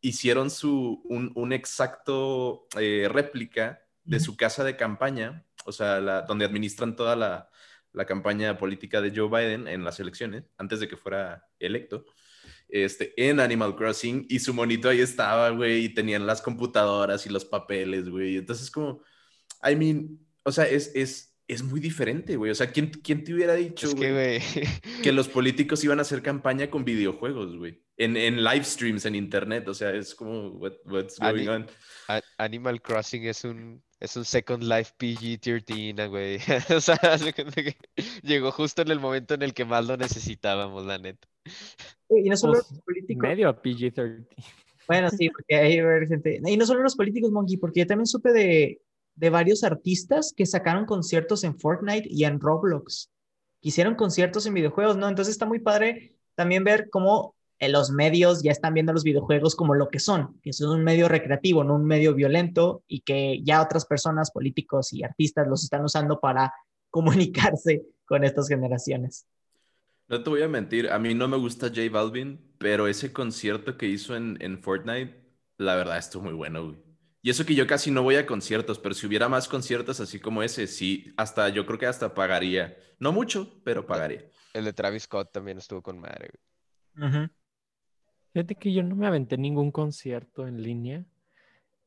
hicieron 0.00 0.50
su, 0.50 1.02
un, 1.04 1.52
exacto 1.52 2.66
eh, 2.78 3.08
réplica 3.10 3.82
de 4.04 4.20
su 4.20 4.36
casa 4.36 4.64
de 4.64 4.76
campaña, 4.76 5.44
o 5.64 5.72
sea, 5.72 6.00
la, 6.00 6.22
donde 6.22 6.44
administran 6.44 6.96
toda 6.96 7.16
la, 7.16 7.50
la, 7.92 8.06
campaña 8.06 8.56
política 8.58 9.00
de 9.00 9.12
Joe 9.14 9.28
Biden 9.28 9.68
en 9.68 9.84
las 9.84 10.00
elecciones, 10.00 10.44
antes 10.56 10.80
de 10.80 10.88
que 10.88 10.96
fuera 10.96 11.46
electo, 11.58 12.04
este, 12.68 13.12
en 13.16 13.40
Animal 13.40 13.76
Crossing, 13.76 14.26
y 14.28 14.38
su 14.38 14.54
monito 14.54 14.88
ahí 14.88 15.00
estaba, 15.00 15.50
güey, 15.50 15.86
y 15.86 15.88
tenían 15.94 16.26
las 16.26 16.42
computadoras 16.42 17.26
y 17.26 17.30
los 17.30 17.44
papeles, 17.44 18.08
güey. 18.08 18.36
Entonces, 18.36 18.70
como, 18.70 19.02
I 19.68 19.74
mean, 19.74 20.18
o 20.44 20.52
sea, 20.52 20.64
es, 20.64 20.92
es, 20.94 21.37
es 21.48 21.62
muy 21.62 21.80
diferente, 21.80 22.36
güey. 22.36 22.50
O 22.50 22.54
sea, 22.54 22.70
¿quién, 22.70 22.90
quién 22.90 23.24
te 23.24 23.32
hubiera 23.32 23.54
dicho, 23.54 23.94
que, 23.94 24.40
que 25.02 25.12
los 25.12 25.28
políticos 25.28 25.82
iban 25.82 25.98
a 25.98 26.02
hacer 26.02 26.22
campaña 26.22 26.70
con 26.70 26.84
videojuegos, 26.84 27.56
güey? 27.56 27.82
En, 27.96 28.16
en 28.18 28.44
live 28.44 28.64
streams, 28.64 29.06
en 29.06 29.14
internet. 29.14 29.66
O 29.66 29.74
sea, 29.74 29.90
es 29.92 30.14
como, 30.14 30.50
what's 30.50 31.18
going 31.18 31.48
on? 31.48 31.66
Animal 32.36 32.82
Crossing 32.82 33.24
es 33.24 33.44
un, 33.44 33.82
es 33.98 34.14
un 34.16 34.26
Second 34.26 34.62
Life 34.62 34.92
PG-13, 34.98 36.08
güey. 36.10 36.36
o 36.76 36.80
sea, 36.82 36.98
llegó 38.22 38.52
justo 38.52 38.82
en 38.82 38.90
el 38.90 39.00
momento 39.00 39.32
en 39.32 39.42
el 39.42 39.54
que 39.54 39.64
más 39.64 39.86
lo 39.86 39.96
necesitábamos, 39.96 40.84
la 40.84 40.98
neta. 40.98 41.26
Y 42.10 42.28
no 42.28 42.36
solo 42.36 42.52
pues, 42.54 42.70
los 42.70 42.80
políticos. 42.82 43.22
Medio 43.22 43.62
PG-13. 43.62 44.26
Bueno, 44.86 45.10
sí, 45.10 45.30
porque 45.30 45.56
hay 45.56 46.06
gente. 46.06 46.40
Y 46.46 46.56
no 46.56 46.66
solo 46.66 46.82
los 46.82 46.96
políticos, 46.96 47.30
Monkey, 47.30 47.56
porque 47.56 47.80
yo 47.80 47.86
también 47.86 48.06
supe 48.06 48.32
de, 48.32 48.80
de 49.18 49.30
varios 49.30 49.64
artistas 49.64 50.32
que 50.36 50.46
sacaron 50.46 50.86
conciertos 50.86 51.42
en 51.42 51.58
Fortnite 51.58 52.08
y 52.08 52.24
en 52.24 52.38
Roblox. 52.38 53.10
Hicieron 53.60 53.96
conciertos 53.96 54.46
en 54.46 54.54
videojuegos, 54.54 54.96
¿no? 54.96 55.08
Entonces 55.08 55.32
está 55.32 55.44
muy 55.44 55.58
padre 55.58 56.16
también 56.36 56.62
ver 56.62 56.88
cómo 56.88 57.34
eh, 57.58 57.68
los 57.68 57.90
medios 57.90 58.42
ya 58.44 58.52
están 58.52 58.74
viendo 58.74 58.92
los 58.92 59.02
videojuegos 59.02 59.56
como 59.56 59.74
lo 59.74 59.88
que 59.88 59.98
son, 59.98 60.38
que 60.40 60.52
son 60.52 60.70
un 60.70 60.84
medio 60.84 61.08
recreativo, 61.08 61.64
no 61.64 61.74
un 61.74 61.84
medio 61.84 62.14
violento 62.14 62.84
y 62.86 63.00
que 63.00 63.42
ya 63.42 63.60
otras 63.60 63.86
personas, 63.86 64.30
políticos 64.30 64.92
y 64.92 65.02
artistas 65.02 65.48
los 65.48 65.64
están 65.64 65.84
usando 65.84 66.20
para 66.20 66.52
comunicarse 66.90 67.82
con 68.04 68.22
estas 68.22 68.48
generaciones. 68.48 69.26
No 70.06 70.22
te 70.22 70.30
voy 70.30 70.42
a 70.42 70.48
mentir, 70.48 70.90
a 70.90 70.98
mí 70.98 71.12
no 71.12 71.26
me 71.26 71.36
gusta 71.36 71.68
J 71.68 71.90
Balvin, 71.90 72.40
pero 72.58 72.86
ese 72.86 73.12
concierto 73.12 73.76
que 73.76 73.88
hizo 73.88 74.16
en, 74.16 74.38
en 74.40 74.62
Fortnite, 74.62 75.20
la 75.58 75.74
verdad 75.74 75.98
estuvo 75.98 76.22
muy 76.22 76.34
bueno, 76.34 76.64
güey. 76.64 76.87
Y 77.20 77.30
eso 77.30 77.44
que 77.44 77.54
yo 77.54 77.66
casi 77.66 77.90
no 77.90 78.02
voy 78.02 78.16
a 78.16 78.26
conciertos, 78.26 78.78
pero 78.78 78.94
si 78.94 79.06
hubiera 79.06 79.28
más 79.28 79.48
conciertos 79.48 80.00
así 80.00 80.20
como 80.20 80.42
ese, 80.42 80.66
sí, 80.66 81.12
hasta 81.16 81.48
yo 81.48 81.66
creo 81.66 81.78
que 81.78 81.86
hasta 81.86 82.14
pagaría. 82.14 82.76
No 83.00 83.12
mucho, 83.12 83.60
pero 83.64 83.86
pagaría. 83.86 84.24
El 84.54 84.64
de 84.64 84.72
Travis 84.72 85.04
Scott 85.04 85.32
también 85.32 85.58
estuvo 85.58 85.82
con 85.82 85.98
madre. 85.98 86.30
Fíjate 88.32 88.54
que 88.54 88.72
yo 88.72 88.82
no 88.82 88.94
me 88.94 89.06
aventé 89.06 89.36
ningún 89.36 89.72
concierto 89.72 90.46
en 90.46 90.62
línea, 90.62 91.04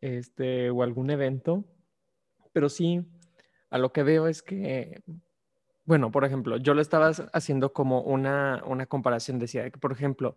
este, 0.02 0.70
o 0.70 0.84
algún 0.84 1.10
evento, 1.10 1.66
pero 2.52 2.70
sí, 2.70 3.06
a 3.70 3.78
lo 3.78 3.92
que 3.92 4.04
veo 4.04 4.28
es 4.28 4.42
que, 4.42 5.02
bueno, 5.86 6.12
por 6.12 6.26
ejemplo, 6.26 6.58
yo 6.58 6.74
lo 6.74 6.82
estaba 6.82 7.10
haciendo 7.34 7.72
como 7.74 8.02
una, 8.02 8.64
una 8.66 8.86
comparación, 8.86 9.40
decía 9.40 9.70
que, 9.70 9.80
por 9.80 9.92
ejemplo, 9.92 10.36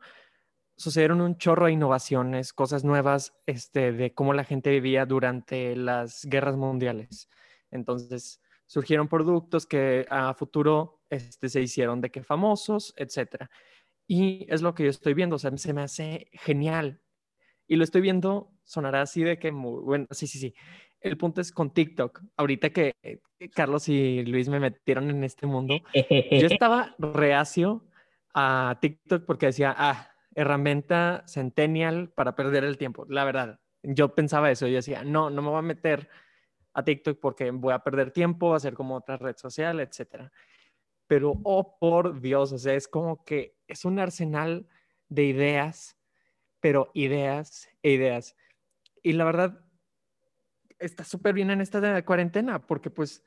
sucedieron 0.77 1.21
un 1.21 1.37
chorro 1.37 1.67
de 1.67 1.73
innovaciones, 1.73 2.53
cosas 2.53 2.85
nuevas 2.85 3.35
este, 3.47 3.93
de 3.93 4.13
cómo 4.13 4.35
la 4.35 4.45
gente 4.45 4.71
vivía 4.71 5.07
durante 5.07 5.77
las 5.77 6.25
guerras 6.25 6.57
mundiales. 6.57 7.29
Entonces, 7.71 8.41
surgieron 8.67 9.09
productos 9.09 9.67
que 9.67 10.07
a 10.11 10.35
futuro 10.35 11.03
este, 11.11 11.49
se 11.49 11.61
hicieron 11.61 12.01
de 12.01 12.11
que 12.11 12.23
famosos, 12.23 12.95
etcétera. 12.97 13.51
Y 14.07 14.47
es 14.53 14.63
lo 14.63 14.75
que 14.75 14.85
yo 14.85 14.91
estoy 14.91 15.15
viendo, 15.15 15.37
o 15.37 15.39
sea, 15.39 15.57
se 15.57 15.73
me 15.73 15.83
hace 15.83 16.29
genial. 16.33 17.01
Y 17.67 17.77
lo 17.77 17.85
estoy 17.85 18.01
viendo, 18.01 18.53
sonará 18.65 19.03
así 19.03 19.23
de 19.23 19.39
que, 19.39 19.53
muy, 19.53 19.81
bueno, 19.83 20.07
sí, 20.11 20.27
sí, 20.27 20.39
sí. 20.39 20.55
El 21.01 21.17
punto 21.17 21.41
es 21.41 21.53
con 21.53 21.73
TikTok. 21.73 22.23
Ahorita 22.37 22.71
que 22.71 22.95
Carlos 23.55 23.89
y 23.89 24.25
Luis 24.25 24.49
me 24.49 24.61
metieron 24.61 25.11
en 25.11 25.23
este 25.25 25.47
mundo, 25.47 25.77
yo 25.95 25.95
estaba 26.59 26.95
reacio 26.99 27.85
a 28.35 28.79
TikTok 28.81 29.25
porque 29.25 29.47
decía, 29.47 29.75
ah, 29.77 30.14
herramienta 30.35 31.23
centennial 31.27 32.11
para 32.11 32.35
perder 32.35 32.65
el 32.65 32.79
tiempo. 32.79 33.07
La 33.09 33.25
verdad, 33.25 33.61
yo 33.83 34.15
pensaba 34.15 34.51
eso. 34.51 34.67
Yo 34.67 34.77
decía, 34.77 35.05
no, 35.05 35.31
no 35.31 35.43
me 35.43 35.49
voy 35.49 35.59
a 35.59 35.63
meter 35.63 36.09
a 36.73 36.85
TikTok 36.85 37.21
porque 37.21 37.51
voy 37.51 37.73
a 37.73 37.81
perder 37.81 38.11
tiempo, 38.11 38.51
va 38.51 38.57
a 38.57 38.61
ser 38.61 38.75
como 38.75 38.97
otra 38.97 39.17
red 39.17 39.37
social, 39.37 39.81
etcétera. 39.81 40.33
Pero, 41.07 41.35
oh, 41.45 41.79
por 41.79 42.21
Dios, 42.21 42.53
o 42.53 42.59
sea, 42.59 42.75
es 42.75 42.89
como 42.89 43.25
que 43.25 43.57
es 43.69 43.85
un 43.85 43.99
arsenal 43.99 44.67
de 45.09 45.25
ideas, 45.25 45.97
pero 46.61 46.91
ideas 46.95 47.69
e 47.83 47.93
ideas. 47.93 48.37
Y 49.03 49.13
la 49.13 49.25
verdad, 49.25 49.65
está 50.79 51.05
súper 51.05 51.35
bien 51.35 51.51
en 51.51 51.61
esta 51.61 52.03
cuarentena 52.05 52.67
porque 52.67 52.91
pues 52.91 53.23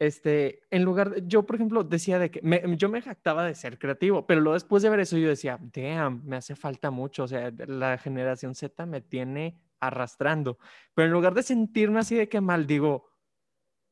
este, 0.00 0.62
en 0.70 0.84
lugar 0.84 1.10
de, 1.10 1.24
yo 1.26 1.44
por 1.44 1.56
ejemplo 1.56 1.84
decía 1.84 2.18
de 2.18 2.30
que 2.30 2.40
yo 2.76 2.88
me 2.88 3.02
jactaba 3.02 3.44
de 3.44 3.54
ser 3.54 3.78
creativo, 3.78 4.26
pero 4.26 4.40
luego 4.40 4.54
después 4.54 4.82
de 4.82 4.90
ver 4.90 5.00
eso 5.00 5.16
yo 5.16 5.28
decía, 5.28 5.58
damn, 5.60 6.22
me 6.24 6.36
hace 6.36 6.54
falta 6.54 6.90
mucho, 6.90 7.24
o 7.24 7.28
sea, 7.28 7.52
la 7.66 7.98
generación 7.98 8.54
Z 8.54 8.86
me 8.86 9.00
tiene 9.00 9.60
arrastrando, 9.80 10.58
pero 10.94 11.06
en 11.06 11.12
lugar 11.12 11.34
de 11.34 11.42
sentirme 11.42 12.00
así 12.00 12.14
de 12.14 12.28
que 12.28 12.40
mal, 12.40 12.66
digo, 12.66 13.10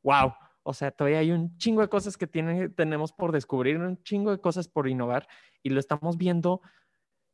wow, 0.02 0.32
o 0.62 0.74
sea, 0.74 0.90
todavía 0.90 1.18
hay 1.18 1.32
un 1.32 1.56
chingo 1.58 1.80
de 1.80 1.88
cosas 1.88 2.16
que 2.16 2.26
tiene, 2.26 2.68
tenemos 2.68 3.12
por 3.12 3.32
descubrir, 3.32 3.78
un 3.78 4.02
chingo 4.02 4.30
de 4.30 4.40
cosas 4.40 4.68
por 4.68 4.88
innovar 4.88 5.28
y 5.62 5.70
lo 5.70 5.80
estamos 5.80 6.16
viendo 6.16 6.60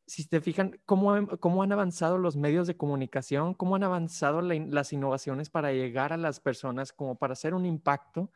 si 0.05 0.27
te 0.27 0.41
fijan 0.41 0.79
cómo, 0.85 1.27
cómo 1.39 1.63
han 1.63 1.71
avanzado 1.71 2.17
los 2.17 2.35
medios 2.35 2.67
de 2.67 2.75
comunicación, 2.75 3.53
cómo 3.53 3.75
han 3.75 3.83
avanzado 3.83 4.41
las 4.41 4.91
innovaciones 4.91 5.49
para 5.49 5.71
llegar 5.71 6.11
a 6.11 6.17
las 6.17 6.39
personas, 6.39 6.91
como 6.91 7.15
para 7.17 7.33
hacer 7.33 7.53
un 7.53 7.65
impacto 7.65 8.31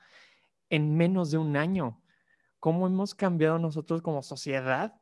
en 0.70 0.96
menos 0.96 1.32
de 1.32 1.38
un 1.38 1.58
año. 1.58 2.02
¿Cómo 2.60 2.88
hemos 2.88 3.16
cambiado 3.16 3.60
nosotros 3.60 4.02
como 4.02 4.24
sociedad 4.24 5.00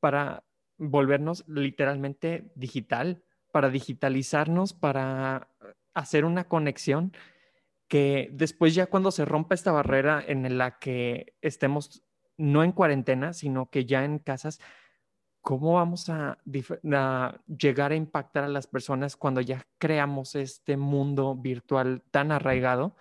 para 0.00 0.44
volvernos 0.78 1.44
literalmente 1.48 2.52
digital, 2.54 3.22
para 3.52 3.68
digitalizarnos, 3.70 4.72
para 4.72 5.48
hacer 5.94 6.24
una 6.24 6.44
conexión 6.44 7.12
que 7.88 8.28
después 8.32 8.74
ya 8.74 8.86
cuando 8.86 9.10
se 9.10 9.24
rompa 9.24 9.54
esta 9.54 9.72
barrera 9.72 10.22
en 10.26 10.58
la 10.58 10.78
que 10.78 11.34
estemos 11.40 12.04
no 12.36 12.62
en 12.62 12.72
cuarentena, 12.72 13.32
sino 13.32 13.70
que 13.70 13.86
ya 13.86 14.04
en 14.04 14.18
casas, 14.18 14.60
¿cómo 15.40 15.74
vamos 15.74 16.08
a, 16.08 16.38
a, 16.92 17.40
llegar 17.46 17.92
a 17.92 17.96
impactar 17.96 18.44
a 18.44 18.48
las 18.48 18.66
personas 18.66 19.16
cuando 19.16 19.40
ya 19.40 19.66
creamos 19.78 20.34
este 20.34 20.76
mundo 20.76 21.34
virtual 21.34 22.02
tan 22.10 22.30
arraigado? 22.30 22.94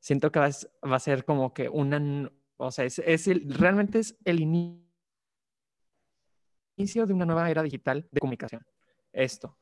Siento 0.00 0.32
que 0.32 0.40
va, 0.40 0.50
a 0.82 0.98
ser 0.98 1.24
como 1.24 1.54
que 1.54 1.68
una, 1.68 2.30
o 2.56 2.70
sea, 2.72 2.84
es, 2.84 3.28
el, 3.28 3.54
realmente 3.54 4.00
es 4.00 4.16
el 4.24 4.40
inicio 4.40 4.80
de 7.06 7.12
una 7.12 7.26
nueva 7.26 7.50
era 7.50 7.62
digital 7.62 8.08
de 8.10 8.20
comunicación. 8.20 8.66
Esto. 9.12 9.56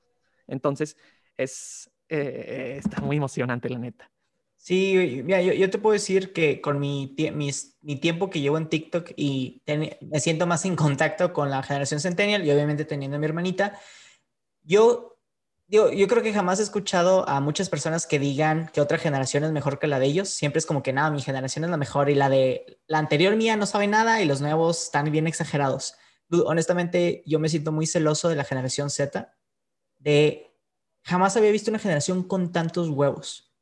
Entonces, 0.46 0.96
es, 1.36 1.90
eh, 2.08 2.76
está 2.78 3.00
muy 3.02 3.16
emocionante, 3.16 3.68
la 3.68 3.78
neta. 3.78 4.10
Sí, 4.56 5.22
mira, 5.24 5.40
yo, 5.40 5.52
yo, 5.52 5.70
te 5.70 5.78
puedo 5.78 5.92
decir 5.92 6.32
que 6.32 6.60
con 6.60 6.80
mi, 6.80 7.14
mi 7.80 7.96
tiempo 7.96 8.28
que 8.28 8.40
llevo 8.40 8.58
en 8.58 8.68
TikTok 8.68 9.12
y 9.16 9.62
me 9.66 10.20
siento 10.20 10.46
más 10.46 10.64
en 10.64 10.74
contacto 10.74 11.32
con 11.32 11.48
la 11.48 11.62
generación 11.62 12.00
Centennial 12.00 12.44
y 12.44 12.50
obviamente 12.50 12.84
teniendo 12.84 13.16
a 13.16 13.20
mi 13.20 13.26
hermanita, 13.26 13.78
yo 14.64 15.17
yo, 15.68 15.92
yo 15.92 16.08
creo 16.08 16.22
que 16.22 16.32
jamás 16.32 16.60
he 16.60 16.62
escuchado 16.62 17.28
a 17.28 17.40
muchas 17.40 17.68
personas 17.68 18.06
que 18.06 18.18
digan 18.18 18.70
que 18.72 18.80
otra 18.80 18.96
generación 18.96 19.44
es 19.44 19.52
mejor 19.52 19.78
que 19.78 19.86
la 19.86 19.98
de 19.98 20.06
ellos. 20.06 20.30
Siempre 20.30 20.58
es 20.58 20.66
como 20.66 20.82
que 20.82 20.94
nada, 20.94 21.10
mi 21.10 21.20
generación 21.20 21.64
es 21.64 21.70
la 21.70 21.76
mejor 21.76 22.08
y 22.08 22.14
la 22.14 22.30
de 22.30 22.80
la 22.86 22.98
anterior 22.98 23.36
mía 23.36 23.56
no 23.56 23.66
sabe 23.66 23.86
nada 23.86 24.22
y 24.22 24.24
los 24.24 24.40
nuevos 24.40 24.84
están 24.84 25.10
bien 25.12 25.26
exagerados. 25.26 25.94
Honestamente, 26.30 27.22
yo 27.26 27.38
me 27.38 27.50
siento 27.50 27.70
muy 27.70 27.86
celoso 27.86 28.30
de 28.30 28.36
la 28.36 28.44
generación 28.44 28.88
Z, 28.88 29.34
de 29.98 30.50
jamás 31.02 31.36
había 31.36 31.50
visto 31.50 31.70
una 31.70 31.78
generación 31.78 32.22
con 32.22 32.50
tantos 32.50 32.88
huevos. 32.88 33.52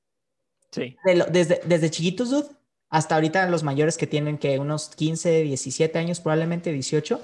Sí. 0.71 0.97
desde, 1.31 1.61
desde 1.65 1.91
chiquitos, 1.91 2.31
dude, 2.31 2.49
hasta 2.89 3.15
ahorita 3.15 3.49
los 3.49 3.63
mayores 3.63 3.97
que 3.97 4.07
tienen 4.07 4.39
que 4.39 4.59
unos 4.59 4.91
15, 4.91 5.43
17 5.43 5.99
años, 5.99 6.21
probablemente 6.21 6.73
18, 6.73 7.21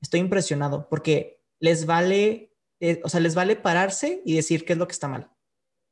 estoy 0.00 0.20
impresionado 0.20 0.88
porque 0.88 1.42
les 1.58 1.86
vale 1.86 2.55
eh, 2.80 3.00
o 3.04 3.08
sea, 3.08 3.20
les 3.20 3.34
vale 3.34 3.56
pararse 3.56 4.22
y 4.24 4.34
decir 4.34 4.64
qué 4.64 4.74
es 4.74 4.78
lo 4.78 4.86
que 4.86 4.92
está 4.92 5.08
mal. 5.08 5.30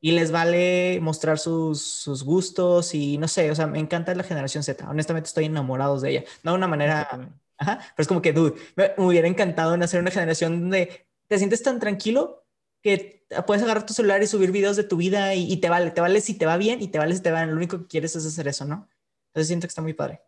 Y 0.00 0.12
les 0.12 0.30
vale 0.30 0.98
mostrar 1.00 1.38
sus, 1.38 1.80
sus, 1.80 2.24
gustos 2.24 2.94
y 2.94 3.16
no 3.16 3.26
sé, 3.26 3.50
o 3.50 3.54
sea, 3.54 3.66
me 3.66 3.78
encanta 3.78 4.14
la 4.14 4.22
generación 4.22 4.62
Z. 4.62 4.88
Honestamente 4.88 5.28
estoy 5.28 5.46
enamorado 5.46 5.98
de 5.98 6.10
ella. 6.10 6.24
No 6.42 6.52
de 6.52 6.58
una 6.58 6.68
manera... 6.68 7.30
Ajá, 7.56 7.78
pero 7.78 8.02
es 8.02 8.08
como 8.08 8.20
que, 8.20 8.32
dude, 8.32 8.54
me, 8.76 8.92
hubiera 8.98 9.28
encantado 9.28 9.76
nacer 9.76 10.00
una 10.00 10.10
generación 10.10 10.60
donde 10.60 11.06
te 11.28 11.38
sientes 11.38 11.62
tan 11.62 11.78
tranquilo 11.80 12.44
que 12.82 13.26
puedes 13.46 13.62
agarrar 13.62 13.86
tu 13.86 13.94
celular 13.94 14.22
y 14.22 14.26
subir 14.26 14.50
videos 14.50 14.76
de 14.76 14.84
tu 14.84 14.96
vida 14.96 15.34
y, 15.34 15.56
te 15.56 15.70
vale, 15.70 15.90
te 15.90 16.00
vale 16.00 16.20
si 16.20 16.34
te 16.34 16.44
va 16.44 16.58
bien 16.58 16.82
y 16.82 16.88
te 16.88 16.98
vale 16.98 17.14
si 17.14 17.22
te 17.22 17.30
va 17.30 17.38
bien. 17.38 17.50
Lo 17.50 17.56
único 17.56 17.78
que 17.78 17.86
quieres 17.86 18.14
es 18.16 18.26
hacer 18.26 18.48
eso, 18.48 18.66
¿no? 18.66 18.88
Entonces 19.28 19.46
siento 19.46 19.66
que 19.66 19.70
está 19.70 19.82
muy 19.82 19.94
padre. 19.94 20.20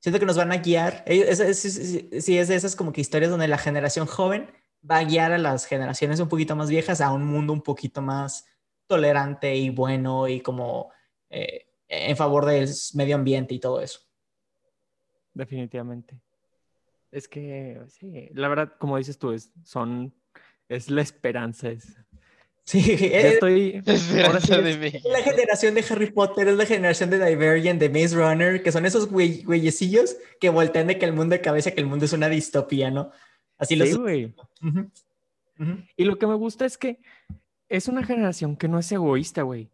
Siento 0.00 0.20
que 0.20 0.26
nos 0.26 0.36
van 0.36 0.52
a 0.52 0.58
guiar. 0.58 1.04
Sí, 1.06 2.38
es 2.38 2.48
de 2.48 2.54
esas 2.54 2.76
como 2.76 2.92
que 2.92 3.00
historias 3.00 3.30
donde 3.30 3.48
la 3.48 3.58
generación 3.58 4.06
joven 4.06 4.48
va 4.88 4.98
a 4.98 5.04
guiar 5.04 5.32
a 5.32 5.38
las 5.38 5.66
generaciones 5.66 6.20
un 6.20 6.28
poquito 6.28 6.56
más 6.56 6.68
viejas 6.68 7.00
a 7.00 7.12
un 7.12 7.26
mundo 7.26 7.52
un 7.52 7.62
poquito 7.62 8.02
más 8.02 8.46
tolerante 8.86 9.54
y 9.54 9.70
bueno 9.70 10.28
y 10.28 10.40
como 10.40 10.90
eh, 11.28 11.66
en 11.88 12.16
favor 12.16 12.44
del 12.44 12.68
medio 12.94 13.16
ambiente 13.16 13.54
y 13.54 13.60
todo 13.60 13.80
eso. 13.80 14.00
Definitivamente. 15.34 16.18
Es 17.10 17.28
que, 17.28 17.80
sí, 17.88 18.28
la 18.34 18.48
verdad, 18.48 18.72
como 18.78 18.96
dices 18.96 19.18
tú, 19.18 19.32
es, 19.32 19.52
son, 19.64 20.14
es 20.68 20.90
la 20.90 21.02
esperanza. 21.02 21.70
Es, 21.70 21.96
Sí, 22.66 22.96
estoy. 23.12 23.80
Ahora 24.26 24.40
sí 24.40 24.52
es, 24.52 25.04
la 25.04 25.22
generación 25.22 25.74
de 25.76 25.84
Harry 25.88 26.10
Potter, 26.10 26.48
es 26.48 26.56
la 26.56 26.66
generación 26.66 27.10
de 27.10 27.24
Divergent, 27.24 27.78
de 27.78 27.88
Maze 27.88 28.16
Runner, 28.16 28.60
que 28.60 28.72
son 28.72 28.84
esos 28.84 29.08
güey, 29.08 29.44
güeyecillos 29.44 30.16
que 30.40 30.48
voltean 30.48 30.88
de 30.88 30.98
que 30.98 31.04
el 31.04 31.12
mundo 31.12 31.34
de 31.34 31.40
cabeza, 31.40 31.70
que 31.70 31.80
el 31.80 31.86
mundo 31.86 32.06
es 32.06 32.12
una 32.12 32.28
distopía, 32.28 32.90
¿no? 32.90 33.12
Así 33.58 33.76
lo 33.76 33.86
Sí, 33.86 33.94
güey. 33.94 34.34
Y 35.96 36.04
lo 36.04 36.18
que 36.18 36.26
me 36.26 36.34
gusta 36.34 36.66
es 36.66 36.76
que 36.76 37.00
es 37.68 37.88
una 37.88 38.04
generación 38.04 38.56
que 38.56 38.68
no 38.68 38.78
es 38.78 38.90
egoísta, 38.92 39.42
güey. 39.42 39.70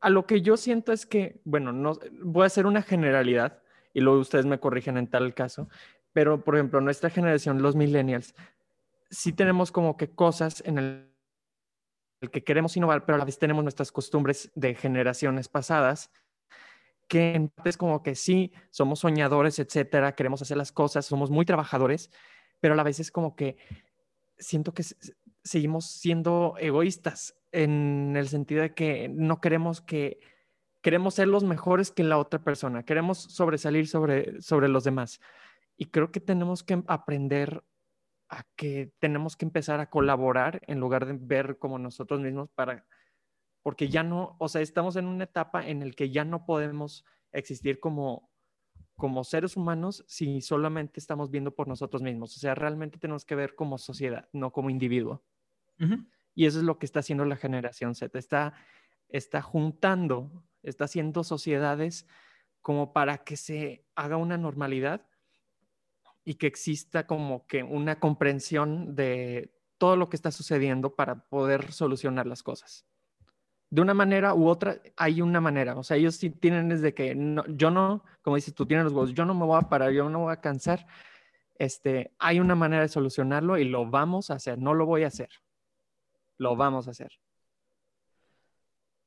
A 0.00 0.08
lo 0.08 0.26
que 0.26 0.40
yo 0.40 0.56
siento 0.56 0.92
es 0.92 1.04
que, 1.04 1.40
bueno, 1.44 1.72
no 1.72 1.98
voy 2.22 2.44
a 2.44 2.46
hacer 2.46 2.66
una 2.66 2.82
generalidad 2.82 3.62
y 3.92 4.00
luego 4.00 4.20
ustedes 4.20 4.46
me 4.46 4.58
corrigen 4.58 4.96
en 4.96 5.06
tal 5.06 5.34
caso, 5.34 5.68
pero 6.12 6.42
por 6.42 6.56
ejemplo, 6.56 6.80
nuestra 6.80 7.10
generación, 7.10 7.60
los 7.60 7.76
millennials, 7.76 8.34
sí 9.10 9.32
tenemos 9.32 9.70
como 9.72 9.96
que 9.96 10.08
cosas 10.08 10.62
en 10.64 10.78
el 10.78 11.10
el 12.20 12.30
que 12.30 12.44
queremos 12.44 12.76
innovar, 12.76 13.04
pero 13.04 13.16
a 13.16 13.18
la 13.18 13.24
vez 13.24 13.38
tenemos 13.38 13.64
nuestras 13.64 13.90
costumbres 13.90 14.50
de 14.54 14.74
generaciones 14.74 15.48
pasadas, 15.48 16.10
que 17.08 17.50
es 17.64 17.76
como 17.76 18.02
que 18.02 18.14
sí, 18.14 18.52
somos 18.70 19.00
soñadores, 19.00 19.58
etcétera, 19.58 20.14
queremos 20.14 20.42
hacer 20.42 20.56
las 20.56 20.70
cosas, 20.70 21.06
somos 21.06 21.30
muy 21.30 21.44
trabajadores, 21.44 22.10
pero 22.60 22.74
a 22.74 22.76
la 22.76 22.82
vez 22.82 23.00
es 23.00 23.10
como 23.10 23.34
que 23.34 23.56
siento 24.38 24.72
que 24.72 24.84
seguimos 25.42 25.90
siendo 25.90 26.54
egoístas 26.58 27.36
en 27.52 28.14
el 28.16 28.28
sentido 28.28 28.62
de 28.62 28.74
que 28.74 29.08
no 29.08 29.40
queremos 29.40 29.80
que 29.80 30.20
queremos 30.82 31.14
ser 31.14 31.28
los 31.28 31.44
mejores 31.44 31.90
que 31.90 32.04
la 32.04 32.18
otra 32.18 32.42
persona, 32.42 32.84
queremos 32.84 33.18
sobresalir 33.18 33.86
sobre, 33.86 34.40
sobre 34.40 34.68
los 34.68 34.84
demás. 34.84 35.20
Y 35.76 35.86
creo 35.86 36.10
que 36.10 36.20
tenemos 36.20 36.62
que 36.62 36.82
aprender 36.86 37.64
a 38.28 38.44
que 38.56 38.92
tenemos 38.98 39.36
que 39.36 39.44
empezar 39.44 39.80
a 39.80 39.90
colaborar 39.90 40.62
en 40.66 40.78
lugar 40.78 41.06
de 41.06 41.18
ver 41.18 41.58
como 41.58 41.78
nosotros 41.78 42.20
mismos 42.20 42.48
para, 42.54 42.86
porque 43.62 43.88
ya 43.88 44.02
no, 44.02 44.36
o 44.38 44.48
sea, 44.48 44.60
estamos 44.60 44.96
en 44.96 45.06
una 45.06 45.24
etapa 45.24 45.66
en 45.66 45.86
la 45.86 45.90
que 45.92 46.10
ya 46.10 46.24
no 46.24 46.46
podemos 46.46 47.04
existir 47.32 47.80
como, 47.80 48.29
como 49.00 49.24
seres 49.24 49.56
humanos 49.56 50.04
si 50.06 50.42
solamente 50.42 51.00
estamos 51.00 51.30
viendo 51.30 51.54
por 51.54 51.66
nosotros 51.66 52.02
mismos. 52.02 52.36
O 52.36 52.38
sea, 52.38 52.54
realmente 52.54 52.98
tenemos 52.98 53.24
que 53.24 53.34
ver 53.34 53.54
como 53.54 53.78
sociedad, 53.78 54.28
no 54.34 54.52
como 54.52 54.68
individuo. 54.68 55.24
Y 56.34 56.44
eso 56.44 56.58
es 56.58 56.64
lo 56.64 56.78
que 56.78 56.84
está 56.84 57.00
haciendo 57.00 57.24
la 57.24 57.36
generación 57.36 57.94
Z. 57.94 58.18
Está, 58.18 58.52
está 59.08 59.40
juntando, 59.40 60.44
está 60.62 60.84
haciendo 60.84 61.24
sociedades 61.24 62.06
como 62.60 62.92
para 62.92 63.24
que 63.24 63.38
se 63.38 63.86
haga 63.94 64.18
una 64.18 64.36
normalidad 64.36 65.08
y 66.22 66.34
que 66.34 66.46
exista 66.46 67.06
como 67.06 67.46
que 67.46 67.62
una 67.62 67.98
comprensión 67.98 68.94
de 68.94 69.56
todo 69.78 69.96
lo 69.96 70.10
que 70.10 70.16
está 70.16 70.30
sucediendo 70.30 70.94
para 70.94 71.24
poder 71.30 71.72
solucionar 71.72 72.26
las 72.26 72.42
cosas. 72.42 72.84
De 73.70 73.80
una 73.80 73.94
manera 73.94 74.34
u 74.34 74.48
otra, 74.48 74.80
hay 74.96 75.22
una 75.22 75.40
manera. 75.40 75.78
O 75.78 75.84
sea, 75.84 75.96
ellos 75.96 76.16
sí 76.16 76.30
tienen 76.30 76.68
desde 76.68 76.92
que 76.92 77.16
yo 77.48 77.70
no, 77.70 78.04
como 78.22 78.36
dices 78.36 78.52
tú, 78.52 78.66
tienes 78.66 78.84
los 78.84 78.92
huevos, 78.92 79.14
yo 79.14 79.24
no 79.24 79.34
me 79.34 79.46
voy 79.46 79.58
a 79.58 79.68
parar, 79.68 79.92
yo 79.92 80.10
no 80.10 80.20
voy 80.20 80.32
a 80.32 80.40
cansar. 80.40 80.86
Este, 81.54 82.12
hay 82.18 82.40
una 82.40 82.54
manera 82.54 82.82
de 82.82 82.88
solucionarlo 82.88 83.58
y 83.58 83.64
lo 83.64 83.88
vamos 83.88 84.30
a 84.30 84.34
hacer. 84.34 84.58
No 84.58 84.74
lo 84.74 84.86
voy 84.86 85.04
a 85.04 85.08
hacer. 85.08 85.28
Lo 86.36 86.56
vamos 86.56 86.88
a 86.88 86.90
hacer. 86.90 87.12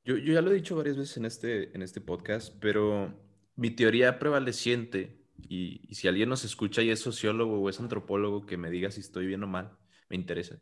Yo, 0.05 0.17
ya 0.17 0.41
lo 0.41 0.51
he 0.51 0.55
dicho 0.55 0.75
varias 0.75 0.97
veces 0.97 1.17
en 1.17 1.25
este, 1.25 1.75
en 1.75 1.81
este 1.81 2.01
podcast, 2.01 2.53
pero 2.59 3.13
mi 3.55 3.71
teoría 3.71 4.19
prevaleciente 4.19 5.23
y, 5.37 5.93
si 5.93 6.07
alguien 6.07 6.29
nos 6.29 6.43
escucha 6.43 6.81
y 6.81 6.89
es 6.89 6.99
sociólogo 6.99 7.59
o 7.59 7.69
es 7.69 7.79
antropólogo, 7.79 8.45
que 8.45 8.57
me 8.57 8.69
diga 8.69 8.91
si 8.91 9.01
estoy 9.01 9.27
bien 9.27 9.43
o 9.43 9.47
mal, 9.47 9.77
me 10.09 10.15
interesa. 10.15 10.59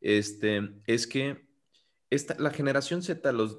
Este, 0.00 0.82
es 0.86 1.06
que 1.06 1.49
la 2.38 2.50
generación 2.50 3.02
Z, 3.02 3.32
los 3.32 3.58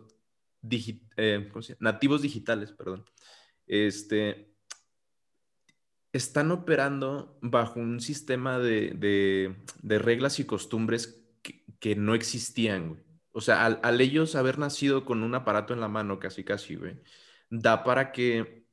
eh, 1.18 1.52
nativos 1.80 2.22
digitales, 2.22 2.72
perdón, 2.72 3.06
este, 3.68 4.54
están 6.14 6.52
operando 6.52 7.38
bajo 7.42 7.80
un 7.80 8.02
sistema 8.02 8.60
de, 8.60 9.56
reglas 9.84 10.40
y 10.40 10.46
costumbres 10.46 11.24
que, 11.80 11.96
no 11.96 12.14
existían, 12.14 13.04
O 13.32 13.42
sea, 13.42 13.66
al, 13.66 13.80
al, 13.82 14.02
ellos 14.02 14.36
haber 14.36 14.60
nacido 14.60 15.06
con 15.06 15.24
un 15.24 15.34
aparato 15.34 15.74
en 15.74 15.80
la 15.80 15.88
mano, 15.88 16.20
casi, 16.20 16.44
casi, 16.44 16.76
güey, 16.76 17.02
da 17.50 17.84
para 17.84 18.12
que 18.12 18.66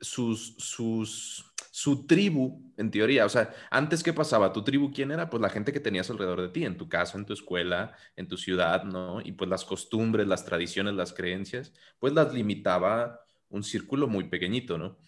sus, 0.00 0.54
sus, 0.58 1.49
su 1.70 2.06
tribu, 2.06 2.72
en 2.76 2.90
teoría, 2.90 3.24
o 3.24 3.28
sea, 3.28 3.54
antes 3.70 4.02
qué 4.02 4.12
pasaba, 4.12 4.52
tu 4.52 4.64
tribu, 4.64 4.92
¿quién 4.92 5.12
era? 5.12 5.30
Pues 5.30 5.40
la 5.40 5.48
gente 5.48 5.72
que 5.72 5.78
tenías 5.78 6.10
alrededor 6.10 6.42
de 6.42 6.48
ti, 6.48 6.64
en 6.64 6.76
tu 6.76 6.88
casa, 6.88 7.16
en 7.16 7.24
tu 7.24 7.32
escuela, 7.32 7.94
en 8.16 8.26
tu 8.26 8.36
ciudad, 8.36 8.82
¿no? 8.82 9.20
Y 9.20 9.32
pues 9.32 9.48
las 9.48 9.64
costumbres, 9.64 10.26
las 10.26 10.44
tradiciones, 10.44 10.94
las 10.94 11.12
creencias, 11.12 11.72
pues 12.00 12.12
las 12.12 12.34
limitaba 12.34 13.20
un 13.48 13.62
círculo 13.62 14.08
muy 14.08 14.24
pequeñito, 14.24 14.78
¿no? 14.78 14.98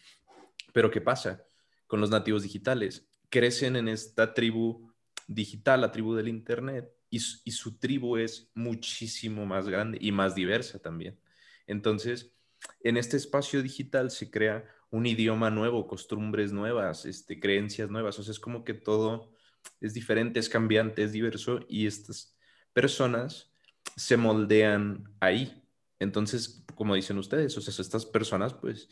Pero 0.73 0.91
¿qué 0.91 1.01
pasa 1.01 1.45
con 1.89 2.01
los 2.01 2.11
nativos 2.11 2.45
digitales? 2.45 3.09
Crecen 3.29 3.75
en 3.75 3.89
esta 3.89 4.33
tribu 4.33 4.93
digital, 5.27 5.81
la 5.81 5.91
tribu 5.91 6.15
del 6.15 6.29
Internet, 6.29 6.93
y, 7.11 7.17
y 7.17 7.51
su 7.51 7.79
tribu 7.79 8.17
es 8.17 8.51
muchísimo 8.55 9.47
más 9.47 9.69
grande 9.69 9.99
y 10.01 10.13
más 10.13 10.37
diversa 10.37 10.79
también. 10.79 11.19
Entonces, 11.67 12.33
en 12.81 12.97
este 12.97 13.17
espacio 13.17 13.63
digital 13.63 14.11
se 14.13 14.31
crea 14.31 14.65
un 14.93 15.07
idioma 15.07 15.51
nuevo, 15.51 15.89
costumbres 15.89 16.53
nuevas, 16.53 17.07
este, 17.07 17.41
creencias 17.41 17.91
nuevas. 17.91 18.19
O 18.19 18.23
sea, 18.23 18.33
es 18.33 18.39
como 18.39 18.63
que 18.65 18.75
todo 18.75 19.33
es 19.81 19.95
diferente, 19.95 20.39
es 20.39 20.49
cambiante, 20.49 21.03
es 21.03 21.13
diverso 21.13 21.61
y 21.69 21.87
estas 21.87 22.37
personas 22.73 23.51
se 23.97 24.17
moldean 24.17 25.05
ahí. 25.19 25.65
Entonces, 25.99 26.65
como 26.75 26.95
dicen 26.95 27.19
ustedes, 27.19 27.57
o 27.57 27.61
sea, 27.61 27.75
estas 27.83 28.07
personas 28.07 28.55
pues 28.55 28.89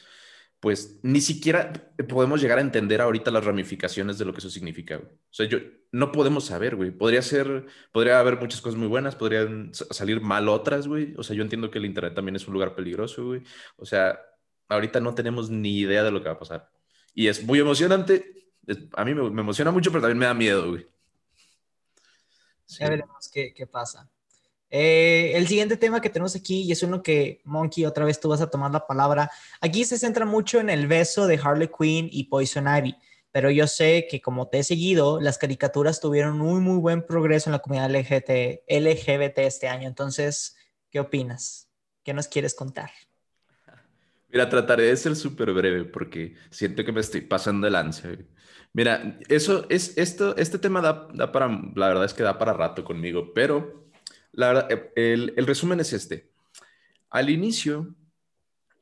pues 0.60 1.00
ni 1.02 1.22
siquiera 1.22 1.72
podemos 2.06 2.40
llegar 2.40 2.58
a 2.58 2.60
entender 2.60 3.00
ahorita 3.00 3.30
las 3.30 3.44
ramificaciones 3.44 4.18
de 4.18 4.26
lo 4.26 4.32
que 4.32 4.40
eso 4.40 4.50
significa. 4.50 4.98
O 4.98 5.32
sea, 5.32 5.46
yo 5.46 5.58
no 5.90 6.12
podemos 6.12 6.44
saber, 6.44 6.76
güey. 6.76 6.90
Podría 6.90 7.22
ser, 7.22 7.66
podría 7.92 8.20
haber 8.20 8.38
muchas 8.38 8.60
cosas 8.60 8.78
muy 8.78 8.86
buenas, 8.88 9.16
podrían 9.16 9.70
salir 9.72 10.20
mal 10.20 10.50
otras, 10.50 10.86
güey. 10.86 11.14
O 11.16 11.22
sea, 11.22 11.34
yo 11.34 11.42
entiendo 11.42 11.70
que 11.70 11.78
el 11.78 11.86
internet 11.86 12.14
también 12.14 12.36
es 12.36 12.46
un 12.46 12.52
lugar 12.52 12.74
peligroso, 12.74 13.24
güey. 13.24 13.42
O 13.76 13.86
sea, 13.86 14.20
ahorita 14.70 15.00
no 15.00 15.14
tenemos 15.14 15.50
ni 15.50 15.78
idea 15.80 16.02
de 16.02 16.10
lo 16.10 16.22
que 16.22 16.28
va 16.28 16.34
a 16.34 16.38
pasar. 16.38 16.70
Y 17.14 17.28
es 17.28 17.44
muy 17.44 17.58
emocionante. 17.58 18.50
a 18.94 19.04
mí 19.04 19.14
me, 19.14 19.40
emociona 19.40 19.70
mucho, 19.70 19.90
pero 19.90 20.02
también 20.02 20.18
me 20.18 20.26
da 20.26 20.34
miedo, 20.34 20.70
güey. 20.70 20.86
Ya 22.68 22.88
veremos 22.88 23.28
qué, 23.32 23.52
qué 23.52 23.66
pasa. 23.66 24.08
Eh, 24.70 25.32
el 25.34 25.48
siguiente 25.48 25.76
tema 25.76 26.00
que 26.00 26.08
tenemos 26.08 26.36
aquí, 26.36 26.62
y 26.62 26.72
es 26.72 26.82
uno 26.84 27.02
que, 27.02 27.42
Monkey, 27.44 27.84
otra 27.84 28.04
vez 28.04 28.20
tú 28.20 28.28
vas 28.28 28.40
a 28.40 28.48
tomar 28.48 28.70
la 28.70 28.86
palabra. 28.86 29.30
Aquí 29.60 29.84
se 29.84 29.98
centra 29.98 30.24
mucho 30.24 30.60
en 30.60 30.70
el 30.70 30.86
beso 30.86 31.26
de 31.26 31.40
Harley 31.42 31.68
Quinn 31.76 32.08
y 32.10 32.24
Poison 32.24 32.68
Ivy, 32.68 32.96
pero 33.32 33.50
yo 33.50 33.66
sé 33.66 34.06
que 34.08 34.20
como 34.20 34.48
te 34.48 34.60
he 34.60 34.64
seguido, 34.64 35.20
las 35.20 35.38
caricaturas 35.38 36.00
tuvieron 36.00 36.38
muy, 36.38 36.60
muy 36.60 36.78
buen 36.78 37.04
progreso 37.04 37.50
en 37.50 37.52
la 37.52 37.58
comunidad 37.58 37.90
LGBT, 37.90 38.62
LGBT 38.68 39.38
este 39.38 39.66
año. 39.66 39.88
Entonces, 39.88 40.56
¿qué 40.90 41.00
opinas? 41.00 41.68
¿Qué 42.04 42.14
nos 42.14 42.28
quieres 42.28 42.54
contar? 42.54 42.90
Mira, 44.32 44.48
trataré 44.48 44.84
de 44.84 44.96
ser 44.96 45.16
súper 45.16 45.52
breve 45.52 45.84
porque 45.84 46.36
siento 46.50 46.84
que 46.84 46.92
me 46.92 47.00
estoy 47.00 47.22
pasando 47.22 47.66
el 47.66 47.74
ansia. 47.74 48.16
Mira, 48.72 49.18
eso 49.28 49.66
es, 49.68 49.98
esto, 49.98 50.36
este 50.36 50.58
tema 50.58 50.80
da, 50.80 51.08
da 51.12 51.32
para, 51.32 51.48
la 51.74 51.88
verdad 51.88 52.04
es 52.04 52.14
que 52.14 52.22
da 52.22 52.38
para 52.38 52.52
rato 52.52 52.84
conmigo, 52.84 53.32
pero 53.34 53.90
la 54.32 54.68
eh, 54.70 55.32
el, 55.36 55.46
resumen 55.46 55.80
es 55.80 55.92
este. 55.92 56.30
Al 57.10 57.30
inicio, 57.30 57.94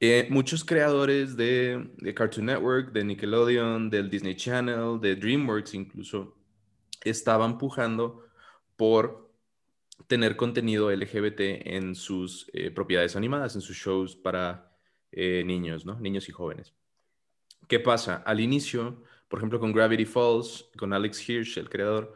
eh, 0.00 0.26
muchos 0.30 0.64
creadores 0.64 1.36
de, 1.36 1.90
Cartoon 2.14 2.46
Network, 2.46 2.92
de 2.92 3.04
Nickelodeon, 3.04 3.88
del 3.88 4.10
Disney 4.10 4.36
Channel, 4.36 5.00
de 5.00 5.16
DreamWorks 5.16 5.74
incluso, 5.74 6.36
estaban 7.02 7.56
pujando 7.56 8.26
por 8.76 9.30
tener 10.06 10.36
contenido 10.36 10.90
LGBT 10.94 11.40
en 11.64 11.94
sus 11.94 12.50
eh, 12.52 12.70
propiedades 12.70 13.16
animadas, 13.16 13.54
en 13.54 13.62
sus 13.62 13.76
shows 13.76 14.14
para 14.14 14.67
niños, 15.12 15.84
¿no? 15.84 15.98
Niños 16.00 16.28
y 16.28 16.32
jóvenes. 16.32 16.74
¿Qué 17.68 17.80
pasa? 17.80 18.16
Al 18.26 18.40
inicio, 18.40 19.02
por 19.28 19.38
ejemplo, 19.38 19.60
con 19.60 19.72
Gravity 19.72 20.04
Falls, 20.04 20.70
con 20.76 20.92
Alex 20.92 21.28
Hirsch, 21.28 21.58
el 21.58 21.68
creador, 21.68 22.14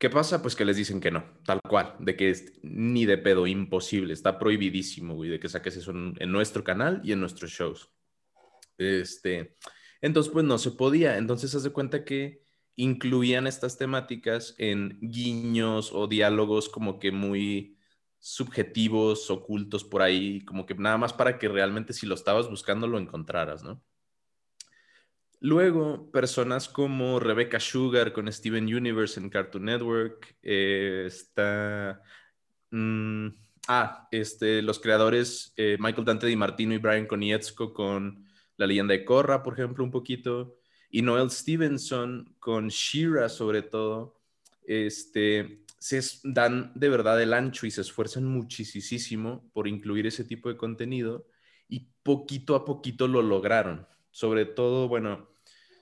¿Qué 0.00 0.08
pasa? 0.08 0.40
Pues 0.40 0.56
que 0.56 0.64
les 0.64 0.78
dicen 0.78 0.98
que 0.98 1.10
no, 1.10 1.22
tal 1.44 1.60
cual, 1.60 1.94
de 1.98 2.16
que 2.16 2.30
es 2.30 2.54
ni 2.62 3.04
de 3.04 3.18
pedo, 3.18 3.46
imposible, 3.46 4.14
está 4.14 4.38
prohibidísimo, 4.38 5.14
güey, 5.14 5.28
de 5.28 5.38
que 5.38 5.50
saques 5.50 5.76
eso 5.76 5.90
en, 5.90 6.32
nuestro 6.32 6.64
canal 6.64 7.02
y 7.04 7.12
en 7.12 7.20
nuestros 7.20 7.50
shows. 7.50 7.92
Este, 8.78 9.58
entonces, 10.00 10.32
pues 10.32 10.46
no 10.46 10.56
se 10.56 10.70
podía. 10.70 11.18
Entonces, 11.18 11.54
haz 11.54 11.64
de 11.64 11.70
cuenta 11.72 12.06
que 12.06 12.42
incluían 12.76 13.46
estas 13.46 13.76
temáticas 13.76 14.54
en 14.56 14.98
guiños 15.02 15.92
o 15.92 16.06
diálogos 16.06 16.70
como 16.70 16.98
que 16.98 17.12
muy 17.12 17.76
subjetivos, 18.20 19.30
ocultos 19.30 19.82
por 19.82 20.02
ahí, 20.02 20.44
como 20.44 20.66
que 20.66 20.74
nada 20.74 20.98
más 20.98 21.12
para 21.12 21.38
que 21.38 21.48
realmente 21.48 21.94
si 21.94 22.06
lo 22.06 22.14
estabas 22.14 22.48
buscando 22.48 22.86
lo 22.86 22.98
encontraras, 22.98 23.64
¿no? 23.64 23.82
Luego, 25.42 26.10
personas 26.12 26.68
como 26.68 27.18
Rebecca 27.18 27.58
Sugar 27.58 28.12
con 28.12 28.30
Steven 28.30 28.64
Universe 28.64 29.18
en 29.18 29.30
Cartoon 29.30 29.64
Network, 29.64 30.36
eh, 30.42 31.04
está 31.06 32.02
mm, 32.70 33.28
ah, 33.68 34.06
este, 34.10 34.60
los 34.60 34.78
creadores 34.78 35.54
eh, 35.56 35.78
Michael 35.80 36.04
Dante 36.04 36.26
Di 36.26 36.36
Martino 36.36 36.74
y 36.74 36.78
Brian 36.78 37.06
Konietzko 37.06 37.72
con 37.72 38.26
La 38.58 38.66
leyenda 38.66 38.92
de 38.92 39.02
Korra, 39.02 39.42
por 39.42 39.54
ejemplo, 39.54 39.82
un 39.82 39.90
poquito, 39.90 40.58
y 40.90 41.00
Noel 41.00 41.30
Stevenson 41.30 42.36
con 42.38 42.68
Shira 42.68 43.30
sobre 43.30 43.62
todo, 43.62 44.20
este, 44.66 45.64
se 45.80 46.02
dan 46.24 46.72
de 46.74 46.90
verdad 46.90 47.20
el 47.22 47.32
ancho 47.32 47.66
y 47.66 47.70
se 47.70 47.80
esfuerzan 47.80 48.26
muchísimo 48.26 49.50
por 49.54 49.66
incluir 49.66 50.06
ese 50.06 50.24
tipo 50.24 50.50
de 50.50 50.58
contenido 50.58 51.26
y 51.68 51.88
poquito 52.02 52.54
a 52.54 52.66
poquito 52.66 53.08
lo 53.08 53.22
lograron. 53.22 53.86
Sobre 54.10 54.44
todo, 54.44 54.88
bueno, 54.88 55.30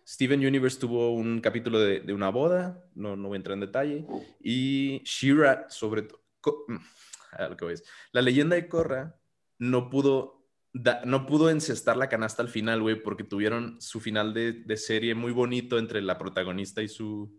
Steven 0.06 0.46
Universe 0.46 0.78
tuvo 0.78 1.12
un 1.12 1.40
capítulo 1.40 1.80
de, 1.80 2.12
una 2.12 2.28
boda, 2.28 2.84
no, 2.94 3.16
no 3.16 3.28
voy 3.28 3.36
a 3.36 3.38
entrar 3.38 3.54
en 3.54 3.60
detalle, 3.60 4.06
y 4.40 5.02
Shira, 5.04 5.66
sobre 5.68 6.02
todo, 6.02 6.22
la 8.12 8.22
leyenda 8.22 8.54
de 8.54 8.68
Korra 8.68 9.20
no 9.58 9.90
pudo, 9.90 10.46
no 11.04 11.26
pudo 11.26 11.50
encestar 11.50 11.96
la 11.96 12.08
canasta 12.08 12.40
al 12.40 12.48
final, 12.48 12.80
güey, 12.82 13.02
porque 13.02 13.24
tuvieron 13.24 13.80
su 13.80 13.98
final 13.98 14.32
de, 14.32 14.52
de, 14.52 14.76
serie 14.76 15.14
muy 15.14 15.32
bonito 15.32 15.78
entre 15.78 16.00
la 16.00 16.16
protagonista 16.16 16.82
y 16.82 16.88
su, 16.88 17.36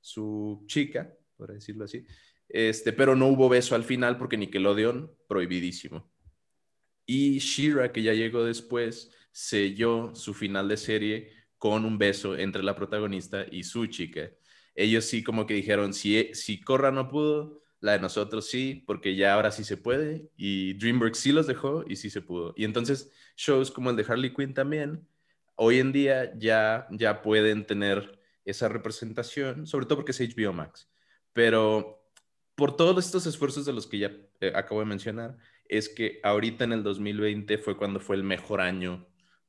su 0.00 0.64
chica, 0.66 1.15
por 1.36 1.52
decirlo 1.52 1.84
así. 1.84 2.04
Este, 2.48 2.92
pero 2.92 3.16
no 3.16 3.26
hubo 3.26 3.48
beso 3.48 3.74
al 3.74 3.84
final 3.84 4.18
porque 4.18 4.36
Nickelodeon, 4.36 5.12
prohibidísimo. 5.28 6.10
Y 7.06 7.38
Shira, 7.38 7.92
que 7.92 8.02
ya 8.02 8.14
llegó 8.14 8.44
después, 8.44 9.10
selló 9.32 10.14
su 10.14 10.34
final 10.34 10.68
de 10.68 10.76
serie 10.76 11.32
con 11.58 11.84
un 11.84 11.98
beso 11.98 12.36
entre 12.36 12.62
la 12.62 12.76
protagonista 12.76 13.46
y 13.50 13.62
su 13.64 13.86
chica. 13.86 14.30
Ellos 14.74 15.04
sí 15.04 15.22
como 15.22 15.46
que 15.46 15.54
dijeron, 15.54 15.94
si, 15.94 16.34
si 16.34 16.60
Corra 16.60 16.90
no 16.90 17.08
pudo, 17.08 17.62
la 17.80 17.92
de 17.92 18.00
nosotros 18.00 18.48
sí, 18.48 18.82
porque 18.86 19.16
ya 19.16 19.34
ahora 19.34 19.50
sí 19.50 19.64
se 19.64 19.76
puede. 19.76 20.30
Y 20.36 20.74
DreamWorks 20.74 21.18
sí 21.18 21.32
los 21.32 21.46
dejó 21.46 21.84
y 21.88 21.96
sí 21.96 22.10
se 22.10 22.22
pudo. 22.22 22.54
Y 22.56 22.64
entonces 22.64 23.10
shows 23.36 23.70
como 23.70 23.90
el 23.90 23.96
de 23.96 24.04
Harley 24.08 24.34
Quinn 24.34 24.54
también, 24.54 25.06
hoy 25.54 25.78
en 25.78 25.92
día 25.92 26.36
ya, 26.38 26.86
ya 26.90 27.22
pueden 27.22 27.66
tener 27.66 28.20
esa 28.44 28.68
representación, 28.68 29.66
sobre 29.66 29.86
todo 29.86 29.98
porque 29.98 30.12
es 30.12 30.20
HBO 30.20 30.52
Max. 30.52 30.88
Pero 31.36 32.02
por 32.54 32.76
todos 32.76 33.04
estos 33.04 33.26
esfuerzos 33.26 33.66
de 33.66 33.74
los 33.74 33.86
que 33.86 33.98
ya 33.98 34.10
eh, 34.40 34.52
acabo 34.54 34.80
de 34.80 34.86
mencionar, 34.86 35.36
es 35.68 35.90
que 35.90 36.18
ahorita 36.22 36.64
en 36.64 36.72
el 36.72 36.82
2020 36.82 37.58
fue 37.58 37.76
cuando 37.76 38.00
fue 38.00 38.16
el 38.16 38.22
mejor 38.24 38.62
año 38.62 39.06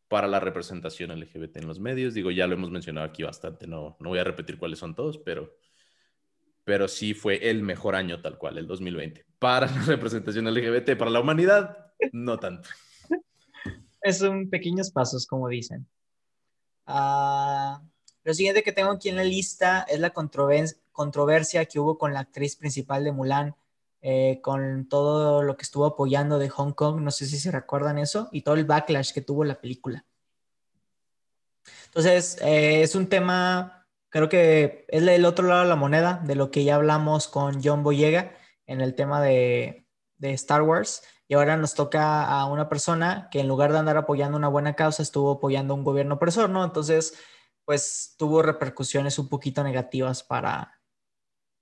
para 0.10 0.28
la 0.28 0.42
representación 0.42 1.18
LGBT 1.18 1.56
en 1.56 1.68
los 1.68 1.80
medios. 1.80 2.14
Digo, 2.14 2.30
ya 2.30 2.46
lo 2.46 2.56
hemos 2.56 2.72
mencionado 2.72 3.08
aquí 3.08 3.24
bastante, 3.24 3.68
no, 3.68 3.96
no 4.02 4.10
voy 4.10 4.20
a 4.20 4.26
repetir 4.26 4.58
cuáles 4.58 4.80
son 4.80 4.96
todos, 4.96 5.18
pero, 5.20 5.56
pero 6.66 6.90
sí 6.90 7.14
fue 7.14 7.50
el 7.50 7.64
mejor 7.64 7.96
año 7.96 8.20
tal 8.22 8.38
cual, 8.38 8.58
el 8.58 8.68
2020. 8.68 9.26
Para 9.40 9.68
la 9.68 9.82
representación 9.86 10.54
LGBT, 10.54 10.98
para 10.98 11.10
la 11.10 11.22
humanidad, 11.22 11.94
no 12.12 12.38
tanto. 12.38 12.68
Es 14.02 14.22
un 14.22 14.50
pequeños 14.50 14.92
pasos, 14.92 15.26
como 15.26 15.48
dicen. 15.48 15.88
Ah, 16.86 17.82
lo 18.26 18.34
siguiente 18.34 18.62
que 18.62 18.74
tengo 18.74 18.92
aquí 18.92 19.08
en 19.08 19.16
la 19.16 19.24
lista 19.24 19.86
es 19.88 20.02
la 20.02 20.10
controversia 20.10 20.78
que 21.70 21.80
hubo 21.80 21.98
con 21.98 22.14
la 22.14 22.22
actriz 22.22 22.56
principal 22.56 23.04
de 23.04 23.12
Mulan, 23.12 23.56
eh, 24.02 24.40
con 24.42 24.88
todo 24.90 25.44
lo 25.44 25.58
que 25.58 25.64
estuvo 25.64 25.86
apoyando 25.86 26.40
de 26.40 26.50
Hong 26.50 26.74
Kong, 26.74 27.02
no 27.02 27.12
sé 27.12 27.26
si 27.26 27.40
se 27.40 27.52
recuerdan 27.52 27.98
eso, 27.98 28.30
y 28.32 28.42
todo 28.42 28.56
el 28.56 28.66
backlash 28.66 29.14
que 29.14 29.22
tuvo 29.22 29.44
la 29.44 29.60
película. 29.60 30.06
Entonces, 31.86 32.38
eh, 32.42 32.82
es 32.82 32.96
un 32.96 33.08
tema, 33.08 33.88
creo 34.10 34.30
que 34.30 34.86
es 34.88 35.04
el 35.04 35.26
otro 35.26 35.48
lado 35.48 35.62
de 35.62 35.70
la 35.70 35.76
moneda, 35.76 36.22
de 36.26 36.36
lo 36.36 36.52
que 36.52 36.64
ya 36.64 36.76
hablamos 36.76 37.28
con 37.28 37.62
John 37.64 37.84
Boyega 37.84 38.36
en 38.66 38.82
el 38.82 38.96
tema 38.96 39.22
de, 39.22 39.88
de 40.18 40.34
Star 40.34 40.62
Wars, 40.62 41.04
y 41.28 41.34
ahora 41.34 41.58
nos 41.58 41.74
toca 41.74 42.26
a 42.26 42.46
una 42.46 42.70
persona 42.70 43.28
que 43.32 43.42
en 43.42 43.48
lugar 43.48 43.72
de 43.72 43.80
andar 43.80 43.98
apoyando 43.98 44.38
una 44.38 44.48
buena 44.48 44.76
causa, 44.76 45.04
estuvo 45.04 45.32
apoyando 45.32 45.76
un 45.76 45.84
gobierno 45.84 46.16
opresor, 46.16 46.50
¿no? 46.50 46.64
Entonces, 46.64 47.14
pues 47.66 48.16
tuvo 48.18 48.42
repercusiones 48.42 49.20
un 49.20 49.28
poquito 49.28 49.62
negativas 49.64 50.24
para, 50.24 50.77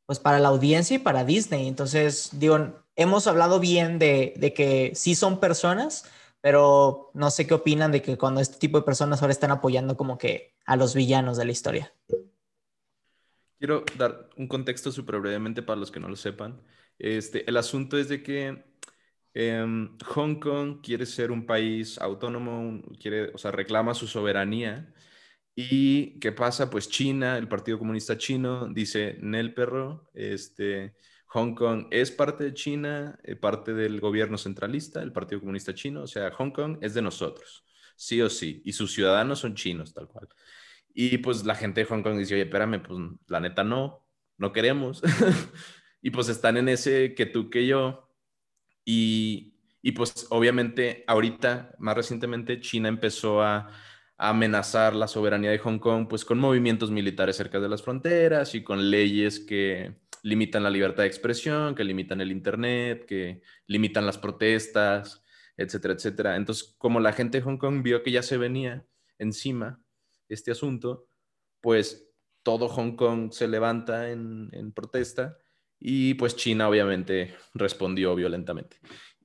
pues 0.06 0.20
para 0.20 0.40
la 0.40 0.50
audiencia 0.50 0.96
y 0.96 1.00
para 1.00 1.26
Disney. 1.26 1.68
Entonces, 1.68 2.30
digo, 2.34 2.84
hemos 2.96 3.28
hablado 3.28 3.60
bien 3.60 4.00
de, 4.00 4.34
de, 4.38 4.54
que 4.54 4.92
sí 4.96 5.16
son 5.16 5.40
personas, 5.40 6.10
pero 6.42 7.12
no 7.14 7.32
sé 7.32 7.48
qué 7.48 7.54
opinan 7.54 7.92
de 7.92 8.02
que 8.02 8.18
cuando 8.18 8.42
este 8.42 8.58
tipo 8.58 8.78
de 8.78 8.86
personas 8.86 9.22
ahora 9.22 9.34
están 9.34 9.52
apoyando 9.52 9.98
como 9.98 10.18
que 10.18 10.56
a 10.66 10.76
los 10.76 10.94
villanos 10.94 11.38
de 11.38 11.46
la 11.46 11.52
historia. 11.52 11.94
Quiero 13.58 13.84
dar 13.98 14.30
un 14.38 14.48
contexto 14.48 14.92
súper 14.92 15.20
brevemente 15.20 15.62
para 15.62 15.80
los 15.80 15.92
que 15.92 16.00
no 16.00 16.10
lo 16.10 16.16
sepan. 16.16 16.62
Este, 17.00 17.50
el 17.50 17.58
asunto 17.58 17.98
es 17.98 18.10
de 18.10 18.22
que 18.22 18.64
em, 19.34 19.98
Hong 20.06 20.36
Kong 20.40 20.82
quiere 20.82 21.06
ser 21.06 21.32
un 21.32 21.46
país 21.46 21.98
autónomo, 21.98 22.82
quiere, 23.00 23.32
o 23.34 23.38
sea, 23.38 23.52
reclama 23.52 23.94
su 23.94 24.08
soberanía 24.08 24.94
¿Y 25.56 26.20
qué 26.20 26.34
pasa? 26.34 26.70
Pues 26.70 26.90
China, 26.90 27.38
el 27.38 27.48
Partido 27.48 27.80
Comunista 27.80 28.18
Chino, 28.18 28.68
dice, 28.68 29.18
Nel 29.22 29.54
Perro, 29.54 30.10
este, 30.14 30.96
Hong 31.28 31.56
Kong 31.56 31.88
es 31.92 32.12
parte 32.12 32.44
de 32.44 32.54
China, 32.54 33.18
eh, 33.24 33.38
parte 33.38 33.74
del 33.74 34.02
gobierno 34.02 34.38
centralista, 34.38 35.02
el 35.02 35.14
Partido 35.14 35.40
Comunista 35.40 35.74
Chino, 35.74 36.04
o 36.04 36.08
sea, 36.08 36.30
Hong 36.32 36.52
Kong 36.52 36.78
es 36.82 36.94
de 36.94 37.02
nosotros, 37.02 37.64
sí 37.96 38.22
o 38.22 38.30
sí, 38.30 38.62
y 38.66 38.74
sus 38.74 38.94
ciudadanos 38.94 39.40
son 39.40 39.56
chinos, 39.56 39.94
tal 39.94 40.08
cual. 40.08 40.28
Y 40.94 41.18
pues 41.20 41.46
la 41.46 41.56
gente 41.56 41.82
de 41.82 41.88
Hong 41.88 42.04
Kong 42.04 42.18
dice, 42.18 42.36
oye, 42.36 42.44
espérame, 42.44 42.82
pues 42.82 43.00
la 43.28 43.40
neta 43.40 43.64
no, 43.64 44.06
no 44.38 44.52
queremos. 44.52 45.02
y 46.02 46.10
pues 46.10 46.30
están 46.30 46.58
en 46.58 46.70
ese 46.70 47.14
que 47.16 47.26
tú, 47.26 47.50
que 47.50 47.68
yo. 47.68 48.10
Y, 48.86 49.56
y 49.82 49.92
pues 49.92 50.28
obviamente 50.30 51.04
ahorita, 51.08 51.76
más 51.80 51.96
recientemente, 51.96 52.62
China 52.62 52.88
empezó 52.88 53.42
a 53.42 53.70
amenazar 54.18 54.96
la 54.96 55.08
soberanía 55.08 55.52
de 55.52 55.60
Hong 55.60 55.80
Kong, 55.80 56.08
pues 56.08 56.24
con 56.24 56.40
movimientos 56.40 56.92
militares 56.92 57.36
cerca 57.36 57.60
de 57.60 57.70
las 57.70 57.82
fronteras 57.82 58.56
y 58.56 58.64
con 58.64 58.90
leyes 58.90 59.40
que 59.40 59.96
limitan 60.24 60.64
la 60.64 60.70
libertad 60.70 61.04
de 61.04 61.08
expresión, 61.08 61.76
que 61.76 61.84
limitan 61.84 62.22
el 62.22 62.32
Internet, 62.32 63.06
que 63.06 63.42
limitan 63.68 64.06
las 64.06 64.18
protestas, 64.18 65.24
etcétera, 65.58 65.94
etcétera. 65.94 66.36
Entonces, 66.36 66.76
como 66.78 67.00
la 67.00 67.14
gente 67.14 67.38
de 67.38 67.44
Hong 67.44 67.58
Kong 67.58 67.84
vio 67.84 68.04
que 68.04 68.12
ya 68.12 68.24
se 68.24 68.38
venía 68.38 68.86
encima 69.20 69.82
este 70.30 70.52
asunto, 70.52 71.08
pues 71.62 72.10
todo 72.44 72.68
Hong 72.70 72.96
Kong 72.96 73.32
se 73.32 73.48
levanta 73.48 74.10
en, 74.10 74.50
en 74.54 74.72
protesta 74.72 75.38
y 75.80 76.14
pues 76.16 76.36
China 76.36 76.70
obviamente 76.70 77.36
respondió 77.54 78.16
violentamente. 78.16 78.78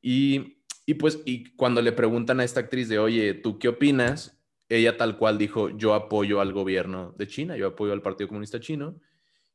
Y, 0.03 0.62
y 0.84 0.95
pues 0.95 1.20
y 1.24 1.55
cuando 1.55 1.80
le 1.80 1.93
preguntan 1.93 2.41
a 2.41 2.45
esta 2.45 2.61
actriz 2.61 2.88
de, 2.88 2.99
oye, 2.99 3.34
¿tú 3.34 3.59
qué 3.59 3.68
opinas? 3.68 4.39
Ella 4.70 4.96
tal 4.96 5.18
cual 5.18 5.36
dijo, 5.36 5.68
yo 5.70 5.94
apoyo 5.94 6.40
al 6.40 6.52
gobierno 6.52 7.12
de 7.18 7.26
China, 7.26 7.56
yo 7.56 7.66
apoyo 7.66 7.92
al 7.92 8.02
Partido 8.02 8.28
Comunista 8.28 8.60
Chino 8.60 9.00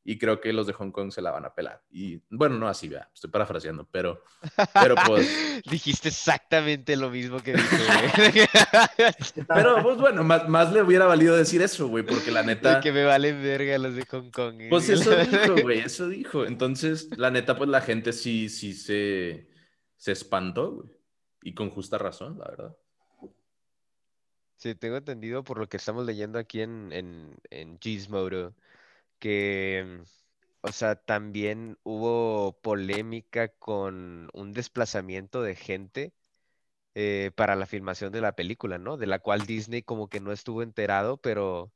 y 0.07 0.20
creo 0.20 0.39
que 0.39 0.53
los 0.53 0.68
de 0.68 0.74
Hong 0.74 0.91
Kong 0.91 1.11
se 1.11 1.22
la 1.22 1.32
van 1.32 1.45
a 1.45 1.55
pelar. 1.55 1.82
Y 1.89 2.22
bueno, 2.30 2.59
no 2.59 2.68
así, 2.68 2.88
vea, 2.88 3.09
estoy 3.11 3.32
parafraseando, 3.32 3.88
pero, 3.89 4.24
pero 4.74 4.93
pues... 5.07 5.28
Dijiste 5.72 6.09
exactamente 6.09 6.95
lo 6.95 7.09
mismo 7.09 7.39
que 7.39 7.53
dije, 7.53 8.47
pero 9.47 9.82
pues 9.82 9.97
bueno, 9.97 10.24
más, 10.24 10.47
más, 10.47 10.72
le 10.72 10.84
hubiera 10.84 11.05
valido 11.05 11.36
decir 11.36 11.61
eso, 11.63 11.88
güey, 11.88 12.05
porque 12.05 12.30
la 12.30 12.43
neta... 12.43 12.82
que 12.82 12.91
me 12.91 13.03
valen 13.03 13.41
verga 13.41 13.80
los 13.80 13.95
de 13.95 14.05
Hong 14.05 14.30
Kong. 14.30 14.61
Eh. 14.61 14.68
Pues 14.70 14.89
eso 14.89 15.09
dijo, 15.16 15.55
güey, 15.63 15.80
eso 15.80 16.07
dijo. 16.07 16.45
Entonces, 16.45 17.09
la 17.18 17.32
neta, 17.32 17.57
pues 17.57 17.70
la 17.70 17.82
gente 17.82 18.13
sí, 18.13 18.49
sí 18.49 18.74
se, 18.74 19.47
se 19.97 20.11
espantó, 20.11 20.74
güey. 20.74 20.89
Y 21.41 21.55
con 21.55 21.72
justa 21.72 21.97
razón, 21.97 22.38
la 22.38 22.47
verdad. 22.47 22.78
Sí, 24.58 24.74
tengo 24.76 24.97
entendido 24.97 25.43
por 25.43 25.60
lo 25.60 25.68
que 25.68 25.78
estamos 25.78 26.06
leyendo 26.06 26.39
aquí 26.39 26.62
en, 26.62 26.91
en, 26.91 27.80
Gizmodo, 27.80 28.56
que, 29.20 30.01
o 30.62 30.72
sea, 30.72 30.95
también 30.95 31.78
hubo 31.84 32.60
polémica 32.62 33.49
con 33.49 34.30
un 34.34 34.53
desplazamiento 34.53 35.43
de 35.43 35.56
gente 35.56 36.14
eh, 36.95 37.32
para 37.36 37.56
la 37.56 37.68
filmación 37.68 38.12
de 38.14 38.22
la 38.22 38.34
película, 38.36 38.78
¿no? 38.78 38.97
De 38.97 39.08
la 39.08 39.20
cual 39.20 39.45
Disney 39.45 39.84
como 39.84 40.10
que 40.10 40.20
no 40.22 40.32
estuvo 40.32 40.64
enterado, 40.64 41.18
pero, 41.18 41.64
o 41.64 41.74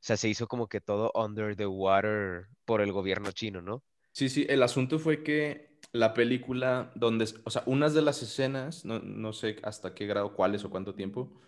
sea, 0.00 0.16
se 0.16 0.28
hizo 0.28 0.48
como 0.48 0.68
que 0.68 0.80
todo 0.80 1.12
under 1.14 1.56
the 1.56 1.66
water 1.66 2.48
por 2.64 2.80
el 2.80 2.92
gobierno 2.92 3.32
chino, 3.32 3.62
¿no? 3.62 3.84
Sí, 4.12 4.28
sí, 4.28 4.46
el 4.48 4.62
asunto 4.62 4.98
fue 4.98 5.22
que 5.22 5.78
la 5.92 6.14
película, 6.14 6.92
donde, 6.94 7.26
o 7.44 7.50
sea, 7.50 7.62
unas 7.66 7.94
de 7.94 8.02
las 8.02 8.22
escenas, 8.22 8.84
no, 8.84 9.00
no 9.00 9.32
sé 9.32 9.58
hasta 9.62 9.94
qué 9.94 10.06
grado, 10.06 10.34
cuáles 10.34 10.64
o 10.64 10.70
cuánto 10.70 10.94
tiempo, 10.94 11.40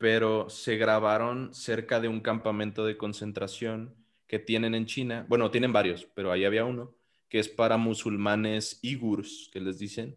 pero 0.00 0.48
se 0.48 0.78
grabaron 0.78 1.52
cerca 1.52 2.00
de 2.00 2.08
un 2.08 2.20
campamento 2.20 2.86
de 2.86 2.96
concentración 2.96 3.94
que 4.26 4.38
tienen 4.38 4.74
en 4.74 4.86
China. 4.86 5.26
Bueno, 5.28 5.50
tienen 5.50 5.74
varios, 5.74 6.08
pero 6.14 6.32
ahí 6.32 6.46
había 6.46 6.64
uno 6.64 6.94
que 7.28 7.38
es 7.38 7.50
para 7.50 7.76
musulmanes 7.76 8.80
igurs, 8.80 9.50
que 9.52 9.60
les 9.60 9.78
dicen. 9.78 10.16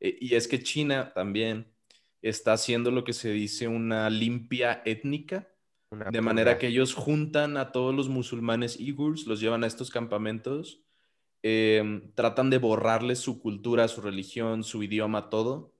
Eh, 0.00 0.16
y 0.18 0.34
es 0.34 0.48
que 0.48 0.62
China 0.62 1.12
también 1.14 1.68
está 2.22 2.54
haciendo 2.54 2.90
lo 2.90 3.04
que 3.04 3.12
se 3.12 3.30
dice 3.30 3.68
una 3.68 4.08
limpia 4.08 4.80
étnica, 4.86 5.46
de 5.90 6.20
manera 6.22 6.56
que 6.56 6.68
ellos 6.68 6.94
juntan 6.94 7.58
a 7.58 7.70
todos 7.70 7.94
los 7.94 8.08
musulmanes 8.08 8.80
igurs, 8.80 9.26
los 9.26 9.40
llevan 9.40 9.62
a 9.62 9.66
estos 9.66 9.90
campamentos 9.90 10.82
em, 11.42 12.12
tratan 12.14 12.48
de 12.48 12.58
borrarles 12.58 13.18
su 13.18 13.40
cultura, 13.40 13.88
su 13.88 14.00
religión, 14.00 14.64
su 14.64 14.82
idioma, 14.82 15.28
todo, 15.28 15.74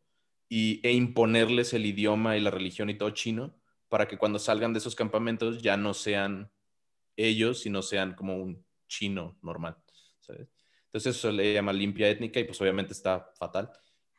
y, 0.48 0.80
e 0.86 0.92
imponerles 0.92 1.74
el 1.74 1.86
idioma 1.86 2.36
y 2.36 2.40
la 2.40 2.50
religión 2.50 2.90
y 2.90 2.96
todo 2.96 3.10
chino 3.10 3.54
para 3.88 4.08
que 4.08 4.18
cuando 4.18 4.38
salgan 4.38 4.72
de 4.72 4.78
esos 4.78 4.94
campamentos 4.94 5.62
ya 5.62 5.76
no 5.76 5.94
sean 5.94 6.50
ellos, 7.16 7.60
sino 7.60 7.82
sean 7.82 8.14
como 8.14 8.36
un 8.36 8.64
chino 8.86 9.38
normal. 9.42 9.76
Entonces 10.86 11.16
eso 11.16 11.30
le 11.32 11.54
llama 11.54 11.72
limpia 11.72 12.08
étnica 12.08 12.40
y 12.40 12.44
pues 12.44 12.60
obviamente 12.60 12.92
está 12.92 13.30
fatal. 13.38 13.70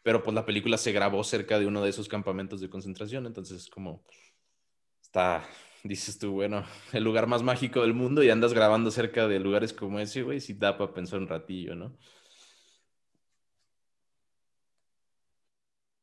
Pero 0.02 0.24
pues 0.24 0.34
la 0.34 0.46
película 0.46 0.78
se 0.78 0.92
grabó 0.92 1.24
cerca 1.24 1.60
de 1.60 1.68
uno 1.68 1.84
de 1.84 1.90
esos 1.90 2.08
campamentos 2.08 2.62
de 2.62 2.70
concentración, 2.70 3.26
entonces 3.26 3.68
como 3.70 4.04
está, 5.02 5.44
dices 5.84 6.18
tú, 6.20 6.32
bueno, 6.32 6.64
el 6.94 7.04
lugar 7.04 7.28
más 7.28 7.44
mágico 7.44 7.82
del 7.82 7.94
mundo 7.94 8.24
y 8.24 8.30
andas 8.30 8.54
grabando 8.54 8.92
cerca 8.92 9.28
de 9.28 9.40
lugares 9.40 9.74
como 9.74 10.00
ese, 10.00 10.24
güey, 10.24 10.40
si 10.40 10.54
da 10.54 10.78
para 10.78 10.94
pensar 10.94 11.20
un 11.20 11.28
ratillo, 11.28 11.76
¿no? 11.76 11.98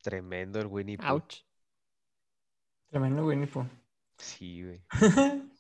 Tremendo 0.07 0.61
el 0.61 0.69
Winnie 0.69 0.97
Pooh. 0.97 1.15
Ouch. 1.15 1.43
Tremendo 2.89 3.27
Winnie 3.27 3.49
Pooh. 3.49 3.67
Sí, 4.17 4.63
güey. 4.63 4.81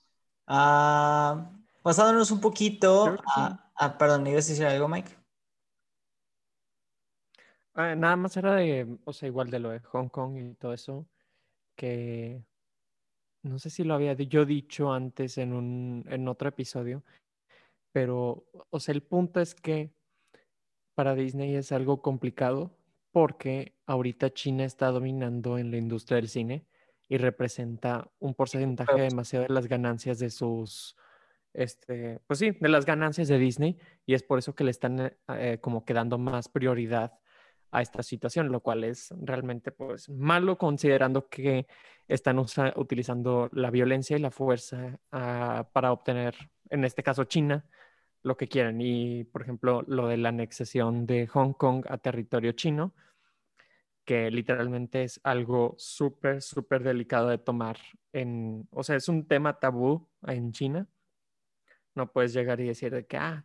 ah, 0.46 1.50
pasándonos 1.82 2.30
un 2.30 2.40
poquito 2.40 3.16
a, 3.26 3.98
perdón, 3.98 4.24
¿ibas 4.28 4.46
a 4.46 4.50
decir 4.50 4.64
algo, 4.64 4.86
Mike? 4.86 5.10
Ah, 7.74 7.96
nada 7.96 8.14
más 8.14 8.36
era 8.36 8.54
de, 8.54 8.96
o 9.04 9.12
sea, 9.12 9.26
igual 9.26 9.50
de 9.50 9.58
lo 9.58 9.70
de 9.70 9.80
Hong 9.80 10.08
Kong 10.10 10.36
y 10.36 10.54
todo 10.54 10.72
eso, 10.72 11.08
que 11.74 12.40
no 13.42 13.58
sé 13.58 13.68
si 13.68 13.82
lo 13.82 13.94
había 13.94 14.12
yo 14.12 14.44
dicho 14.44 14.92
antes 14.92 15.38
en, 15.38 15.54
un, 15.54 16.04
en 16.08 16.28
otro 16.28 16.48
episodio, 16.50 17.02
pero, 17.90 18.46
o 18.70 18.78
sea, 18.78 18.94
el 18.94 19.02
punto 19.02 19.40
es 19.40 19.56
que 19.56 19.90
para 20.94 21.16
Disney 21.16 21.56
es 21.56 21.72
algo 21.72 22.00
complicado 22.00 22.70
porque 23.16 23.72
ahorita 23.86 24.34
China 24.34 24.66
está 24.66 24.90
dominando 24.90 25.56
en 25.56 25.70
la 25.70 25.78
industria 25.78 26.16
del 26.16 26.28
cine 26.28 26.66
y 27.08 27.16
representa 27.16 28.10
un 28.18 28.34
porcentaje 28.34 29.00
demasiado 29.00 29.46
de 29.46 29.54
las 29.54 29.68
ganancias 29.68 30.18
de 30.18 30.28
sus, 30.28 30.98
este, 31.54 32.20
pues 32.26 32.40
sí, 32.40 32.50
de 32.50 32.68
las 32.68 32.84
ganancias 32.84 33.28
de 33.28 33.38
Disney 33.38 33.78
y 34.04 34.12
es 34.12 34.22
por 34.22 34.38
eso 34.38 34.54
que 34.54 34.64
le 34.64 34.70
están 34.70 35.00
eh, 35.00 35.16
eh, 35.28 35.58
como 35.62 35.86
quedando 35.86 36.18
más 36.18 36.50
prioridad 36.50 37.18
a 37.70 37.80
esta 37.80 38.02
situación, 38.02 38.52
lo 38.52 38.60
cual 38.60 38.84
es 38.84 39.14
realmente 39.18 39.72
pues 39.72 40.10
malo 40.10 40.58
considerando 40.58 41.30
que 41.30 41.66
están 42.08 42.38
utilizando 42.38 43.48
la 43.52 43.70
violencia 43.70 44.18
y 44.18 44.20
la 44.20 44.30
fuerza 44.30 45.00
ah, 45.10 45.66
para 45.72 45.90
obtener, 45.90 46.34
en 46.68 46.84
este 46.84 47.02
caso 47.02 47.24
China, 47.24 47.64
lo 48.22 48.36
que 48.36 48.46
quieren. 48.46 48.78
Y 48.82 49.24
por 49.24 49.40
ejemplo, 49.40 49.84
lo 49.86 50.06
de 50.08 50.18
la 50.18 50.28
anexación 50.28 51.06
de 51.06 51.26
Hong 51.28 51.54
Kong 51.54 51.86
a 51.88 51.96
territorio 51.96 52.52
chino, 52.52 52.92
que 54.06 54.30
literalmente 54.30 55.02
es 55.02 55.20
algo 55.24 55.74
súper, 55.76 56.40
súper 56.40 56.82
delicado 56.82 57.28
de 57.28 57.38
tomar 57.38 57.76
en, 58.12 58.66
o 58.70 58.82
sea, 58.82 58.96
es 58.96 59.08
un 59.10 59.26
tema 59.26 59.58
tabú 59.58 60.08
en 60.26 60.52
China. 60.52 60.88
No 61.94 62.10
puedes 62.10 62.32
llegar 62.32 62.60
y 62.60 62.68
decir 62.68 62.92
de 62.94 63.04
que, 63.04 63.18
ah, 63.18 63.44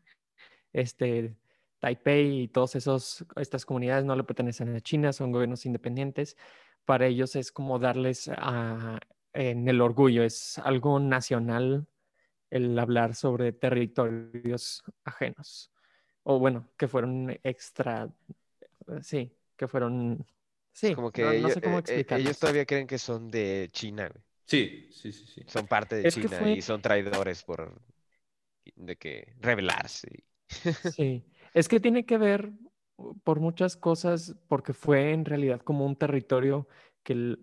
este, 0.71 1.35
Taipei 1.79 2.43
y 2.43 2.47
todas 2.47 2.75
estas 2.75 3.65
comunidades 3.65 4.05
no 4.05 4.15
le 4.15 4.23
pertenecen 4.23 4.75
a 4.75 4.81
China, 4.81 5.11
son 5.11 5.31
gobiernos 5.31 5.65
independientes. 5.65 6.37
Para 6.85 7.07
ellos 7.07 7.35
es 7.35 7.51
como 7.51 7.79
darles 7.79 8.29
en 9.33 9.67
el 9.67 9.81
orgullo, 9.81 10.23
es 10.23 10.59
algo 10.59 10.99
nacional 10.99 11.87
el 12.51 12.77
hablar 12.77 13.15
sobre 13.15 13.51
territorios 13.51 14.83
ajenos. 15.05 15.71
O 16.23 16.37
bueno, 16.37 16.69
que 16.77 16.87
fueron 16.87 17.31
extra, 17.43 18.13
sí, 19.01 19.35
que 19.57 19.67
fueron, 19.67 20.25
sí, 20.73 20.95
como 20.95 21.11
que 21.11 21.37
ellos, 21.37 21.53
sé 21.53 21.61
cómo 21.61 21.79
eh, 21.79 21.83
eh, 21.87 22.05
ellos 22.09 22.39
todavía 22.39 22.65
creen 22.65 22.87
que 22.87 22.97
son 22.97 23.29
de 23.29 23.69
China. 23.71 24.11
Sí, 24.45 24.89
sí, 24.91 25.11
sí, 25.11 25.25
sí. 25.27 25.41
Son 25.47 25.67
parte 25.67 25.95
de 25.95 26.07
China 26.09 26.51
y 26.51 26.61
son 26.61 26.81
traidores 26.81 27.43
por 27.43 27.73
de 28.75 28.95
que 28.95 29.33
rebelarse. 29.39 30.23
Sí, 30.91 31.23
es 31.53 31.67
que 31.67 31.79
tiene 31.79 32.05
que 32.05 32.17
ver 32.17 32.51
por 33.23 33.39
muchas 33.39 33.75
cosas, 33.77 34.35
porque 34.47 34.73
fue 34.73 35.11
en 35.13 35.25
realidad 35.25 35.61
como 35.61 35.85
un 35.85 35.95
territorio 35.95 36.67
que 37.03 37.37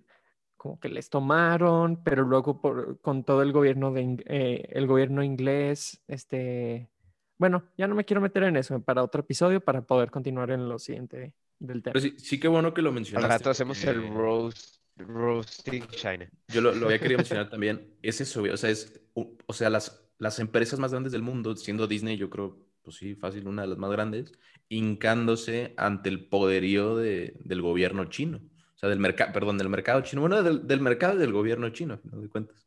como 0.56 0.80
que 0.80 0.88
les 0.88 1.08
tomaron, 1.08 2.02
pero 2.02 2.24
luego 2.24 2.60
por, 2.60 3.00
con 3.00 3.24
todo 3.24 3.42
el 3.42 3.52
gobierno 3.52 3.92
de 3.92 4.22
eh, 4.26 4.68
el 4.70 4.86
gobierno 4.88 5.22
inglés, 5.22 6.02
este, 6.08 6.90
bueno, 7.38 7.64
ya 7.76 7.86
no 7.86 7.94
me 7.94 8.04
quiero 8.04 8.20
meter 8.20 8.42
en 8.42 8.56
eso 8.56 8.80
para 8.82 9.04
otro 9.04 9.20
episodio 9.20 9.60
para 9.60 9.82
poder 9.82 10.10
continuar 10.10 10.50
en 10.50 10.68
lo 10.68 10.78
siguiente 10.78 11.32
del 11.58 11.82
tema. 11.82 11.98
sí, 12.00 12.14
sí 12.18 12.40
que 12.40 12.48
bueno 12.48 12.74
que 12.74 12.82
lo 12.82 12.92
mencionaste. 12.92 13.32
Al 13.32 13.38
rato 13.38 13.50
hacemos 13.50 13.82
el 13.84 14.08
roast, 14.08 14.76
roasting 14.96 15.86
China. 15.88 16.28
Yo 16.48 16.60
lo, 16.60 16.70
había 16.70 16.98
querido 16.98 17.18
mencionar 17.18 17.50
también. 17.50 17.94
Es 18.02 18.20
eso, 18.20 18.42
o 18.42 18.56
sea, 18.56 18.70
es, 18.70 19.00
o 19.14 19.52
sea, 19.52 19.70
las, 19.70 20.08
las 20.18 20.38
empresas 20.38 20.78
más 20.78 20.92
grandes 20.92 21.12
del 21.12 21.22
mundo, 21.22 21.56
siendo 21.56 21.86
Disney, 21.86 22.16
yo 22.16 22.30
creo 22.30 22.68
pues 22.88 22.96
sí, 22.96 23.14
fácil, 23.14 23.46
una 23.46 23.62
de 23.62 23.68
las 23.68 23.76
más 23.76 23.90
grandes, 23.90 24.32
hincándose 24.70 25.74
ante 25.76 26.08
el 26.08 26.26
poderío 26.26 26.96
del 26.96 27.60
gobierno 27.60 28.06
chino. 28.06 28.38
O 28.38 28.78
sea, 28.78 28.88
del 28.88 28.98
mercado, 28.98 29.30
perdón, 29.32 29.58
del 29.58 29.68
mercado 29.68 30.00
chino. 30.00 30.22
Bueno, 30.22 30.42
del, 30.42 30.80
mercado 30.80 31.16
y 31.16 31.18
del 31.18 31.32
gobierno 31.32 31.68
chino, 31.68 32.00
no 32.04 32.18
de 32.18 32.28
cuentas. 32.30 32.66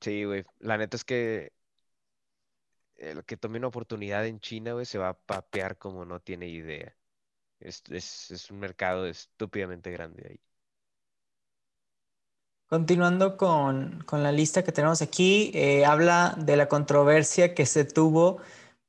Sí, 0.00 0.24
güey. 0.24 0.42
La 0.58 0.76
neta 0.76 0.96
es 0.96 1.04
que 1.04 1.52
el 3.02 3.24
que 3.24 3.36
tome 3.36 3.58
una 3.58 3.68
oportunidad 3.68 4.26
en 4.26 4.40
China, 4.40 4.72
güey, 4.72 4.86
se 4.86 4.98
va 4.98 5.10
a 5.10 5.18
papear 5.18 5.78
como 5.78 6.04
no 6.04 6.20
tiene 6.20 6.48
idea. 6.48 6.96
Es, 7.60 7.82
es 7.90 8.50
un 8.50 8.58
mercado 8.58 9.06
estúpidamente 9.06 9.90
grande 9.90 10.26
ahí. 10.28 10.40
Continuando 12.72 13.36
con, 13.36 14.02
la 14.12 14.32
lista 14.32 14.64
que 14.64 14.72
tenemos 14.72 15.02
aquí, 15.02 15.50
eh, 15.52 15.84
habla 15.84 16.34
de 16.38 16.56
la 16.56 16.68
controversia 16.68 17.54
que 17.54 17.66
se 17.66 17.84
tuvo 17.84 18.40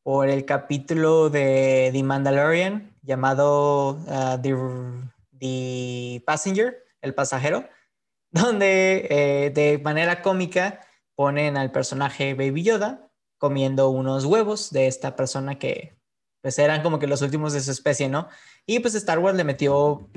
por 0.04 0.30
el 0.30 0.46
capítulo 0.46 1.30
de 1.30 1.90
The 1.92 2.02
Mandalorian 2.02 2.96
llamado 3.02 3.98
uh, 4.08 4.42
The, 4.42 6.24
Passenger, 6.26 6.82
el 7.02 7.14
pasajero, 7.14 7.68
donde 8.32 9.06
eh, 9.10 9.50
de 9.50 9.78
manera 9.80 10.22
cómica 10.22 10.80
ponen 11.14 11.58
al 11.58 11.70
personaje 11.74 12.36
Baby 12.36 12.64
Yoda 12.64 13.12
comiendo 13.44 13.90
unos 13.90 14.24
huevos 14.24 14.72
de 14.72 14.88
esta 14.88 15.18
persona 15.18 15.60
que 15.60 15.98
pues 16.42 16.58
eran 16.60 16.82
como 16.82 16.98
que 16.98 17.08
los 17.08 17.22
últimos 17.22 17.52
de 17.52 17.60
su 17.60 17.72
especie, 17.72 18.08
¿no? 18.08 18.30
Y 18.66 18.80
pues 18.80 18.96
Star 18.96 19.20
Wars 19.20 19.36
le 19.36 19.44
metió 19.44 20.10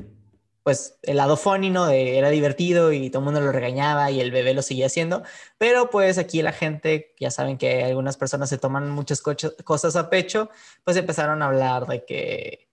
pues 0.63 0.97
el 1.03 1.17
lado 1.17 1.37
funny, 1.37 1.71
¿no? 1.71 1.87
De, 1.87 2.19
era 2.19 2.31
divertido 2.31 2.93
y 2.93 3.11
todo 3.11 3.19
el 3.19 3.25
mundo 3.25 3.41
lo 3.41 3.51
regañaba 3.51 4.13
y 4.13 4.21
el 4.21 4.31
bebé 4.31 4.55
lo 4.55 4.63
seguía 4.63 4.87
haciendo, 4.87 5.25
pero 5.59 5.91
pues 5.91 6.19
aquí 6.19 6.41
la 6.41 6.53
gente, 6.53 7.17
ya 7.19 7.33
saben 7.33 7.59
que 7.59 7.83
algunas 7.83 8.17
personas 8.17 8.49
se 8.49 8.59
toman 8.59 8.91
muchas 8.91 9.21
cosas 9.21 9.97
a 9.97 10.09
pecho, 10.09 10.49
pues 10.85 10.97
empezaron 10.97 11.43
a 11.43 11.47
hablar 11.47 11.89
de 11.89 12.05
que, 12.05 12.69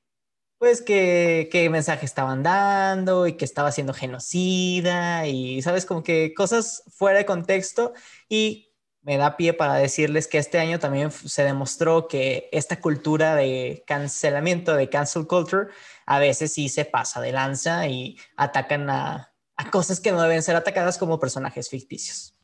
pues 0.60 0.84
que, 0.84 1.50
qué 1.52 1.68
mensaje 1.72 2.06
estaban 2.06 2.44
dando 2.44 3.26
y 3.26 3.38
que 3.38 3.46
estaba 3.46 3.72
siendo 3.72 3.94
genocida 3.96 5.26
y, 5.26 5.64
¿sabes? 5.64 5.88
Como 5.88 6.04
que 6.04 6.36
cosas 6.36 6.84
fuera 6.96 7.18
de 7.18 7.26
contexto 7.26 7.94
y 8.30 8.73
me 9.04 9.18
da 9.18 9.36
pie 9.36 9.54
para 9.54 9.76
decirles 9.76 10.28
que 10.28 10.38
este 10.38 10.60
año 10.60 10.80
también 10.80 11.12
se 11.12 11.44
demostró 11.44 12.08
que 12.08 12.50
esta 12.52 12.80
cultura 12.80 13.36
de 13.36 13.84
cancelamiento, 13.86 14.76
de 14.76 14.90
cancel 14.90 15.28
culture, 15.28 15.68
a 16.06 16.20
veces 16.20 16.54
sí 16.54 16.70
se 16.70 16.86
pasa 16.86 17.20
de 17.20 17.34
lanza 17.34 17.88
y 17.88 18.18
atacan 18.38 18.90
a, 18.90 19.30
cosas 19.72 20.00
que 20.00 20.12
no 20.12 20.22
deben 20.22 20.42
ser 20.42 20.56
atacadas 20.56 20.98
como 20.98 21.20
personajes 21.20 21.70
ficticios. 21.70 22.36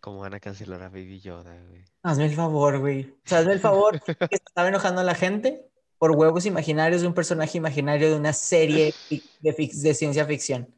¿Cómo 0.00 0.20
van 0.20 0.34
a 0.34 0.40
cancelar 0.40 0.82
a 0.82 0.88
Baby 0.88 1.20
Yoda, 1.20 1.56
güey? 1.68 1.84
Hazme 2.02 2.26
el 2.26 2.34
favor, 2.34 2.78
güey. 2.78 3.04
O 3.24 3.28
sea, 3.28 3.38
hazme 3.38 3.52
el 3.54 3.60
favor. 3.60 4.00
que 4.04 4.28
estaba 4.30 4.68
enojando 4.68 5.00
a 5.00 5.04
la 5.04 5.14
gente 5.14 5.70
por 5.98 6.10
huevos 6.10 6.44
imaginarios 6.44 7.00
de 7.00 7.06
un 7.06 7.14
personaje 7.14 7.56
imaginario 7.56 8.10
de 8.10 8.16
una 8.16 8.32
serie 8.32 8.94
de, 9.40 9.54
de 9.72 9.94
ciencia 9.94 10.26
ficción. 10.26 10.74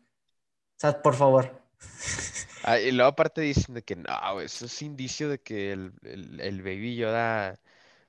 O 0.76 0.78
sea, 0.78 1.02
por 1.02 1.14
favor. 1.14 1.60
Ah, 2.66 2.80
y 2.80 2.90
luego 2.90 3.10
aparte 3.10 3.42
dicen 3.42 3.76
de 3.76 3.82
que 3.84 3.94
no, 3.94 4.40
eso 4.40 4.66
es 4.66 4.82
indicio 4.82 5.28
de 5.28 5.38
que 5.38 5.70
el, 5.70 5.92
el, 6.02 6.62
Baby 6.62 6.96
Yoda, 6.96 7.60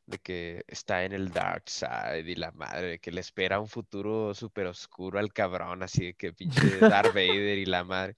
de 0.08 0.18
que 0.20 0.64
está 0.68 1.06
en 1.06 1.14
el 1.14 1.30
dark 1.30 1.70
side 1.70 2.24
y 2.28 2.36
la 2.36 2.52
madre, 2.54 2.88
de 2.88 3.00
que 3.00 3.12
le 3.12 3.22
espera 3.22 3.60
un 3.60 3.68
futuro 3.68 4.34
súper 4.34 4.66
oscuro 4.68 5.20
al 5.20 5.32
cabrón, 5.32 5.84
así 5.84 6.08
de 6.08 6.14
que 6.16 6.34
pinche 6.34 6.80
Darth 6.80 7.14
Vader 7.14 7.60
y 7.60 7.66
la 7.66 7.84
madre. 7.84 8.16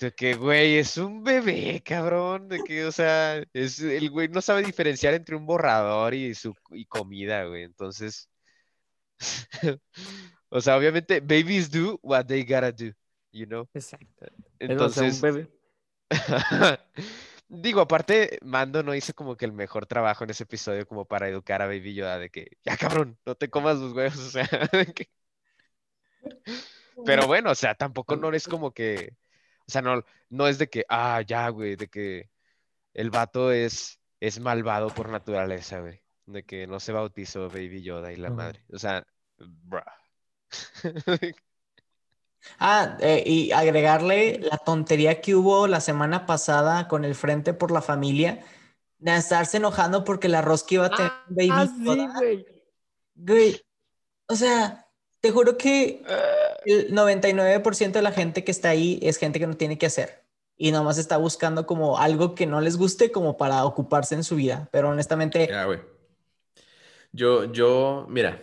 De 0.00 0.12
que, 0.14 0.34
güey, 0.34 0.78
es 0.78 0.96
un 0.96 1.22
bebé, 1.24 1.82
cabrón, 1.84 2.48
de 2.48 2.60
que, 2.64 2.86
o 2.86 2.92
sea, 2.92 3.44
es, 3.52 3.80
el 3.80 4.10
güey 4.10 4.28
no 4.28 4.40
sabe 4.40 4.64
diferenciar 4.64 5.14
entre 5.14 5.36
un 5.36 5.46
borrador 5.46 6.14
y 6.14 6.34
su 6.34 6.54
y 6.70 6.86
comida, 6.86 7.44
güey, 7.44 7.64
entonces... 7.64 8.30
o 10.48 10.60
sea, 10.60 10.76
obviamente, 10.78 11.20
babies 11.20 11.70
do 11.70 11.98
what 12.02 12.26
they 12.26 12.44
gotta 12.44 12.72
do, 12.72 12.94
you 13.32 13.46
know? 13.46 13.68
Exacto. 13.74 14.26
Entonces, 14.58 15.22
Digo, 17.52 17.80
aparte, 17.80 18.38
Mando 18.42 18.84
no 18.84 18.94
hizo 18.94 19.12
como 19.12 19.36
que 19.36 19.44
el 19.44 19.52
mejor 19.52 19.84
trabajo 19.86 20.22
en 20.22 20.30
ese 20.30 20.44
episodio 20.44 20.86
como 20.86 21.04
para 21.04 21.28
educar 21.28 21.60
a 21.62 21.66
Baby 21.66 21.94
Yoda 21.94 22.16
de 22.16 22.30
que, 22.30 22.46
ya 22.62 22.76
cabrón, 22.76 23.18
no 23.26 23.34
te 23.34 23.50
comas 23.50 23.78
los 23.78 23.92
huevos, 23.92 24.18
o 24.18 24.30
sea, 24.30 24.48
Pero 27.04 27.26
bueno, 27.26 27.50
o 27.50 27.54
sea, 27.56 27.74
tampoco 27.74 28.14
no 28.14 28.32
es 28.32 28.46
como 28.46 28.72
que, 28.72 29.16
o 29.66 29.70
sea, 29.70 29.82
no, 29.82 30.04
no 30.28 30.46
es 30.46 30.58
de 30.58 30.68
que, 30.68 30.84
ah, 30.88 31.22
ya, 31.26 31.48
güey, 31.48 31.74
de 31.74 31.88
que 31.88 32.30
el 32.94 33.10
vato 33.10 33.50
es, 33.50 34.00
es 34.20 34.38
malvado 34.38 34.88
por 34.90 35.08
naturaleza, 35.08 35.80
güey, 35.80 36.00
de 36.26 36.44
que 36.44 36.68
no 36.68 36.78
se 36.78 36.92
bautizó 36.92 37.48
Baby 37.48 37.82
Yoda 37.82 38.12
y 38.12 38.16
la 38.16 38.30
madre, 38.30 38.64
o 38.72 38.78
sea, 38.78 39.04
bruh. 39.38 39.82
Ah, 42.58 42.96
eh, 43.00 43.22
y 43.26 43.52
agregarle 43.52 44.40
la 44.40 44.58
tontería 44.58 45.20
que 45.20 45.34
hubo 45.34 45.66
la 45.66 45.80
semana 45.80 46.26
pasada 46.26 46.88
con 46.88 47.04
el 47.04 47.14
Frente 47.14 47.54
por 47.54 47.70
la 47.70 47.82
Familia, 47.82 48.44
de 48.98 49.16
estarse 49.16 49.58
enojando 49.58 50.04
porque 50.04 50.28
la 50.28 50.42
rosca 50.42 50.74
iba 50.74 50.86
a 50.86 50.90
tener 50.90 51.12
ah, 51.12 51.24
baby. 51.28 51.50
Ah, 51.52 51.66
sí, 51.66 52.08
güey. 52.18 52.46
Güey, 53.14 53.62
o 54.26 54.34
sea, 54.34 54.86
te 55.20 55.30
juro 55.30 55.58
que 55.58 56.02
el 56.64 56.94
99% 56.94 57.92
de 57.92 58.02
la 58.02 58.12
gente 58.12 58.44
que 58.44 58.50
está 58.50 58.70
ahí 58.70 58.98
es 59.02 59.18
gente 59.18 59.38
que 59.38 59.46
no 59.46 59.56
tiene 59.56 59.78
que 59.78 59.86
hacer 59.86 60.24
y 60.56 60.72
nomás 60.72 60.98
está 60.98 61.16
buscando 61.16 61.66
como 61.66 61.96
algo 61.96 62.34
que 62.34 62.44
no 62.46 62.60
les 62.60 62.76
guste 62.76 63.10
como 63.10 63.38
para 63.38 63.64
ocuparse 63.64 64.14
en 64.14 64.24
su 64.24 64.36
vida, 64.36 64.68
pero 64.70 64.90
honestamente... 64.90 65.46
Ya, 65.46 65.64
güey. 65.64 65.80
Yo, 67.12 67.50
yo, 67.50 68.06
mira, 68.10 68.42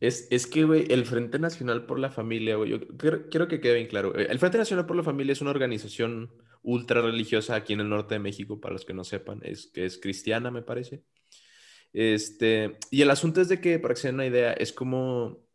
es, 0.00 0.28
es 0.30 0.46
que, 0.46 0.64
güey, 0.64 0.86
el 0.90 1.04
Frente 1.04 1.38
Nacional 1.38 1.86
por 1.86 1.98
la 1.98 2.10
Familia, 2.10 2.56
güey, 2.56 2.70
yo 2.70 2.80
quiero, 3.30 3.48
que 3.48 3.60
quede 3.60 3.74
bien 3.74 3.86
claro. 3.86 4.18
Eh, 4.18 4.28
el 4.30 4.38
Frente 4.38 4.58
Nacional 4.58 4.86
por 4.86 4.96
la 4.96 5.02
Familia 5.02 5.32
es 5.32 5.40
una 5.40 5.50
organización 5.50 6.30
ultra 6.62 7.02
religiosa 7.02 7.54
aquí 7.54 7.72
en 7.72 7.80
el 7.80 7.88
norte 7.88 8.14
de 8.14 8.20
México, 8.20 8.60
para 8.60 8.74
los 8.74 8.84
que 8.84 8.94
no 8.94 9.04
sepan, 9.04 9.40
es 9.42 9.70
que 9.72 9.86
es 9.86 9.98
cristiana, 9.98 10.50
me 10.50 10.62
parece. 10.62 11.02
Este, 11.92 12.78
y 12.90 13.02
el 13.02 13.10
asunto 13.10 13.40
es 13.40 13.48
de 13.48 13.60
que, 13.60 13.78
para 13.78 13.94
que 13.94 14.00
se 14.00 14.08
den 14.08 14.16
una 14.16 14.26
idea, 14.26 14.52
es 14.52 14.72
como 14.72 15.46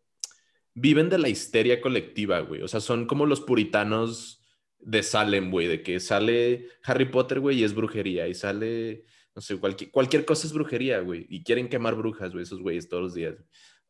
viven 0.73 1.09
de 1.09 1.19
la 1.19 1.29
histeria 1.29 1.81
colectiva, 1.81 2.39
güey. 2.41 2.61
O 2.61 2.67
sea, 2.67 2.79
son 2.79 3.05
como 3.05 3.25
los 3.25 3.41
puritanos 3.41 4.43
de 4.79 5.03
Salem, 5.03 5.51
güey, 5.51 5.67
de 5.67 5.83
que 5.83 5.99
sale 5.99 6.67
Harry 6.83 7.05
Potter, 7.05 7.39
güey, 7.39 7.59
y 7.59 7.63
es 7.63 7.73
brujería, 7.73 8.27
y 8.27 8.33
sale, 8.33 9.05
no 9.35 9.41
sé, 9.41 9.57
cualquier, 9.57 9.91
cualquier 9.91 10.25
cosa 10.25 10.47
es 10.47 10.53
brujería, 10.53 10.99
güey, 10.99 11.25
y 11.29 11.43
quieren 11.43 11.69
quemar 11.69 11.95
brujas, 11.95 12.31
güey, 12.31 12.43
esos 12.43 12.61
güeyes 12.61 12.89
todos 12.89 13.03
los 13.03 13.13
días. 13.13 13.35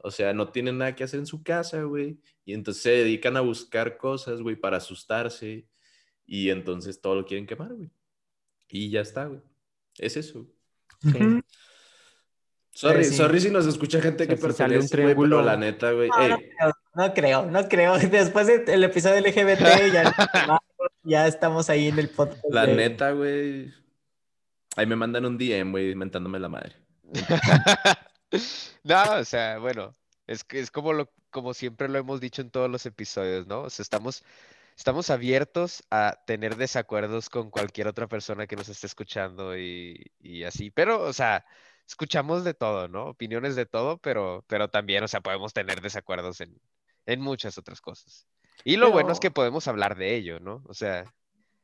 O 0.05 0.11
sea, 0.11 0.33
no 0.33 0.49
tienen 0.49 0.77
nada 0.77 0.95
que 0.95 1.05
hacer 1.05 1.21
en 1.21 1.25
su 1.25 1.43
casa, 1.43 1.81
güey. 1.83 2.19
Y 2.43 2.53
entonces 2.53 2.83
se 2.83 2.89
dedican 2.89 3.37
a 3.37 3.41
buscar 3.41 3.97
cosas, 3.97 4.41
güey, 4.41 4.57
para 4.57 4.75
asustarse. 4.77 5.65
Y 6.25 6.49
entonces 6.49 6.99
todo 6.99 7.15
lo 7.15 7.25
quieren 7.25 7.47
quemar, 7.47 7.73
güey. 7.73 7.89
Y 8.67 8.89
ya 8.89 8.99
está, 8.99 9.25
güey. 9.27 9.39
Es 9.97 10.17
eso. 10.17 10.45
Sorry, 12.71 13.05
sorry 13.05 13.39
si 13.39 13.49
nos 13.49 13.65
escucha 13.65 14.01
gente 14.01 14.27
que 14.27 14.35
pertenece, 14.35 14.79
un 14.79 14.89
triángulo. 14.89 15.41
la 15.41 15.55
neta, 15.55 15.93
güey. 15.93 16.09
No, 16.95 17.13
creo, 17.13 17.45
no 17.45 17.69
creo. 17.69 17.97
Después 18.11 18.47
del 18.65 18.83
episodio 18.83 19.21
LGBT 19.21 19.93
ya, 19.93 20.13
ya 21.03 21.27
estamos 21.27 21.69
ahí 21.69 21.87
en 21.87 21.99
el 21.99 22.09
podcast. 22.09 22.43
La 22.49 22.67
neta, 22.67 23.11
güey. 23.11 23.71
Ahí 24.75 24.85
me 24.85 24.97
mandan 24.97 25.23
un 25.25 25.37
DM, 25.37 25.71
güey, 25.71 25.95
mentándome 25.95 26.39
la 26.39 26.49
madre. 26.49 26.75
no, 28.83 29.03
o 29.15 29.25
sea, 29.25 29.59
bueno, 29.59 29.95
es 30.27 30.43
que 30.43 30.59
es 30.59 30.71
como 30.71 30.93
lo, 30.93 31.09
como 31.29 31.53
siempre 31.53 31.89
lo 31.89 31.99
hemos 31.99 32.19
dicho 32.19 32.41
en 32.41 32.51
todos 32.51 32.69
los 32.69 32.85
episodios, 32.85 33.47
¿no? 33.47 33.61
O 33.61 33.69
sea, 33.69 33.83
estamos, 33.83 34.23
estamos 34.77 35.09
abiertos 35.09 35.83
a 35.89 36.19
tener 36.25 36.55
desacuerdos 36.55 37.29
con 37.29 37.49
cualquier 37.49 37.87
otra 37.87 38.07
persona 38.07 38.47
que 38.47 38.55
nos 38.55 38.69
esté 38.69 38.87
escuchando 38.87 39.57
y, 39.57 40.11
y 40.19 40.43
así, 40.43 40.71
pero, 40.71 41.01
o 41.01 41.13
sea, 41.13 41.45
escuchamos 41.87 42.43
de 42.43 42.53
todo, 42.53 42.87
¿no? 42.87 43.07
Opiniones 43.07 43.55
de 43.55 43.65
todo, 43.65 43.97
pero, 43.97 44.43
pero 44.47 44.69
también, 44.69 45.03
o 45.03 45.07
sea, 45.07 45.21
podemos 45.21 45.53
tener 45.53 45.81
desacuerdos 45.81 46.41
en, 46.41 46.59
en 47.05 47.21
muchas 47.21 47.57
otras 47.57 47.81
cosas. 47.81 48.27
Y 48.63 48.77
lo 48.77 48.91
bueno 48.91 49.11
es 49.11 49.19
que 49.19 49.31
podemos 49.31 49.67
hablar 49.67 49.97
de 49.97 50.15
ello, 50.15 50.39
¿no? 50.39 50.63
O 50.67 50.73
sea, 50.73 51.13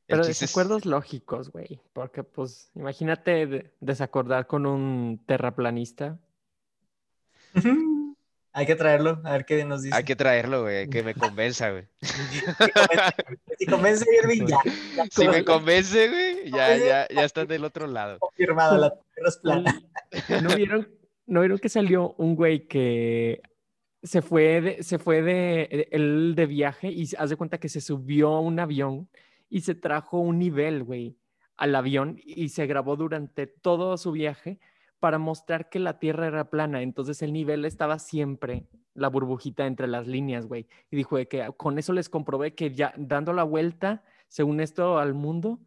pero 0.09 0.25
desacuerdos 0.25 0.85
lógicos, 0.85 1.51
güey. 1.51 1.79
Porque, 1.93 2.23
pues, 2.23 2.71
imagínate 2.73 3.71
desacordar 3.79 4.47
con 4.47 4.65
un 4.65 5.21
terraplanista. 5.27 6.17
Hay 8.51 8.65
que 8.65 8.75
traerlo, 8.75 9.21
a 9.23 9.33
ver 9.33 9.45
qué 9.45 9.63
nos 9.63 9.83
dice. 9.83 9.95
Hay 9.95 10.03
que 10.03 10.15
traerlo, 10.15 10.63
güey, 10.63 10.89
que 10.89 11.03
me 11.03 11.13
convenza, 11.13 11.69
güey. 11.71 11.85
si 13.59 13.65
convence, 13.67 14.05
Irving, 14.21 14.47
ya, 14.47 14.57
Si 15.11 15.27
me 15.27 15.45
convence, 15.45 16.09
güey, 16.09 16.51
ya, 16.51 16.75
ya, 16.75 17.07
ya 17.07 17.23
están 17.23 17.47
del 17.47 17.63
otro 17.63 17.87
lado. 17.87 18.17
Confirmado, 18.19 18.77
la 18.77 18.89
tierra 18.89 19.29
es 19.29 19.37
plana. 19.37 19.81
¿No 20.41 20.55
vieron, 20.55 20.89
¿No 21.27 21.41
vieron 21.41 21.59
que 21.59 21.69
salió 21.69 22.15
un 22.17 22.35
güey 22.35 22.67
que 22.67 23.41
se 24.01 24.21
fue 24.21 24.61
de, 24.61 24.83
se 24.83 24.97
fue 24.97 25.21
de, 25.21 25.87
él 25.91 26.33
de 26.35 26.45
viaje 26.47 26.89
y 26.89 27.07
hace 27.17 27.35
cuenta 27.35 27.59
que 27.59 27.69
se 27.69 27.81
subió 27.81 28.29
a 28.29 28.41
un 28.41 28.59
avión 28.59 29.09
y 29.49 29.61
se 29.61 29.75
trajo 29.75 30.19
un 30.19 30.39
nivel, 30.39 30.83
güey, 30.83 31.17
al 31.55 31.75
avión 31.75 32.19
y 32.23 32.49
se 32.49 32.65
grabó 32.65 32.95
durante 32.95 33.45
todo 33.45 33.95
su 33.97 34.11
viaje 34.11 34.59
para 34.99 35.17
mostrar 35.17 35.69
que 35.69 35.79
la 35.79 35.99
Tierra 35.99 36.27
era 36.27 36.49
plana. 36.49 36.81
Entonces 36.81 37.21
el 37.21 37.33
nivel 37.33 37.65
estaba 37.65 37.99
siempre 37.99 38.67
la 38.93 39.07
burbujita 39.07 39.65
entre 39.65 39.87
las 39.87 40.07
líneas, 40.07 40.45
güey. 40.45 40.67
Y 40.91 40.97
dijo 40.97 41.17
que 41.27 41.49
con 41.57 41.79
eso 41.79 41.93
les 41.93 42.09
comprobé 42.09 42.53
que 42.55 42.73
ya 42.73 42.93
dando 42.97 43.33
la 43.33 43.43
vuelta, 43.43 44.03
según 44.27 44.59
esto, 44.59 44.99
al 44.99 45.13
mundo, 45.13 45.59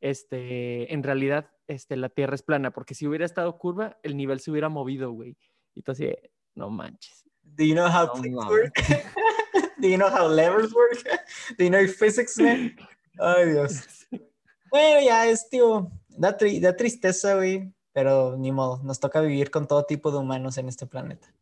este, 0.00 0.92
en 0.92 1.02
realidad, 1.02 1.50
este, 1.66 1.96
la 1.96 2.08
Tierra 2.08 2.34
es 2.34 2.42
plana, 2.42 2.70
porque 2.72 2.94
si 2.94 3.06
hubiera 3.06 3.24
estado 3.24 3.58
curva, 3.58 3.98
el 4.02 4.16
nivel 4.16 4.40
se 4.40 4.50
hubiera 4.50 4.68
movido, 4.68 5.12
güey. 5.12 5.36
Y 5.74 5.80
entonces, 5.80 6.16
no 6.54 6.70
manches. 6.70 7.24
Do 7.42 7.64
you 7.64 7.74
know 7.74 7.88
how 7.88 8.08
work? 8.48 8.74
Do 9.78 9.86
you 9.86 9.96
know 9.96 10.08
how 10.08 10.28
levers 10.28 10.72
work? 10.72 11.04
Do 11.58 11.64
you 11.64 11.70
know 11.70 11.86
physics, 11.86 12.38
man? 12.38 12.76
Ay, 13.18 13.50
Dios. 13.52 14.06
Bueno, 14.70 15.00
ya 15.00 15.26
es, 15.26 15.48
tío, 15.48 15.90
da, 16.10 16.36
da 16.60 16.76
tristeza, 16.76 17.36
güey, 17.36 17.72
pero 17.98 18.36
ni 18.36 18.52
modo, 18.52 18.80
nos 18.84 19.00
toca 19.00 19.20
vivir 19.20 19.50
con 19.50 19.66
todo 19.66 19.82
tipo 19.84 20.12
de 20.12 20.18
humanos 20.18 20.56
en 20.56 20.68
este 20.68 20.86
planeta. 20.86 21.34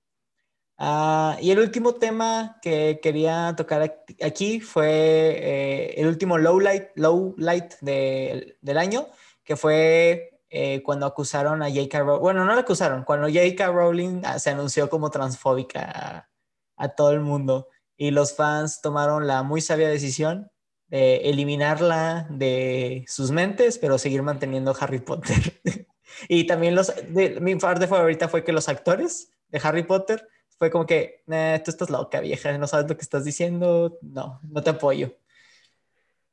Ah, 0.78 1.36
y 1.38 1.50
el 1.50 1.58
último 1.58 1.96
tema 1.96 2.56
que 2.62 2.98
quería 3.02 3.52
tocar 3.54 3.82
aquí 4.24 4.60
fue 4.60 4.88
eh, 4.88 6.00
el 6.00 6.06
último 6.06 6.38
low 6.38 6.58
light, 6.58 6.84
low 6.94 7.34
light 7.36 7.74
del 7.82 8.78
año, 8.78 9.06
que 9.44 9.54
fue 9.54 10.40
eh, 10.48 10.82
cuando 10.82 11.04
acusaron 11.04 11.62
a 11.62 11.68
J.K. 11.68 12.00
Rowling, 12.00 12.22
bueno, 12.22 12.46
no 12.46 12.54
la 12.54 12.62
acusaron, 12.62 13.04
cuando 13.04 13.28
J.K. 13.28 13.66
Rowling 13.66 14.22
ah, 14.24 14.38
se 14.38 14.48
anunció 14.48 14.88
como 14.88 15.10
transfóbica 15.10 15.82
a, 15.84 16.30
a 16.78 16.88
todo 16.88 17.12
el 17.12 17.20
mundo 17.20 17.68
y 17.98 18.12
los 18.12 18.34
fans 18.34 18.80
tomaron 18.80 19.26
la 19.26 19.42
muy 19.42 19.60
sabia 19.60 19.90
decisión 19.90 20.50
de 20.88 21.16
eliminarla 21.28 22.26
de 22.30 23.04
sus 23.08 23.30
mentes, 23.30 23.76
pero 23.76 23.98
seguir 23.98 24.22
manteniendo 24.22 24.74
Harry 24.80 25.00
Potter. 25.00 25.60
y 26.28 26.46
también 26.46 26.74
los, 26.74 26.92
mi 27.40 27.56
parte 27.56 27.86
favorita 27.86 28.28
fue 28.28 28.44
que 28.44 28.52
los 28.52 28.68
actores 28.68 29.32
de 29.48 29.60
Harry 29.62 29.82
Potter 29.82 30.26
fue 30.58 30.70
como 30.70 30.86
que, 30.86 31.22
tú 31.26 31.70
estás 31.70 31.90
loca, 31.90 32.20
vieja, 32.20 32.56
no 32.58 32.66
sabes 32.66 32.88
lo 32.88 32.96
que 32.96 33.02
estás 33.02 33.24
diciendo, 33.24 33.98
no, 34.00 34.40
no 34.42 34.62
te 34.62 34.70
apoyo. 34.70 35.16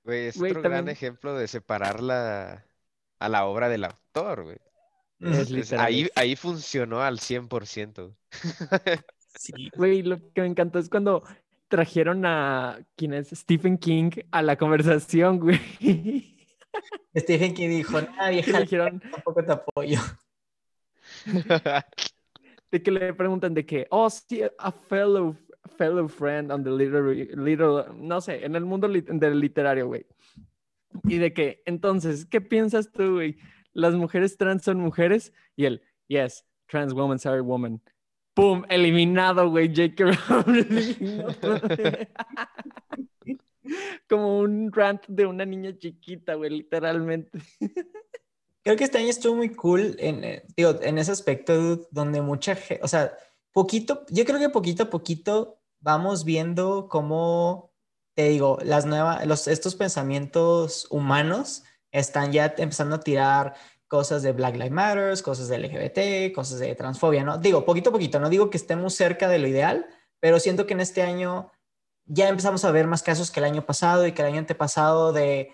Güey, 0.03 0.27
es 0.27 0.41
otro 0.41 0.61
gran 0.61 0.89
ejemplo 0.89 1.36
de 1.38 1.47
separar 1.47 2.01
la, 2.01 2.65
a 3.19 3.29
la 3.29 3.45
obra 3.45 3.69
del 3.69 3.86
autor, 3.86 4.43
güey. 4.43 4.57
ahí, 5.77 6.09
ahí 6.15 6.36
funcionó 6.36 7.01
al 7.01 7.19
100%. 7.19 8.15
sí, 9.36 9.69
güey, 9.75 10.01
lo 10.01 10.17
que 10.34 10.41
me 10.41 10.47
encantó 10.47 10.79
es 10.79 10.89
cuando 10.89 11.23
trajeron 11.67 12.25
a 12.25 12.79
quién 12.95 13.13
es 13.13 13.29
Stephen 13.29 13.77
King 13.77 14.11
a 14.31 14.41
la 14.41 14.57
conversación, 14.57 15.39
güey. 15.39 16.32
Stephen 17.15 17.53
King 17.53 17.69
dijo, 17.69 18.01
nadie 18.01 18.41
dijeron, 18.61 18.99
tampoco 19.11 19.43
te 19.43 19.51
apoyo. 19.51 19.99
de 22.71 22.84
que 22.84 22.91
le 22.91 23.13
preguntan 23.13 23.53
de 23.53 23.65
que, 23.65 23.88
oh, 23.91 24.09
sí, 24.09 24.41
a 24.57 24.71
fellow, 24.71 25.36
fellow 25.78 26.07
friend 26.07 26.51
on 26.51 26.63
the 26.63 26.71
literary, 26.71 27.30
little, 27.36 27.86
no 27.95 28.19
sé, 28.21 28.43
en 28.43 28.55
el 28.55 28.65
mundo 28.65 28.88
del 28.88 29.39
literario, 29.39 29.88
güey. 29.88 30.05
Y 31.05 31.17
de 31.17 31.34
que, 31.34 31.61
entonces, 31.65 32.26
¿qué 32.26 32.41
piensas 32.41 32.91
tú, 32.91 33.13
güey? 33.15 33.38
¿Las 33.74 33.95
mujeres 33.95 34.38
trans 34.38 34.63
son 34.63 34.80
mujeres? 34.80 35.34
Y 35.55 35.65
él, 35.65 35.82
yes, 36.07 36.45
trans 36.67 36.93
women 36.93 37.19
are 37.26 37.41
women. 37.41 37.82
¡Pum! 38.34 38.63
Eliminado, 38.67 39.49
güey. 39.49 39.67
J.K. 39.67 40.05
Rowling. 40.28 41.26
Como 44.09 44.39
un 44.39 44.71
rant 44.71 45.05
de 45.07 45.26
una 45.26 45.45
niña 45.45 45.78
chiquita, 45.78 46.36
güey, 46.36 46.49
literalmente. 46.49 47.39
Creo 48.63 48.78
que 48.78 48.86
este 48.86 48.97
año 48.97 49.09
estuvo 49.09 49.36
muy 49.36 49.49
cool 49.49 49.95
en, 49.99 50.24
eh, 50.24 50.43
digo, 50.55 50.80
en 50.82 50.97
ese 50.97 51.11
aspecto 51.11 51.88
donde 51.91 52.21
mucha 52.21 52.55
gente, 52.55 52.84
o 52.84 52.88
sea, 52.88 53.13
poquito, 53.51 54.05
yo 54.09 54.24
creo 54.24 54.39
que 54.39 54.49
poquito 54.49 54.84
a 54.84 54.89
poquito 54.89 55.59
vamos 55.82 56.24
viendo 56.24 56.88
cómo, 56.88 57.74
te 58.15 58.30
digo, 58.30 58.57
las 58.63 58.86
nuevas, 58.86 59.26
los, 59.26 59.49
estos 59.49 59.76
pensamientos 59.76 60.88
humanos 60.89 61.63
están 61.91 62.32
ya 62.32 62.55
empezando 62.57 62.95
a 62.95 62.99
tirar 63.01 63.53
cosas 63.88 64.24
de 64.24 64.32
Black 64.32 64.55
Lives 64.55 64.71
Matter, 64.71 65.21
cosas 65.21 65.49
de 65.49 65.59
LGBT, 65.59 66.34
cosas 66.34 66.59
de 66.59 66.74
transfobia, 66.74 67.24
¿no? 67.24 67.38
Digo, 67.38 67.65
poquito 67.65 67.89
a 67.89 67.93
poquito, 67.93 68.19
no 68.19 68.30
digo 68.30 68.49
que 68.49 68.57
estemos 68.57 68.95
cerca 68.95 69.28
de 69.28 69.39
lo 69.39 69.47
ideal, 69.47 69.86
pero 70.19 70.39
siento 70.39 70.65
que 70.65 70.74
en 70.74 70.80
este 70.80 71.03
año 71.03 71.51
ya 72.05 72.29
empezamos 72.29 72.65
a 72.65 72.71
ver 72.71 72.87
más 72.87 73.03
casos 73.03 73.31
que 73.31 73.39
el 73.39 73.45
año 73.45 73.65
pasado 73.65 74.05
y 74.05 74.11
que 74.11 74.21
el 74.21 74.29
año 74.29 74.39
antepasado 74.39 75.13
de 75.13 75.51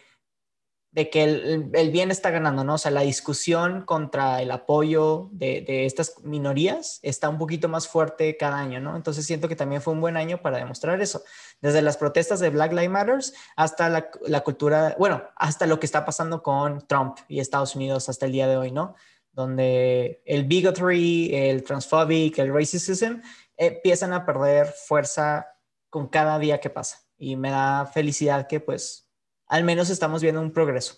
de 0.92 1.10
que 1.12 1.24
el, 1.24 1.92
bien 1.92 2.10
está 2.10 2.32
ganando, 2.32 2.64
¿no? 2.64 2.74
O 2.74 2.78
sea, 2.80 2.90
la 2.90 3.02
discusión 3.02 3.84
contra 3.86 4.42
el 4.42 4.50
apoyo 4.50 5.30
de, 5.32 5.86
estas 5.86 6.24
minorías 6.24 7.00
está 7.04 7.30
un 7.30 7.38
poquito 7.38 7.70
más 7.70 7.88
fuerte 7.88 8.36
cada 8.38 8.58
año, 8.58 8.80
¿no? 8.80 8.96
Entonces 8.96 9.26
siento 9.26 9.48
que 9.48 9.56
también 9.56 9.84
fue 9.84 9.94
un 9.94 10.02
buen 10.02 10.18
año 10.18 10.42
para 10.42 10.58
demostrar 10.58 11.00
eso. 11.00 11.24
Desde 11.62 11.84
las 11.84 11.98
protestas 11.98 12.40
de 12.40 12.50
Black 12.50 12.72
Lives 12.72 12.90
Matter 12.90 13.20
hasta 13.56 13.90
la, 13.90 14.10
la 14.26 14.42
cultura, 14.42 14.96
bueno, 14.98 15.22
hasta 15.36 15.68
lo 15.68 15.80
que 15.80 15.86
está 15.86 16.06
pasando 16.06 16.42
con 16.42 16.88
Trump 16.88 17.18
y 17.28 17.40
Estados 17.40 17.76
Unidos 17.76 18.10
hasta 18.10 18.26
el 18.26 18.32
día 18.32 18.48
de 18.48 18.58
hoy, 18.58 18.72
¿no? 18.72 18.96
Donde 19.32 20.24
el 20.26 20.46
bigotry, 20.46 21.36
el 21.36 21.64
transphobic, 21.64 22.40
el 22.40 22.52
racism 22.52 23.22
empiezan 23.56 24.12
a 24.14 24.26
perder 24.26 24.68
fuerza 24.68 25.46
con 25.90 26.08
cada 26.08 26.40
día 26.40 26.60
que 26.60 26.70
pasa. 26.70 27.00
Y 27.18 27.36
me 27.36 27.50
da 27.50 27.86
felicidad 27.86 28.48
que 28.48 28.60
pues 28.60 29.10
al 29.48 29.64
menos 29.64 29.90
estamos 29.90 30.22
viendo 30.22 30.42
un 30.42 30.52
progreso. 30.52 30.96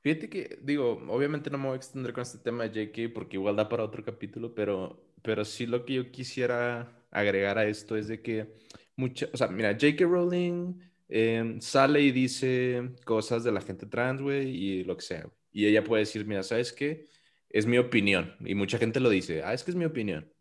Fíjate 0.00 0.28
que, 0.28 0.58
digo, 0.62 1.02
obviamente 1.08 1.50
no 1.50 1.58
me 1.58 1.66
voy 1.66 1.74
a 1.74 1.76
extender 1.76 2.12
con 2.12 2.22
este 2.22 2.38
tema 2.38 2.68
de 2.68 2.86
JK 2.86 3.12
porque 3.12 3.36
igual 3.36 3.56
da 3.56 3.68
para 3.68 3.82
otro 3.82 4.04
capítulo, 4.04 4.54
pero, 4.54 5.04
pero 5.22 5.44
sí 5.44 5.66
lo 5.66 5.84
que 5.84 5.94
yo 5.94 6.12
quisiera 6.12 7.04
agregar 7.10 7.58
a 7.58 7.66
esto 7.66 7.96
es 7.96 8.06
de 8.06 8.22
que 8.22 8.54
mucha, 8.96 9.28
o 9.32 9.36
sea, 9.36 9.48
mira, 9.48 9.72
J.K. 9.72 10.04
Rowling 10.04 10.78
em, 11.08 11.60
sale 11.60 12.02
y 12.02 12.12
dice 12.12 12.94
cosas 13.04 13.42
de 13.44 13.52
la 13.52 13.60
gente 13.60 13.86
trans, 13.86 14.22
güey, 14.22 14.48
y 14.48 14.84
lo 14.84 14.96
que 14.96 15.02
sea. 15.02 15.28
Y 15.50 15.66
ella 15.66 15.82
puede 15.82 16.02
decir, 16.02 16.24
mira, 16.26 16.42
¿sabes 16.44 16.72
qué? 16.72 17.06
Es 17.48 17.66
mi 17.66 17.78
opinión. 17.78 18.36
Y 18.40 18.54
mucha 18.54 18.78
gente 18.78 19.00
lo 19.00 19.10
dice, 19.10 19.42
ah, 19.42 19.54
es 19.54 19.64
que 19.64 19.72
es 19.72 19.76
mi 19.76 19.86
opinión. 19.86 20.32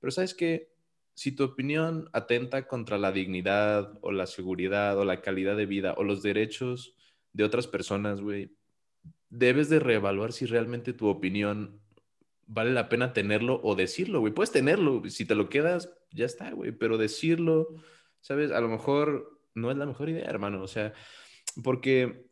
Pero 0.00 0.10
¿sabes 0.10 0.34
qué? 0.34 0.73
Si 1.14 1.32
tu 1.32 1.44
opinión 1.44 2.08
atenta 2.12 2.66
contra 2.66 2.98
la 2.98 3.12
dignidad 3.12 3.98
o 4.02 4.12
la 4.12 4.26
seguridad 4.26 4.98
o 4.98 5.04
la 5.04 5.20
calidad 5.20 5.56
de 5.56 5.66
vida 5.66 5.94
o 5.96 6.04
los 6.04 6.22
derechos 6.22 6.96
de 7.32 7.44
otras 7.44 7.66
personas, 7.66 8.20
güey, 8.20 8.56
debes 9.28 9.68
de 9.68 9.78
reevaluar 9.78 10.32
si 10.32 10.46
realmente 10.46 10.92
tu 10.92 11.08
opinión 11.08 11.80
vale 12.46 12.72
la 12.72 12.88
pena 12.88 13.12
tenerlo 13.12 13.60
o 13.62 13.74
decirlo, 13.74 14.20
güey. 14.20 14.32
Puedes 14.32 14.52
tenerlo, 14.52 15.02
si 15.08 15.24
te 15.24 15.34
lo 15.34 15.48
quedas, 15.48 15.90
ya 16.10 16.26
está, 16.26 16.50
güey, 16.50 16.72
pero 16.72 16.98
decirlo, 16.98 17.68
¿sabes? 18.20 18.50
A 18.50 18.60
lo 18.60 18.68
mejor 18.68 19.40
no 19.54 19.70
es 19.70 19.76
la 19.76 19.86
mejor 19.86 20.08
idea, 20.08 20.26
hermano, 20.26 20.62
o 20.62 20.68
sea, 20.68 20.92
porque 21.62 22.26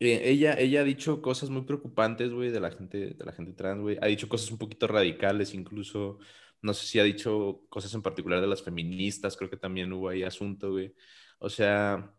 eh, 0.00 0.22
ella, 0.24 0.54
ella 0.54 0.80
ha 0.80 0.84
dicho 0.84 1.20
cosas 1.22 1.50
muy 1.50 1.62
preocupantes, 1.62 2.32
güey, 2.32 2.50
de 2.50 2.60
la 2.60 2.70
gente, 2.70 3.14
de 3.14 3.24
la 3.24 3.32
gente 3.32 3.52
trans, 3.52 3.80
güey. 3.80 3.98
Ha 4.00 4.06
dicho 4.06 4.28
cosas 4.28 4.50
un 4.50 4.58
poquito 4.58 4.86
radicales, 4.86 5.54
incluso. 5.54 6.18
No 6.64 6.72
sé 6.72 6.86
si 6.86 6.98
ha 6.98 7.04
dicho 7.04 7.66
cosas 7.68 7.92
en 7.94 8.00
particular 8.00 8.40
de 8.40 8.46
las 8.46 8.62
feministas, 8.62 9.36
creo 9.36 9.50
que 9.50 9.58
también 9.58 9.92
hubo 9.92 10.08
ahí 10.08 10.22
asunto, 10.22 10.72
güey. 10.72 10.94
O 11.38 11.50
sea, 11.50 12.10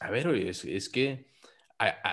a 0.00 0.10
ver, 0.10 0.26
güey, 0.28 0.48
es, 0.48 0.88
que 0.88 1.26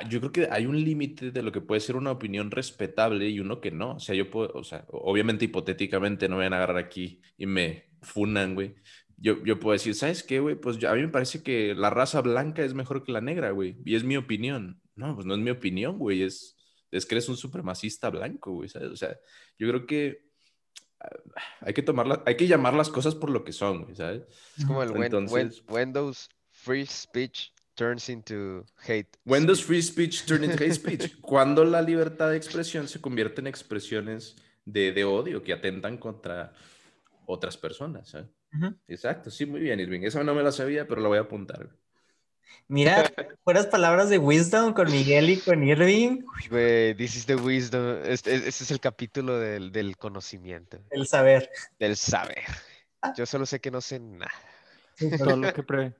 yo 0.09 0.19
creo 0.19 0.31
que 0.31 0.47
hay 0.51 0.67
un 0.67 0.79
límite 0.79 1.31
de 1.31 1.41
lo 1.41 1.51
que 1.51 1.59
puede 1.61 1.81
ser 1.81 1.95
una 1.95 2.11
opinión 2.11 2.51
respetable 2.51 3.27
y 3.29 3.39
uno 3.39 3.61
que 3.61 3.71
no. 3.71 3.95
O 3.95 3.99
sea, 3.99 4.13
yo 4.13 4.29
puedo, 4.29 4.51
o 4.53 4.63
sea, 4.63 4.86
obviamente 4.89 5.45
hipotéticamente 5.45 6.29
no 6.29 6.38
me 6.38 6.43
van 6.43 6.53
a 6.53 6.57
agarrar 6.57 6.77
aquí 6.77 7.19
y 7.36 7.47
me 7.47 7.89
funan, 8.03 8.53
güey. 8.53 8.75
Yo, 9.17 9.43
yo 9.43 9.59
puedo 9.59 9.73
decir, 9.73 9.95
¿sabes 9.95 10.21
qué, 10.21 10.39
güey? 10.39 10.53
Pues 10.55 10.84
a 10.84 10.93
mí 10.93 11.01
me 11.01 11.09
parece 11.09 11.41
que 11.41 11.73
la 11.73 11.89
raza 11.89 12.21
blanca 12.21 12.63
es 12.63 12.75
mejor 12.75 13.03
que 13.03 13.11
la 13.11 13.21
negra, 13.21 13.49
güey. 13.49 13.77
Y 13.86 13.95
es 13.95 14.03
mi 14.03 14.17
opinión. 14.17 14.81
No, 14.95 15.15
pues 15.15 15.25
no 15.25 15.34
es 15.34 15.39
mi 15.39 15.49
opinión, 15.49 15.97
güey. 15.97 16.21
Es, 16.21 16.57
es 16.91 17.07
que 17.07 17.15
eres 17.15 17.27
un 17.29 17.38
supremacista 17.38 18.11
blanco, 18.11 18.51
güey. 18.51 18.69
¿sabes? 18.69 18.89
O 18.89 18.95
sea, 18.95 19.17
yo 19.57 19.67
creo 19.67 19.88
que 19.88 20.32
hay 21.61 21.73
que 21.73 21.81
tomarla, 21.81 22.23
hay 22.25 22.35
que 22.35 22.47
llamar 22.47 22.73
las 22.73 22.89
cosas 22.89 23.15
por 23.15 23.29
lo 23.29 23.43
que 23.43 23.53
son, 23.53 23.95
¿sabes? 23.95 24.23
Es 24.57 24.65
como 24.65 24.83
el 24.83 24.91
Windows 24.91 26.29
Free 26.49 26.85
Speech 26.85 27.51
turns 27.75 28.09
into 28.09 28.65
hate. 28.87 29.09
Windows 29.25 29.63
Free 29.63 29.81
Speech 29.81 30.25
turns 30.25 30.43
into 30.43 30.63
hate 30.63 30.73
speech. 30.73 31.15
Cuando 31.21 31.65
la 31.65 31.81
libertad 31.81 32.29
de 32.29 32.37
expresión 32.37 32.87
se 32.87 33.01
convierte 33.01 33.41
en 33.41 33.47
expresiones 33.47 34.35
de, 34.65 34.91
de 34.91 35.03
odio 35.03 35.43
que 35.43 35.53
atentan 35.53 35.97
contra 35.97 36.53
otras 37.25 37.57
personas. 37.57 38.15
Exacto, 38.87 39.31
sí, 39.31 39.45
muy 39.45 39.61
bien, 39.61 39.79
Irving. 39.79 40.01
Esa 40.01 40.23
no 40.23 40.35
me 40.35 40.43
la 40.43 40.51
sabía, 40.51 40.87
pero 40.87 41.01
la 41.01 41.07
voy 41.07 41.17
a 41.17 41.21
apuntar. 41.21 41.69
Mira, 42.67 43.03
fueras 43.43 43.67
palabras 43.67 44.09
de 44.09 44.17
wisdom 44.17 44.73
con 44.73 44.91
Miguel 44.91 45.29
y 45.29 45.37
con 45.37 45.63
Irving. 45.63 46.23
Güey, 46.49 46.95
this 46.95 47.15
is 47.15 47.25
the 47.25 47.35
wisdom. 47.35 47.99
Este, 48.03 48.35
este, 48.35 48.49
es 48.49 48.71
el 48.71 48.79
capítulo 48.79 49.39
del, 49.39 49.71
del 49.71 49.97
conocimiento. 49.97 50.79
Del 50.89 51.07
saber. 51.07 51.49
Del 51.79 51.95
saber. 51.95 52.43
Yo 53.15 53.25
solo 53.25 53.45
sé 53.45 53.59
que 53.59 53.71
no 53.71 53.81
sé 53.81 53.99
nada. 53.99 54.31
todo, 55.17 55.35
lo 55.35 55.53
que 55.53 55.93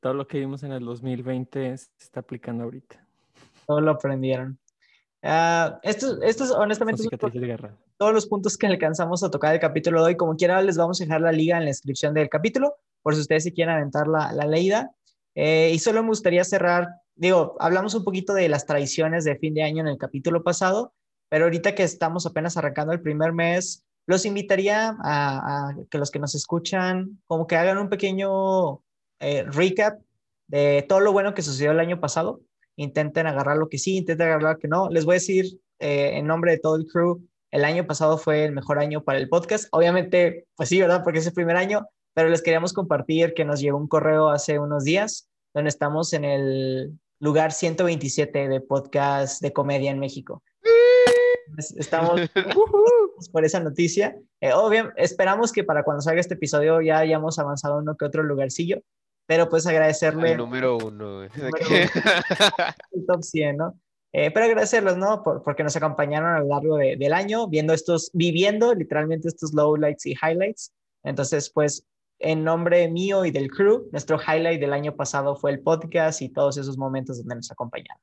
todo 0.00 0.14
lo 0.14 0.26
que 0.26 0.38
vimos 0.38 0.62
en 0.62 0.72
el 0.72 0.84
2020 0.84 1.78
se 1.78 1.88
está 1.98 2.20
aplicando 2.20 2.64
ahorita. 2.64 3.04
Todo 3.66 3.80
lo 3.80 3.92
aprendieron. 3.92 4.58
Uh, 5.22 5.78
estos, 5.82 6.18
estos, 6.22 6.50
honestamente, 6.50 7.02
todos 7.96 8.12
los 8.12 8.26
puntos 8.26 8.58
que 8.58 8.66
alcanzamos 8.66 9.22
a 9.24 9.30
tocar 9.30 9.54
el 9.54 9.60
capítulo 9.60 10.00
de 10.00 10.08
hoy. 10.08 10.16
Como 10.16 10.36
quiera, 10.36 10.60
les 10.60 10.76
vamos 10.76 11.00
a 11.00 11.04
dejar 11.04 11.22
la 11.22 11.32
liga 11.32 11.56
en 11.56 11.64
la 11.64 11.70
descripción 11.70 12.12
del 12.12 12.28
capítulo, 12.28 12.76
por 13.02 13.14
si 13.14 13.22
ustedes 13.22 13.44
si 13.44 13.52
quieren 13.52 13.76
aventar 13.76 14.06
la, 14.06 14.32
la 14.32 14.44
leída. 14.44 14.92
Eh, 15.34 15.72
y 15.74 15.78
solo 15.78 16.02
me 16.02 16.10
gustaría 16.10 16.44
cerrar, 16.44 16.88
digo, 17.14 17.56
hablamos 17.58 17.94
un 17.94 18.04
poquito 18.04 18.34
de 18.34 18.48
las 18.48 18.66
tradiciones 18.66 19.24
de 19.24 19.36
fin 19.36 19.54
de 19.54 19.62
año 19.62 19.80
en 19.80 19.88
el 19.88 19.98
capítulo 19.98 20.42
pasado, 20.42 20.94
pero 21.28 21.44
ahorita 21.44 21.74
que 21.74 21.82
estamos 21.82 22.26
apenas 22.26 22.56
arrancando 22.56 22.92
el 22.92 23.02
primer 23.02 23.32
mes, 23.32 23.84
los 24.06 24.26
invitaría 24.26 24.96
a, 25.02 25.74
que 25.90 25.98
los 25.98 26.10
que 26.10 26.18
nos 26.18 26.34
escuchan, 26.34 27.20
como 27.26 27.46
que 27.46 27.56
hagan 27.56 27.78
un 27.78 27.88
pequeño 27.88 28.82
eh, 29.20 29.44
recap 29.44 30.00
de 30.46 30.84
todo 30.88 31.00
lo 31.00 31.12
bueno 31.12 31.34
que 31.34 31.42
sucedió 31.42 31.72
el 31.72 31.80
año 31.80 32.00
pasado. 32.00 32.40
Intenten 32.76 33.26
agarrar 33.26 33.56
lo 33.56 33.68
que 33.68 33.78
sí, 33.78 33.96
intenten 33.96 34.26
agarrar 34.26 34.54
lo 34.54 34.58
que 34.58 34.68
no. 34.68 34.90
Les 34.90 35.04
voy 35.04 35.14
a 35.14 35.16
decir 35.16 35.58
eh, 35.78 36.18
en 36.18 36.26
nombre 36.26 36.52
de 36.52 36.58
todo 36.58 36.76
el 36.76 36.86
crew, 36.86 37.26
el 37.50 37.64
año 37.64 37.86
pasado 37.86 38.18
fue 38.18 38.44
el 38.44 38.52
mejor 38.52 38.78
año 38.78 39.02
para 39.02 39.18
el 39.18 39.28
podcast. 39.28 39.68
Obviamente, 39.70 40.46
pues 40.56 40.68
sí, 40.68 40.80
¿verdad? 40.80 41.02
Porque 41.02 41.20
es 41.20 41.26
el 41.26 41.32
primer 41.32 41.56
año, 41.56 41.86
pero 42.14 42.28
les 42.28 42.42
queríamos 42.42 42.72
compartir 42.72 43.34
que 43.34 43.44
nos 43.44 43.60
llegó 43.60 43.76
un 43.76 43.88
correo 43.88 44.28
hace 44.28 44.58
unos 44.58 44.84
días 44.84 45.28
donde 45.52 45.68
estamos 45.68 46.12
en 46.12 46.24
el 46.24 46.98
lugar 47.20 47.52
127 47.52 48.48
de 48.48 48.60
podcast 48.60 49.40
de 49.42 49.52
comedia 49.52 49.90
en 49.90 49.98
México. 49.98 50.42
Estamos 51.76 52.20
por 53.30 53.44
esa 53.44 53.60
noticia. 53.60 54.16
Eh, 54.40 54.50
esperamos 54.96 55.52
que 55.52 55.62
para 55.62 55.84
cuando 55.84 56.02
salga 56.02 56.20
este 56.20 56.34
episodio 56.34 56.80
ya 56.80 56.98
hayamos 56.98 57.38
avanzado 57.38 57.78
uno 57.78 57.96
que 57.96 58.04
otro 58.04 58.24
lugarcillo, 58.24 58.82
pero 59.26 59.48
pues 59.48 59.66
agradecerle. 59.66 60.32
El 60.32 60.38
número 60.38 60.76
uno. 60.76 61.22
El, 61.22 61.30
top 63.06 63.22
100, 63.22 63.56
¿no? 63.56 63.78
Eh, 64.12 64.32
pero 64.32 64.46
agradecerlos, 64.46 64.96
¿no? 64.96 65.22
Por, 65.22 65.42
porque 65.44 65.62
nos 65.62 65.76
acompañaron 65.76 66.34
a 66.34 66.40
lo 66.40 66.46
largo 66.46 66.76
del 66.76 67.12
año, 67.12 67.46
viendo 67.48 67.72
estos, 67.72 68.10
viviendo 68.12 68.74
literalmente 68.74 69.28
estos 69.28 69.54
lowlights 69.54 70.06
y 70.06 70.14
highlights. 70.20 70.72
Entonces, 71.04 71.50
pues 71.50 71.86
en 72.24 72.42
nombre 72.42 72.88
mío 72.88 73.24
y 73.24 73.30
del 73.30 73.50
crew, 73.50 73.88
nuestro 73.92 74.18
highlight 74.18 74.60
del 74.60 74.72
año 74.72 74.96
pasado 74.96 75.36
fue 75.36 75.50
el 75.50 75.60
podcast 75.60 76.22
y 76.22 76.28
todos 76.28 76.56
esos 76.56 76.78
momentos 76.78 77.18
donde 77.18 77.36
nos 77.36 77.50
acompañaron. 77.50 78.00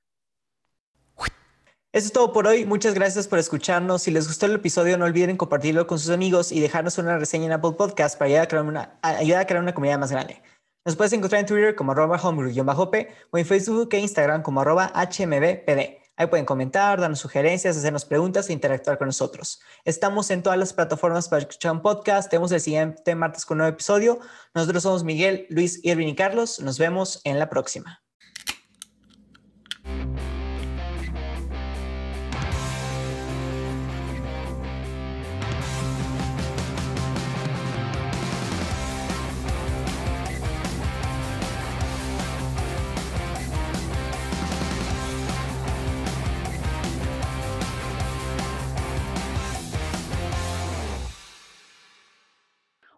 Eso 1.94 2.08
es 2.08 2.14
todo 2.14 2.32
por 2.32 2.48
hoy. 2.48 2.64
Muchas 2.64 2.94
gracias 2.94 3.28
por 3.28 3.38
escucharnos. 3.38 4.04
Si 4.04 4.12
les 4.12 4.26
gustó 4.26 4.46
el 4.46 4.56
episodio, 4.56 4.98
no 4.98 5.04
olviden 5.04 5.36
compartirlo 5.36 5.88
con 5.88 6.00
sus 6.00 6.10
amigos 6.10 6.54
y 6.54 6.62
dejarnos 6.62 6.98
una 6.98 7.18
reseña 7.18 7.48
en 7.48 7.52
Apple 7.52 7.74
Podcast 7.78 8.18
para 8.18 8.28
ayudar 8.28 8.44
a 8.44 8.48
crear 8.48 8.64
una, 8.64 9.00
ayudar 9.02 9.42
a 9.42 9.46
crear 9.46 9.62
una 9.62 9.74
comunidad 9.74 10.00
más 10.00 10.12
grande. 10.12 10.42
Nos 10.86 10.96
puedes 10.96 11.12
encontrar 11.12 11.42
en 11.42 11.48
Twitter 11.48 11.76
como 11.76 11.92
arroba 11.92 12.18
homebrew-p 12.18 13.08
o 13.32 13.38
en 13.38 13.46
Facebook 13.46 13.90
e 13.92 14.00
Instagram 14.00 14.42
como 14.42 14.62
arroba 14.62 14.94
hmbpd. 14.96 16.01
Ahí 16.18 16.28
pueden 16.28 16.46
comentar, 16.46 17.00
darnos 17.00 17.20
sugerencias, 17.20 17.78
hacernos 17.78 18.06
preguntas 18.06 18.50
e 18.50 18.54
interactuar 18.54 18.98
con 18.98 19.08
nosotros. 19.08 19.62
Estamos 19.86 20.30
en 20.30 20.44
todas 20.44 20.60
las 20.60 20.74
plataformas 20.74 21.30
para 21.30 21.42
escuchar 21.42 21.72
un 21.72 21.82
podcast. 21.82 22.30
Tenemos 22.30 22.52
el 22.52 22.62
siguiente 22.62 23.16
martes 23.16 23.46
con 23.46 23.56
un 23.56 23.60
nuevo 23.60 23.74
episodio. 23.74 24.20
Nosotros 24.54 24.84
somos 24.84 25.04
Miguel, 25.04 25.48
Luis, 25.50 25.80
Irving 25.84 26.08
y 26.08 26.16
Carlos. 26.16 26.60
Nos 26.60 26.78
vemos 26.78 27.22
en 27.24 27.40
la 27.40 27.50
próxima. 27.50 28.04